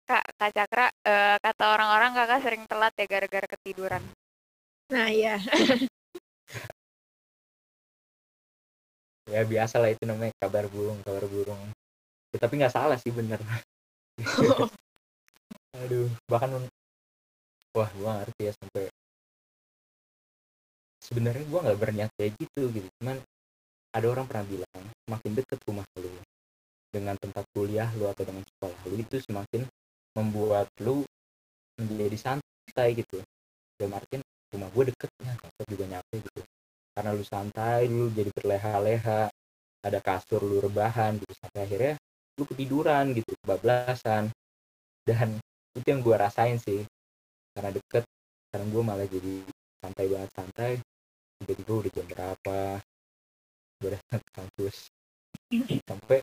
Kak 0.09 0.25
kak 0.41 0.51
Cakra 0.57 0.87
eh, 1.05 1.37
kata 1.37 1.65
orang-orang 1.69 2.11
kakak 2.17 2.41
sering 2.45 2.63
telat 2.65 2.93
ya 2.97 3.07
gara-gara 3.07 3.47
ketiduran. 3.47 4.03
Nah 4.93 5.09
iya. 5.13 5.37
ya 9.29 9.45
biasa 9.45 9.77
lah 9.77 9.93
itu 9.93 10.05
namanya 10.09 10.33
kabar 10.41 10.65
burung 10.73 10.99
kabar 11.05 11.25
burung. 11.29 11.61
Ya, 12.33 12.39
tapi 12.41 12.61
nggak 12.61 12.73
salah 12.73 12.97
sih 12.97 13.13
bener. 13.13 13.41
Aduh 15.85 16.09
bahkan 16.27 16.51
wah 17.77 17.91
gua 18.01 18.25
ngerti 18.25 18.51
ya 18.51 18.53
sampai 18.57 18.85
sebenarnya 21.05 21.45
gua 21.49 21.61
nggak 21.69 21.79
berniat 21.79 22.11
kayak 22.17 22.33
gitu 22.41 22.63
gitu. 22.73 22.89
Cuman 23.01 23.21
ada 23.93 24.07
orang 24.09 24.25
pernah 24.29 24.47
bilang 24.49 24.85
semakin 25.07 25.33
deket 25.37 25.59
rumah 25.69 25.85
lu 26.01 26.13
dengan 26.89 27.17
tempat 27.21 27.45
kuliah 27.53 27.89
lu 28.01 28.09
atau 28.09 28.25
dengan 28.25 28.45
sekolah 28.45 28.79
lu 28.89 28.97
itu 28.97 29.17
semakin 29.29 29.69
membuat 30.17 30.73
lu 30.81 31.05
menjadi 31.77 32.17
santai 32.17 32.97
gitu. 32.97 33.21
Dalam 33.79 33.95
artian 33.95 34.25
rumah 34.51 34.69
gue 34.73 34.85
deketnya 34.91 35.33
kantor 35.37 35.65
juga 35.69 35.85
nyampe 35.87 36.17
gitu 36.25 36.48
karena 36.99 37.15
lu 37.15 37.23
santai 37.23 37.87
lu 37.87 38.11
jadi 38.11 38.27
berleha-leha 38.35 39.31
ada 39.87 39.99
kasur 40.03 40.43
lu 40.43 40.59
rebahan 40.59 41.15
gitu 41.23 41.31
sampai 41.39 41.61
akhirnya 41.63 41.95
lu 42.35 42.43
ketiduran 42.43 43.15
gitu 43.15 43.39
kebablasan. 43.47 44.35
Dan 45.07 45.39
itu 45.79 45.87
yang 45.87 46.03
gue 46.03 46.17
rasain 46.19 46.59
sih 46.59 46.83
karena 47.55 47.71
deket 47.71 48.03
karena 48.51 48.67
gue 48.67 48.83
malah 48.83 49.07
jadi 49.07 49.47
santai 49.79 50.11
banget 50.11 50.31
santai. 50.35 50.73
Tiba-tiba 51.39 51.73
udah 51.87 51.93
jam 51.95 52.07
berapa 52.11 52.59
gue 53.79 53.89
datang 53.95 54.19
ke 54.19 54.31
kampus. 54.35 54.77
Sampai 55.87 56.19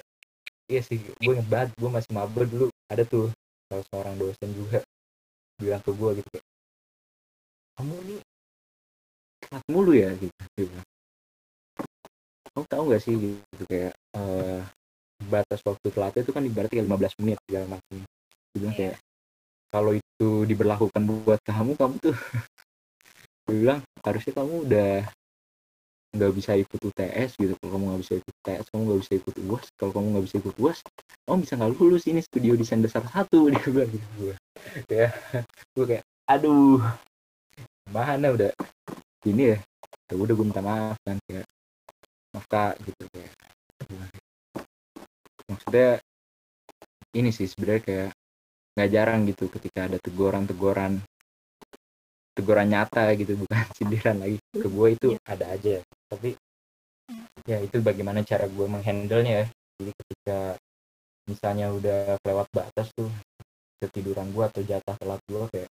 iya 0.67 0.83
sih 0.83 0.99
gue 0.99 1.31
inget 1.31 1.47
banget 1.47 1.71
gue 1.79 1.87
masih 1.87 2.11
maba 2.11 2.43
dulu. 2.43 2.67
Ada 2.91 3.07
tuh 3.07 3.31
salah 3.71 3.85
seorang 3.87 4.19
dosen 4.19 4.51
juga 4.51 4.83
bilang 5.55 5.79
ke 5.79 5.95
gue 5.95 6.11
gitu 6.19 6.37
kamu 7.75 7.95
nih 8.07 8.19
telat 9.55 9.71
mulu 9.71 9.95
ya 9.95 10.11
gitu. 10.19 10.67
Kamu 12.51 12.67
tahu 12.67 12.83
gak 12.91 13.03
sih 13.07 13.15
gitu 13.15 13.63
kayak 13.71 13.95
eh, 13.95 14.59
batas 15.31 15.63
waktu 15.63 15.87
telatnya 15.95 16.27
itu 16.27 16.33
kan 16.35 16.43
ibaratnya 16.43 16.83
kayak 16.83 16.87
15 16.91 17.19
menit 17.23 17.37
segala 17.47 17.65
macam. 17.79 17.95
Bilang 18.51 18.73
Iya. 18.75 18.79
kayak 18.83 18.95
kalau 19.71 19.91
itu 19.95 20.29
diberlakukan 20.43 21.01
buat 21.07 21.39
kamu 21.47 21.71
kamu 21.79 21.95
tuh 22.03 22.15
bilang 23.47 23.79
harusnya 24.03 24.33
kamu 24.35 24.53
udah 24.67 24.91
nggak 26.15 26.31
bisa 26.35 26.51
ikut 26.59 26.79
UTS 26.91 27.39
gitu. 27.39 27.55
Kalau 27.55 27.71
kamu 27.79 27.83
nggak 27.95 28.01
bisa 28.03 28.13
ikut 28.19 28.33
UTS 28.43 28.65
kamu 28.75 28.81
nggak 28.91 29.01
bisa 29.07 29.13
ikut 29.23 29.35
UAS 29.39 29.67
kalau 29.79 29.91
kamu 29.95 30.07
nggak 30.11 30.25
bisa 30.27 30.35
ikut 30.43 30.55
UAS 30.59 30.79
kamu 31.23 31.37
bisa 31.47 31.53
nggak 31.55 31.71
lulus 31.79 32.03
ini 32.11 32.19
studio 32.19 32.51
desain 32.59 32.83
dasar 32.83 33.07
satu. 33.07 33.47
Dia 33.55 33.63
bilang 33.71 33.87
gitu. 33.87 34.07
Gue 34.19 34.35
ya 34.91 35.07
gue 35.79 35.85
kayak 35.87 36.03
aduh 36.27 36.83
mana 37.93 38.33
udah 38.33 38.51
ini 39.29 39.43
ya. 39.55 39.57
Ya 40.05 40.13
udah 40.13 40.33
gue 40.37 40.45
minta 40.45 40.61
maaf 40.61 40.97
kan 41.01 41.17
kayak 41.25 41.45
maaf 42.33 42.45
kak 42.45 42.73
gitu 42.85 43.03
kayak 43.09 43.33
maksudnya 45.49 45.89
ini 47.15 47.29
sih 47.31 47.47
sebenarnya 47.47 47.81
kayak 47.81 48.09
nggak 48.75 48.89
jarang 48.91 49.23
gitu 49.23 49.47
ketika 49.47 49.87
ada 49.87 49.97
teguran-teguran 50.03 50.99
teguran 52.35 52.67
nyata 52.67 53.15
gitu 53.15 53.33
bukan 53.41 53.65
sindiran 53.71 54.19
lagi. 54.19 54.37
Ke 54.51 54.67
gue 54.67 54.87
itu 54.91 55.07
ada 55.23 55.45
aja. 55.55 55.79
Tapi 56.11 56.35
ya 57.47 57.61
itu 57.63 57.79
bagaimana 57.79 58.21
cara 58.27 58.45
gue 58.51 58.67
menghandle 58.67 59.23
nya 59.23 59.33
ya. 59.41 59.45
Jadi 59.79 59.91
ketika 60.03 60.39
misalnya 61.25 61.71
udah 61.71 62.19
lewat 62.21 62.47
batas 62.51 62.91
tuh 62.93 63.09
ketiduran 63.79 64.29
gue 64.35 64.43
atau 64.43 64.61
jatah 64.61 64.95
telat 64.99 65.21
gue 65.25 65.41
kayak 65.55 65.69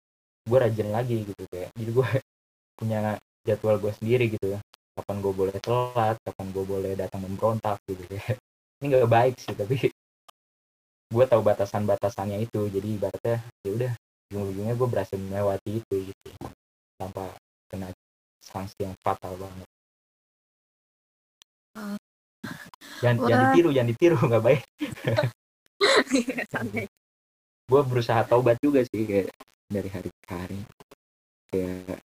gue 0.47 0.59
rajin 0.59 0.89
lagi 0.95 1.17
gitu 1.27 1.43
kayak. 1.51 1.75
Jadi 1.75 1.91
gue 1.91 2.09
punya 2.79 3.19
jadwal 3.43 3.77
gue 3.79 3.93
sendiri 3.99 4.31
gitu 4.33 4.57
ya. 4.57 4.61
Kapan 4.93 5.17
gue 5.25 5.33
boleh 5.33 5.57
telat 5.59 6.17
kapan 6.21 6.47
gue 6.53 6.65
boleh 6.65 6.93
datang 6.95 7.25
memberontak 7.25 7.81
gitu 7.89 8.03
kayak 8.07 8.37
ini 8.83 8.85
nggak 8.93 9.09
baik 9.11 9.35
sih 9.41 9.55
tapi 9.55 9.75
gue 11.15 11.25
tahu 11.29 11.43
batasan-batasannya 11.45 12.39
itu. 12.43 12.61
Jadi 12.71 12.89
ibaratnya 12.99 13.37
ya 13.67 13.71
udah 13.71 13.93
ujung-ujungnya 14.33 14.75
gue 14.75 14.89
berhasil 14.89 15.19
melewati 15.19 15.71
itu 15.83 15.97
gitu. 16.11 16.31
Tanpa 16.97 17.33
kena 17.69 17.91
sanksi 18.43 18.85
yang 18.85 18.95
fatal 19.01 19.35
banget. 19.39 19.69
Jangan 23.03 23.17
jangan 23.27 23.39
Wah. 23.43 23.51
ditiru 23.51 23.69
jangan 23.73 23.89
ditiru 23.91 24.17
nggak 24.29 24.45
baik. 24.45 24.63
Santai. 26.53 26.87
Gue 27.67 27.83
berusaha 27.87 28.21
taubat 28.29 28.61
juga 28.61 28.85
sih 28.85 29.03
kayak 29.09 29.33
dari 29.71 29.89
hari 29.89 30.11
ke 30.13 30.29
hari. 30.29 30.61
Kayak 31.49 32.02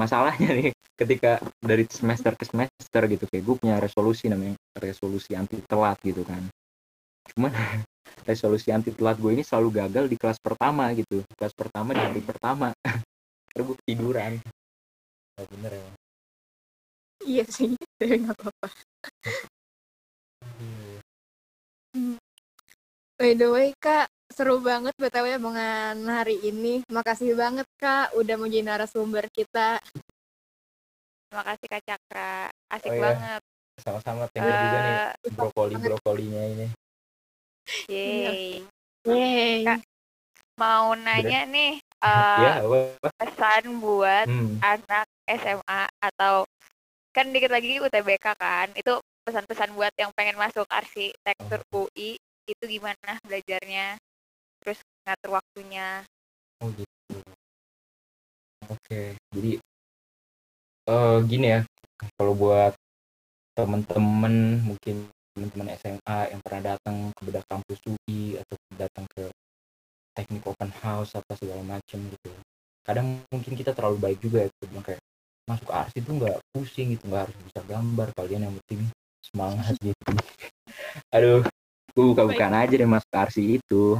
masalahnya 0.00 0.50
nih 0.56 0.72
ketika 0.96 1.36
dari 1.60 1.84
semester 1.92 2.32
ke 2.32 2.48
semester 2.48 3.02
gitu 3.04 3.24
kayak 3.28 3.44
gue 3.44 3.56
punya 3.60 3.76
resolusi 3.76 4.32
namanya 4.32 4.56
resolusi 4.80 5.36
anti 5.36 5.60
telat 5.68 6.00
gitu 6.00 6.24
kan. 6.24 6.40
Cuman 7.36 7.52
resolusi 8.30 8.72
anti 8.72 8.96
telat 8.96 9.20
gue 9.20 9.36
ini 9.36 9.44
selalu 9.44 9.84
gagal 9.84 10.08
di 10.08 10.16
kelas 10.16 10.40
pertama 10.40 10.88
gitu. 10.96 11.20
Kelas 11.36 11.52
pertama 11.52 11.92
di 11.92 12.00
hari 12.00 12.22
pertama. 12.24 12.72
Terus 13.52 13.64
gue 13.68 13.78
tiduran 13.84 14.40
Nggak 15.40 15.46
bener 15.56 15.72
ya. 15.72 15.90
Iya 17.24 17.44
sih 17.48 17.72
tapi 18.00 18.16
nggak 18.20 18.36
apa-apa. 18.36 18.68
By 23.20 23.36
the 23.36 23.48
way 23.52 23.72
kak 23.80 24.08
seru 24.30 24.62
banget 24.62 24.94
btw 24.96 25.36
omongan 25.36 25.98
hari 26.06 26.38
ini 26.46 26.86
makasih 26.88 27.34
banget 27.34 27.66
kak 27.76 28.14
udah 28.14 28.34
mau 28.38 28.46
jadi 28.46 28.64
narasumber 28.64 29.26
kita 29.30 29.82
Terima 31.30 31.46
kasih 31.46 31.66
Kak 31.70 31.82
Cakra. 31.86 32.50
Asik 32.74 32.90
Oh 32.90 32.94
iya. 32.98 33.02
banget. 33.06 33.42
sama-sama 33.80 34.26
thank 34.34 34.44
you 34.44 34.50
juga 34.50 34.78
nih 34.82 34.96
Eh, 34.98 35.30
brokoli 35.32 35.74
brokolinya 35.78 36.42
ini 36.42 36.66
yeay. 37.88 38.60
Yeay. 39.08 39.62
Kak, 39.64 39.80
Mau 40.58 40.92
nanya 40.98 41.46
nih 41.48 41.78
eh, 41.80 42.40
ya 42.44 42.52
apa 42.66 42.78
pesan 43.22 43.78
buat 43.78 44.26
hmm. 44.28 44.58
anak 44.60 45.06
SMA 45.24 45.82
atau 46.02 46.44
kan 47.14 47.30
dikit 47.30 47.54
lagi 47.54 47.78
UTBK 47.78 48.26
kan 48.36 48.68
itu 48.74 48.98
pesan-pesan 49.24 49.72
buat 49.72 49.94
yang 49.96 50.10
pengen 50.12 50.34
masuk 50.36 50.66
arsitektur 50.68 51.62
UI 51.72 52.18
itu 52.50 52.64
gimana 52.66 53.16
belajarnya 53.22 53.96
terus 54.60 54.78
ngatur 55.08 55.40
waktunya 55.40 56.04
Oh 56.60 56.68
gitu. 56.76 57.16
Oke, 58.68 59.16
jadi 59.32 59.56
eh 60.92 61.18
gini 61.24 61.46
ya, 61.56 61.60
kalau 62.20 62.36
buat 62.36 62.76
temen-temen 63.56 64.60
mungkin 64.60 65.08
teman-teman 65.32 65.72
SMA 65.80 66.36
yang 66.36 66.40
pernah 66.44 66.76
datang 66.76 67.16
ke 67.16 67.20
bedak 67.24 67.48
kampus 67.48 67.80
UI 67.88 68.36
atau 68.36 68.54
datang 68.76 69.08
ke 69.16 69.32
teknik 70.12 70.44
open 70.44 70.68
house 70.84 71.16
apa 71.16 71.32
segala 71.40 71.64
macem 71.64 71.96
gitu. 72.12 72.30
Kadang 72.84 73.24
mungkin 73.32 73.56
kita 73.56 73.72
terlalu 73.72 73.96
baik 73.96 74.18
juga 74.20 74.44
ya, 74.44 74.48
bilang 74.68 74.84
kayak 74.84 75.00
masuk 75.48 75.70
arsi 75.72 76.04
itu 76.04 76.10
nggak 76.12 76.36
pusing 76.52 76.92
gitu, 76.92 77.08
nggak 77.08 77.22
harus 77.24 77.36
bisa 77.40 77.60
gambar 77.64 78.08
kalian 78.12 78.42
yang 78.44 78.54
penting 78.62 78.80
semangat 79.24 79.74
gitu. 79.86 80.12
Aduh, 81.08 81.40
gue 81.96 82.04
buka-bukaan 82.04 82.52
aja 82.52 82.74
deh 82.76 82.90
masuk 82.90 83.12
arsi 83.16 83.56
itu. 83.56 83.96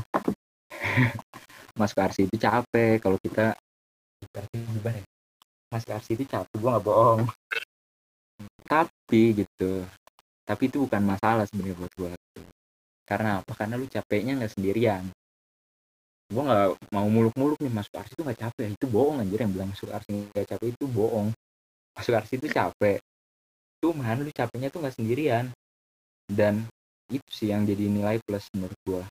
masuk 1.80 1.98
arsi 2.00 2.26
itu 2.26 2.36
capek 2.36 3.02
kalau 3.02 3.18
kita 3.22 3.56
berarti 4.30 4.56
gimana 4.60 4.98
ya? 5.00 5.06
masuk 5.70 5.90
arsi 5.94 6.10
itu 6.18 6.24
capek 6.26 6.54
gue 6.56 6.70
nggak 6.70 6.86
bohong. 6.86 7.20
Tapi 8.66 9.22
gitu 9.44 9.84
tapi 10.46 10.66
itu 10.66 10.82
bukan 10.82 11.02
masalah 11.06 11.46
sebenarnya 11.46 11.78
buat 11.78 11.92
gue 11.94 12.10
karena 13.10 13.42
apa? 13.42 13.52
Karena 13.58 13.74
lu 13.74 13.90
capeknya 13.90 14.38
nggak 14.38 14.54
sendirian. 14.54 15.02
Gue 16.30 16.42
nggak 16.46 16.94
mau 16.94 17.10
muluk-muluk 17.10 17.58
nih 17.58 17.74
masuk 17.74 17.98
arsi 17.98 18.14
itu 18.14 18.22
nggak 18.22 18.38
capek. 18.38 18.66
Itu 18.78 18.86
bohong 18.86 19.18
anjir 19.18 19.42
yang 19.42 19.50
bilang 19.50 19.74
masuk 19.74 19.90
arsi 19.90 20.30
nggak 20.30 20.46
capek 20.46 20.66
itu 20.70 20.86
bohong. 20.86 21.34
Masuk 21.98 22.14
arsi 22.14 22.38
itu 22.38 22.46
capek. 22.46 23.02
Cuman 23.82 24.22
lu 24.22 24.30
capeknya 24.30 24.70
tuh 24.70 24.78
nggak 24.78 24.94
sendirian. 24.94 25.50
Dan 26.30 26.70
itu 27.10 27.26
sih 27.34 27.50
yang 27.50 27.66
jadi 27.66 27.90
nilai 27.90 28.22
plus 28.22 28.46
menurut 28.54 28.78
gue 28.86 29.02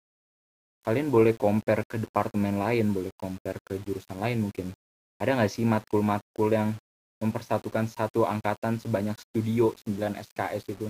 kalian 0.80 1.12
boleh 1.12 1.36
compare 1.36 1.84
ke 1.84 2.00
departemen 2.00 2.56
lain 2.56 2.96
boleh 2.96 3.12
compare 3.20 3.60
ke 3.60 3.78
jurusan 3.84 4.18
lain 4.18 4.48
mungkin. 4.48 4.72
Ada 5.20 5.36
nggak 5.36 5.52
sih 5.52 5.68
matkul-matkul 5.68 6.50
yang 6.56 6.72
mempersatukan 7.20 7.92
satu 7.92 8.24
angkatan 8.24 8.80
sebanyak 8.80 9.20
studio 9.20 9.76
9 9.84 10.16
SKS 10.16 10.64
itu? 10.72 10.88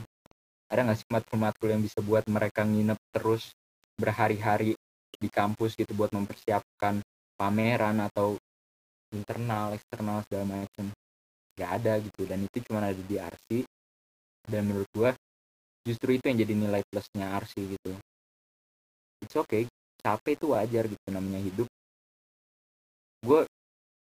Ada 0.70 0.86
nggak 0.86 0.98
sih 1.02 1.10
matkul-matkul 1.10 1.74
yang 1.74 1.82
bisa 1.82 2.06
buat 2.06 2.22
mereka 2.30 2.62
nginep 2.62 3.00
terus 3.10 3.50
berhari-hari 3.98 4.78
di 5.18 5.28
kampus 5.28 5.74
gitu 5.74 5.92
buat 5.98 6.14
mempersiapkan 6.14 7.02
pameran 7.34 8.06
atau 8.06 8.38
internal 9.10 9.74
eksternal 9.74 10.22
segala 10.30 10.64
macam 10.64 10.94
nggak 11.58 11.72
ada 11.82 11.94
gitu 12.00 12.22
dan 12.30 12.46
itu 12.46 12.58
cuma 12.70 12.86
ada 12.86 12.94
di 12.94 13.18
RC 13.18 13.66
dan 14.46 14.70
menurut 14.70 14.88
gua 14.94 15.12
justru 15.84 16.16
itu 16.16 16.30
yang 16.30 16.38
jadi 16.46 16.54
nilai 16.54 16.82
plusnya 16.88 17.34
RC 17.42 17.54
gitu. 17.58 17.98
It's 19.26 19.36
okay 19.36 19.68
capek 20.00 20.34
itu 20.39 20.45
wajar 20.56 20.84
gitu 20.88 21.08
namanya 21.12 21.39
hidup. 21.43 21.68
Gue 23.20 23.43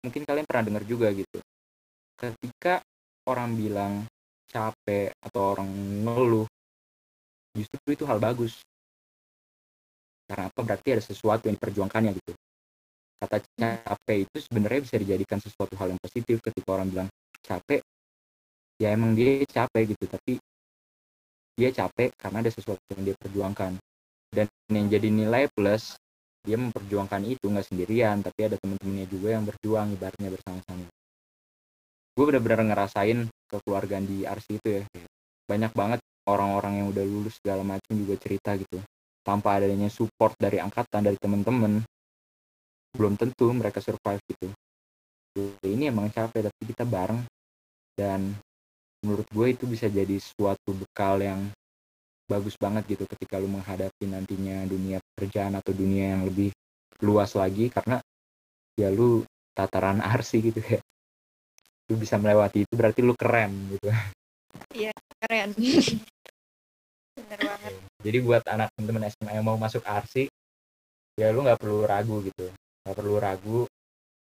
mungkin 0.05 0.21
kalian 0.23 0.45
pernah 0.45 0.63
dengar 0.69 0.83
juga 0.85 1.09
gitu. 1.13 1.39
Ketika 2.17 2.81
orang 3.29 3.57
bilang 3.57 3.93
capek 4.47 5.11
atau 5.19 5.41
orang 5.57 5.69
ngeluh 6.05 6.47
justru 7.57 7.97
itu 7.97 8.05
hal 8.05 8.21
bagus. 8.21 8.61
Karena 10.29 10.51
apa? 10.51 10.59
Berarti 10.61 10.87
ada 10.93 11.03
sesuatu 11.03 11.49
yang 11.49 11.55
diperjuangkannya 11.57 12.11
gitu. 12.13 12.33
Kata 13.17 13.41
capek 13.57 14.17
itu 14.29 14.37
sebenarnya 14.45 14.81
bisa 14.85 14.95
dijadikan 15.01 15.41
sesuatu 15.41 15.73
hal 15.79 15.97
yang 15.97 16.01
positif 16.01 16.37
ketika 16.43 16.69
orang 16.77 16.87
bilang 16.93 17.09
capek. 17.41 17.81
Ya 18.77 18.93
emang 18.93 19.17
dia 19.17 19.41
capek 19.49 19.97
gitu 19.97 20.05
tapi 20.05 20.37
dia 21.57 21.73
capek 21.73 22.13
karena 22.13 22.45
ada 22.45 22.51
sesuatu 22.53 22.77
yang 22.93 23.01
dia 23.01 23.15
perjuangkan 23.17 23.81
dan 24.31 24.47
yang 24.71 24.87
jadi 24.91 25.07
nilai 25.07 25.47
plus 25.51 25.95
dia 26.47 26.55
memperjuangkan 26.55 27.27
itu 27.27 27.43
nggak 27.43 27.67
sendirian 27.67 28.23
tapi 28.23 28.47
ada 28.47 28.55
teman-temannya 28.59 29.07
juga 29.11 29.35
yang 29.35 29.43
berjuang 29.43 29.87
ibaratnya 29.99 30.29
bersama-sama. 30.31 30.87
Gue 32.17 32.25
benar-benar 32.33 32.61
ngerasain 32.65 33.29
kekeluargaan 33.51 34.05
di 34.07 34.25
RC 34.25 34.47
itu 34.57 34.69
ya. 34.79 34.83
Banyak 35.45 35.71
banget 35.75 35.99
orang-orang 36.25 36.83
yang 36.83 36.87
udah 36.89 37.03
lulus 37.05 37.37
segala 37.37 37.61
macam 37.61 37.93
juga 37.93 38.15
cerita 38.17 38.55
gitu. 38.55 38.81
Tanpa 39.21 39.59
adanya 39.59 39.91
support 39.91 40.33
dari 40.39 40.57
angkatan 40.57 41.03
dari 41.03 41.19
teman-teman 41.19 41.83
belum 42.95 43.13
tentu 43.19 43.53
mereka 43.53 43.83
survive 43.83 44.23
gitu. 44.33 44.49
Ya, 45.37 45.69
ini 45.69 45.93
emang 45.93 46.09
capek 46.09 46.49
tapi 46.49 46.61
kita 46.65 46.87
bareng. 46.87 47.21
Dan 47.93 48.33
menurut 49.05 49.27
gue 49.29 49.47
itu 49.53 49.69
bisa 49.69 49.85
jadi 49.85 50.17
suatu 50.17 50.73
bekal 50.73 51.21
yang 51.21 51.53
bagus 52.27 52.59
banget 52.59 52.83
gitu 52.91 53.07
ketika 53.07 53.39
lu 53.39 53.47
menghadapi 53.47 54.03
nantinya 54.03 54.67
dunia 54.67 54.99
pekerjaan 55.15 55.55
atau 55.55 55.71
dunia 55.71 56.19
yang 56.19 56.27
lebih 56.27 56.51
luas 56.99 57.31
lagi 57.39 57.71
karena 57.71 58.03
ya 58.75 58.91
lu 58.91 59.23
tataran 59.55 60.03
arsi 60.13 60.43
gitu 60.43 60.59
ya 60.59 60.83
lu 61.87 61.95
bisa 61.95 62.19
melewati 62.19 62.67
itu 62.67 62.73
berarti 62.75 62.99
lu 62.99 63.15
keren 63.15 63.51
gitu. 63.71 63.87
Keren. 65.23 65.55
Bener 67.17 67.39
banget. 67.39 67.73
Jadi 68.03 68.17
buat 68.21 68.43
anak 68.45 68.67
teman-teman 68.75 69.07
SMA 69.07 69.31
yang 69.39 69.47
mau 69.47 69.55
masuk 69.55 69.81
arsi 69.87 70.27
ya 71.15 71.31
lu 71.31 71.47
nggak 71.47 71.63
perlu 71.63 71.87
ragu 71.87 72.19
gitu. 72.27 72.51
Nggak 72.83 72.95
perlu 72.99 73.15
ragu 73.17 73.59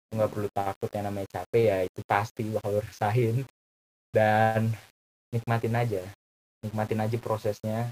lu 0.08 0.12
nggak 0.14 0.30
perlu 0.32 0.48
takut 0.54 0.90
yang 0.94 1.04
namanya 1.10 1.28
capek 1.42 1.64
ya 1.66 1.78
itu 1.82 2.00
pasti 2.06 2.46
bakal 2.46 2.78
lu 2.78 2.80
rasain. 2.80 3.42
Dan 4.14 4.72
nikmatin 5.34 5.74
aja 5.76 6.02
nikmatin 6.64 7.00
aja 7.02 7.16
prosesnya 7.20 7.90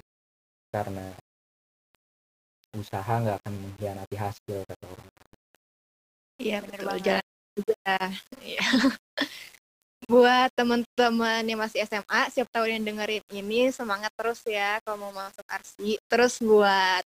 karena 0.75 1.15
usaha 2.77 3.09
nggak 3.09 3.37
akan 3.41 3.55
mengkhianati 3.57 4.17
hasil 4.19 4.59
kata 4.67 4.85
orang 4.85 5.09
iya 6.37 6.59
betul 6.61 6.87
banget. 6.93 7.05
jalan 7.05 7.27
juga 7.57 7.97
Iya. 8.47 8.63
buat 10.07 10.51
teman-teman 10.55 11.43
yang 11.49 11.59
masih 11.59 11.83
SMA 11.89 12.31
siap 12.31 12.47
tahun 12.53 12.79
yang 12.79 12.85
dengerin 12.95 13.25
ini 13.33 13.73
semangat 13.75 14.13
terus 14.15 14.45
ya 14.47 14.79
kalau 14.85 15.09
mau 15.09 15.13
masuk 15.17 15.43
arsi 15.51 15.99
terus 16.07 16.39
buat 16.39 17.03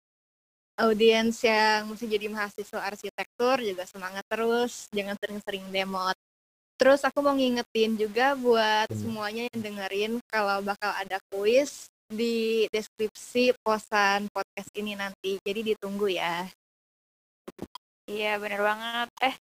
audiens 0.77 1.41
yang 1.41 1.89
masih 1.89 2.05
jadi 2.05 2.29
mahasiswa 2.29 2.81
arsitektur 2.85 3.65
juga 3.65 3.89
semangat 3.89 4.25
terus, 4.29 4.93
jangan 4.93 5.17
sering-sering 5.17 5.65
demot. 5.73 6.17
Terus 6.77 7.01
aku 7.09 7.25
mau 7.25 7.33
ngingetin 7.33 7.97
juga 7.97 8.37
buat 8.37 8.89
Hmm. 8.93 8.99
semuanya 9.01 9.43
yang 9.49 9.61
dengerin 9.65 10.13
kalau 10.29 10.61
bakal 10.61 10.93
ada 10.93 11.17
kuis 11.33 11.89
di 12.07 12.69
deskripsi 12.69 13.57
posan 13.65 14.29
podcast 14.29 14.69
ini 14.77 14.93
nanti. 14.93 15.41
Jadi 15.41 15.73
ditunggu 15.73 16.13
ya. 16.13 16.45
Iya 18.07 18.37
bener 18.39 18.61
banget. 18.61 19.09
Eh 19.25 19.35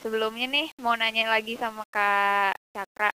sebelumnya 0.00 0.48
nih 0.48 0.68
mau 0.80 0.96
nanya 0.96 1.28
lagi 1.28 1.54
sama 1.60 1.84
Kak 1.92 2.56
Cakra. 2.72 3.12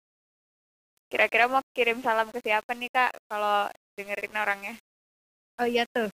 Kira-kira 1.08 1.48
mau 1.48 1.64
kirim 1.72 2.04
salam 2.04 2.28
ke 2.28 2.40
siapa 2.40 2.76
nih 2.76 2.92
Kak 2.92 3.12
kalau 3.26 3.68
dengerin 3.96 4.36
orangnya? 4.36 4.74
Oh 5.60 5.68
iya 5.68 5.84
tuh. 5.92 6.08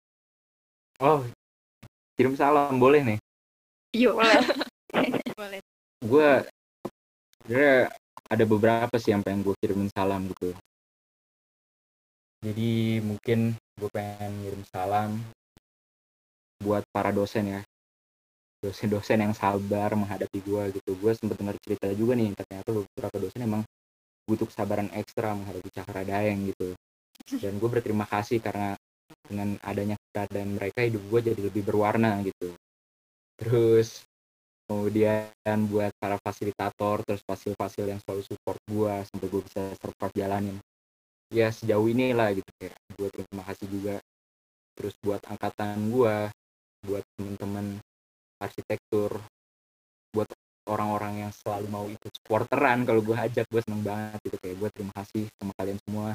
Oh, 0.99 1.23
kirim 2.15 2.35
salam 2.35 2.79
boleh 2.79 3.03
nih. 3.03 3.19
Yuk. 3.95 4.15
Boleh. 4.19 4.43
Boleh. 5.39 5.61
Gue 6.03 6.31
sebenarnya 7.49 7.89
ada 8.29 8.45
beberapa 8.45 8.95
sih 9.01 9.17
yang 9.17 9.25
pengen 9.25 9.41
gue 9.41 9.57
kirimin 9.57 9.89
salam 9.97 10.29
gitu. 10.29 10.53
Jadi 12.45 13.01
mungkin 13.01 13.57
gue 13.57 13.89
pengen 13.89 14.45
ngirim 14.45 14.63
salam 14.69 15.17
buat 16.61 16.85
para 16.93 17.09
dosen 17.09 17.57
ya. 17.57 17.61
Dosen-dosen 18.61 19.25
yang 19.25 19.33
sabar 19.33 19.97
menghadapi 19.97 20.45
gue 20.45 20.63
gitu. 20.77 20.91
Gue 21.01 21.17
sempet 21.17 21.41
dengar 21.41 21.57
cerita 21.65 21.89
juga 21.97 22.21
nih, 22.21 22.37
ternyata 22.37 22.69
beberapa 22.69 23.17
dosen 23.17 23.41
emang 23.49 23.63
butuh 24.29 24.45
kesabaran 24.45 24.93
ekstra 24.93 25.33
menghadapi 25.33 25.73
cakra 25.73 26.05
dayang 26.05 26.53
gitu. 26.53 26.77
Dan 27.41 27.57
gue 27.57 27.69
berterima 27.73 28.05
kasih 28.05 28.45
karena 28.45 28.77
dengan 29.25 29.57
adanya 29.65 29.97
keadaan 30.13 30.61
mereka 30.61 30.85
hidup 30.85 31.01
gue 31.01 31.33
jadi 31.33 31.41
lebih 31.49 31.65
berwarna 31.65 32.21
gitu. 32.29 32.53
Terus 33.41 34.08
kemudian 34.69 35.59
buat 35.73 35.91
para 35.97 36.21
fasilitator 36.21 37.01
terus 37.09 37.25
fasil-fasil 37.25 37.89
yang 37.89 38.01
selalu 38.05 38.23
support 38.29 38.61
gua 38.69 39.01
sampai 39.09 39.27
gue 39.33 39.43
bisa 39.49 39.63
survive 39.81 40.15
jalanin. 40.15 40.57
Ya 41.33 41.49
sejauh 41.49 41.89
ini 41.89 42.13
lah 42.13 42.37
gitu 42.37 42.49
kayak 42.61 42.77
gue 43.01 43.09
terima 43.09 43.43
kasih 43.49 43.67
juga. 43.73 43.97
Terus 44.77 44.95
buat 45.01 45.25
angkatan 45.25 45.89
gua 45.89 46.29
buat 46.85 47.03
temen-temen 47.17 47.81
arsitektur 48.39 49.19
buat 50.13 50.29
orang-orang 50.69 51.27
yang 51.27 51.33
selalu 51.33 51.67
mau 51.73 51.89
ikut 51.89 52.13
supporteran 52.21 52.85
kalau 52.85 53.01
gue 53.01 53.17
ajak 53.17 53.49
gue 53.49 53.61
seneng 53.65 53.81
banget 53.81 54.21
gitu. 54.29 54.37
Kayak 54.37 54.57
gue 54.61 54.69
terima 54.77 54.93
kasih 55.01 55.25
sama 55.41 55.53
kalian 55.57 55.79
semua. 55.89 56.09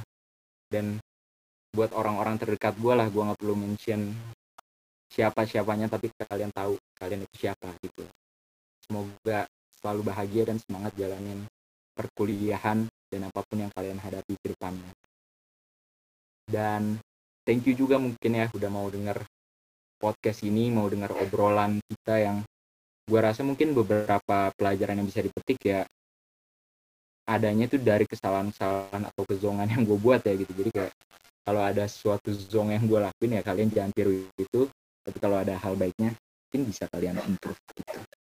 Dan 0.70 0.86
buat 1.74 1.90
orang-orang 1.98 2.38
terdekat 2.38 2.78
gue 2.78 2.94
lah 2.94 3.10
gue 3.10 3.18
nggak 3.18 3.40
perlu 3.42 3.58
mention 3.58 4.14
siapa 5.10 5.46
siapanya 5.46 5.90
tapi 5.90 6.10
kalian 6.18 6.54
tahu 6.54 6.78
kalian 6.98 7.26
itu 7.26 7.46
siapa 7.46 7.70
gitu 7.82 8.06
semoga 8.84 9.48
selalu 9.80 10.02
bahagia 10.08 10.48
dan 10.48 10.58
semangat 10.64 10.96
jalanin 10.96 11.44
perkuliahan 11.94 12.88
dan 13.12 13.22
apa 13.30 13.40
pun 13.46 13.62
yang 13.62 13.72
kalian 13.76 14.00
hadapi 14.02 14.34
ke 14.40 14.56
depannya. 14.56 14.92
Dan 16.48 16.98
thank 17.48 17.64
you 17.70 17.76
juga 17.78 18.02
mungkin 18.02 18.32
ya 18.32 18.48
udah 18.52 18.70
mau 18.72 18.88
denger 18.90 19.22
podcast 20.00 20.44
ini 20.44 20.68
mau 20.74 20.90
denger 20.92 21.16
obrolan 21.24 21.80
kita 21.88 22.20
yang 22.20 22.38
gua 23.08 23.32
rasa 23.32 23.46
mungkin 23.46 23.72
beberapa 23.72 24.52
pelajaran 24.56 25.00
yang 25.00 25.08
bisa 25.08 25.24
dipetik 25.24 25.60
ya. 25.64 25.82
Adanya 27.24 27.72
tuh 27.72 27.80
dari 27.80 28.04
kesalahan-kesalahan 28.04 29.08
atau 29.08 29.24
kezongan 29.24 29.64
yang 29.72 29.88
gue 29.88 29.96
buat 29.96 30.20
ya 30.28 30.36
gitu. 30.36 30.52
Jadi 30.60 30.76
kayak 30.76 30.92
kalau 31.48 31.64
ada 31.64 31.88
suatu 31.88 32.36
zong 32.36 32.76
yang 32.76 32.84
gue 32.84 33.00
lakuin 33.00 33.40
ya 33.40 33.42
kalian 33.48 33.72
jangan 33.72 33.92
tiru 33.96 34.12
itu. 34.36 34.68
Tapi 35.08 35.18
kalau 35.24 35.40
ada 35.40 35.56
hal 35.56 35.80
baiknya 35.80 36.12
mungkin 36.20 36.62
bisa 36.68 36.84
kalian 36.92 37.16
improve 37.24 37.60
gitu 37.80 38.23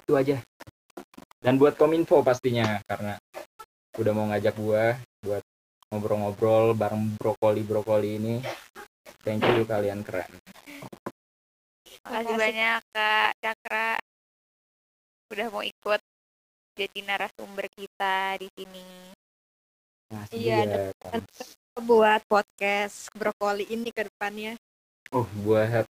itu 0.00 0.12
aja 0.16 0.36
dan 1.40 1.56
buat 1.56 1.76
kominfo 1.76 2.20
pastinya 2.20 2.80
karena 2.88 3.16
udah 3.96 4.12
mau 4.16 4.26
ngajak 4.32 4.54
gua 4.56 4.96
buat 5.20 5.44
ngobrol-ngobrol 5.90 6.72
bareng 6.72 7.16
brokoli 7.20 7.62
brokoli 7.62 8.10
ini 8.16 8.34
thank 9.22 9.44
you 9.44 9.64
kalian 9.68 10.00
keren 10.00 10.30
Makasih 12.00 12.36
banyak 12.36 12.80
Kak 12.90 13.30
Cakra 13.38 13.88
udah 15.30 15.46
mau 15.52 15.62
ikut 15.62 16.00
jadi 16.74 16.98
narasumber 17.04 17.68
kita 17.70 18.40
di 18.40 18.48
sini. 18.56 19.12
Makasih 20.10 20.36
Iya, 20.40 20.58
juga, 20.64 20.84
dan-. 21.12 21.28
Buat 21.80 22.20
podcast 22.26 23.12
brokoli 23.14 23.68
ini 23.68 23.92
ke 23.94 24.08
depannya. 24.08 24.56
oh 25.12 25.28
buat 25.44 25.86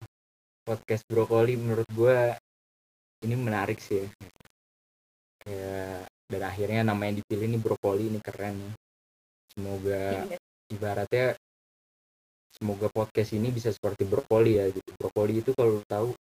podcast 0.66 1.04
brokoli 1.08 1.56
menurut 1.56 1.88
gua 1.94 2.36
ini 3.26 3.36
menarik 3.36 3.80
sih 3.80 4.04
ya. 4.04 4.08
kayak 5.40 6.06
dan 6.30 6.42
akhirnya 6.46 6.82
nama 6.86 7.02
yang 7.10 7.18
dipilih 7.24 7.46
ini 7.50 7.58
brokoli 7.58 8.12
ini 8.12 8.20
keren 8.22 8.56
ya. 8.60 8.72
semoga 9.56 10.04
Iya. 10.30 10.38
ibaratnya 10.70 11.28
semoga 12.54 12.88
podcast 12.92 13.32
ini 13.34 13.50
bisa 13.50 13.70
seperti 13.74 14.06
brokoli 14.06 14.58
ya 14.60 14.66
gitu 14.70 14.90
brokoli 14.98 15.42
itu 15.42 15.52
kalau 15.54 15.82
tahu 15.86 16.14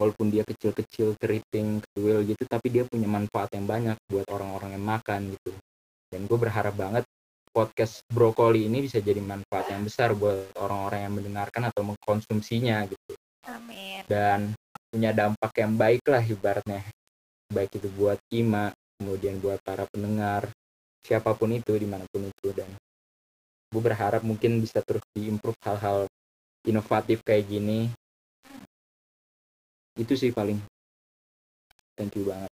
walaupun 0.00 0.32
dia 0.32 0.42
kecil-kecil 0.48 1.14
keriting 1.20 1.84
kecil 1.84 2.24
gitu 2.24 2.42
tapi 2.48 2.66
dia 2.72 2.88
punya 2.88 3.04
manfaat 3.04 3.52
yang 3.52 3.68
banyak 3.68 3.96
buat 4.08 4.26
orang-orang 4.32 4.76
yang 4.76 4.84
makan 4.86 5.20
gitu 5.36 5.52
dan 6.10 6.20
gue 6.26 6.38
berharap 6.40 6.74
banget 6.74 7.04
podcast 7.50 8.00
brokoli 8.08 8.70
ini 8.70 8.86
bisa 8.86 9.02
jadi 9.02 9.18
manfaat 9.20 9.68
yang 9.74 9.82
besar 9.82 10.14
buat 10.14 10.54
orang-orang 10.56 11.00
yang 11.04 11.14
mendengarkan 11.18 11.62
atau 11.68 11.82
mengkonsumsinya 11.82 12.86
gitu 12.86 13.12
Amin. 13.50 14.02
dan 14.06 14.54
punya 14.90 15.14
dampak 15.14 15.54
yang 15.56 15.78
baik 15.78 16.02
lah 16.10 16.20
ibaratnya. 16.20 16.82
Baik 17.50 17.78
itu 17.78 17.88
buat 17.94 18.18
Ima 18.34 18.74
kemudian 19.00 19.40
buat 19.40 19.62
para 19.64 19.88
pendengar 19.88 20.50
siapa 21.00 21.32
pun 21.32 21.56
itu 21.56 21.72
di 21.80 21.88
mana 21.88 22.04
pun 22.12 22.28
itu 22.28 22.52
dan 22.52 22.68
gue 23.70 23.82
berharap 23.82 24.20
mungkin 24.26 24.60
bisa 24.60 24.82
terus 24.84 25.00
diimprove 25.16 25.56
hal-hal 25.64 26.10
inovatif 26.66 27.22
kayak 27.22 27.48
gini. 27.48 27.88
Itu 29.94 30.18
sih 30.18 30.34
paling. 30.34 30.58
Thank 31.94 32.18
you 32.18 32.28
banget. 32.28 32.50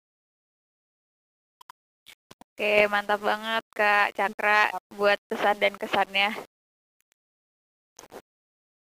Oke, 2.52 2.86
mantap 2.88 3.20
banget 3.26 3.64
Kak 3.74 4.08
Cakra 4.14 4.70
buat 4.94 5.18
pesan 5.28 5.58
dan 5.58 5.74
kesannya. 5.76 6.30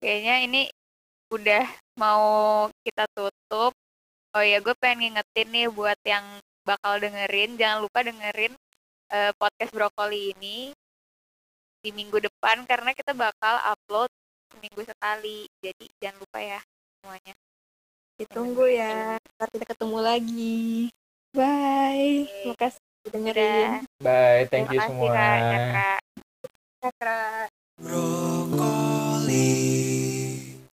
Kayaknya 0.01 0.35
ini 0.49 0.63
udah 1.31 1.65
mau 2.01 2.25
kita 2.81 3.05
tutup. 3.13 3.77
Oh 4.33 4.41
ya, 4.41 4.65
gue 4.65 4.73
pengen 4.81 5.13
ngingetin 5.13 5.49
nih 5.53 5.69
buat 5.69 6.01
yang 6.09 6.25
bakal 6.65 6.97
dengerin, 6.97 7.61
jangan 7.61 7.85
lupa 7.85 8.01
dengerin 8.01 8.57
eh, 9.13 9.33
podcast 9.37 9.73
brokoli 9.75 10.33
ini 10.33 10.73
di 11.81 11.91
minggu 11.93 12.21
depan 12.21 12.65
karena 12.69 12.95
kita 12.97 13.13
bakal 13.13 13.61
upload 13.69 14.09
seminggu 14.49 14.83
sekali. 14.89 15.45
Jadi 15.61 15.85
jangan 16.01 16.25
lupa 16.25 16.39
ya 16.41 16.61
semuanya. 17.01 17.35
Ditunggu 18.17 18.65
ya. 18.71 19.17
Ntar 19.37 19.49
kita 19.53 19.67
ketemu 19.69 19.99
lagi. 20.01 20.89
Bye. 21.35 22.27
Oke. 22.27 22.33
Terima 22.43 22.57
kasih 22.59 22.81
udah 22.81 23.11
dengerin. 23.17 23.71
Bye 24.03 24.45
thank 24.53 24.69
you 24.71 24.81
Terima 24.81 24.87
kasih 24.87 24.95
semua 24.95 25.11
Kak. 25.17 26.01
Cakra. 26.81 27.49
Brokoli 27.81 29.51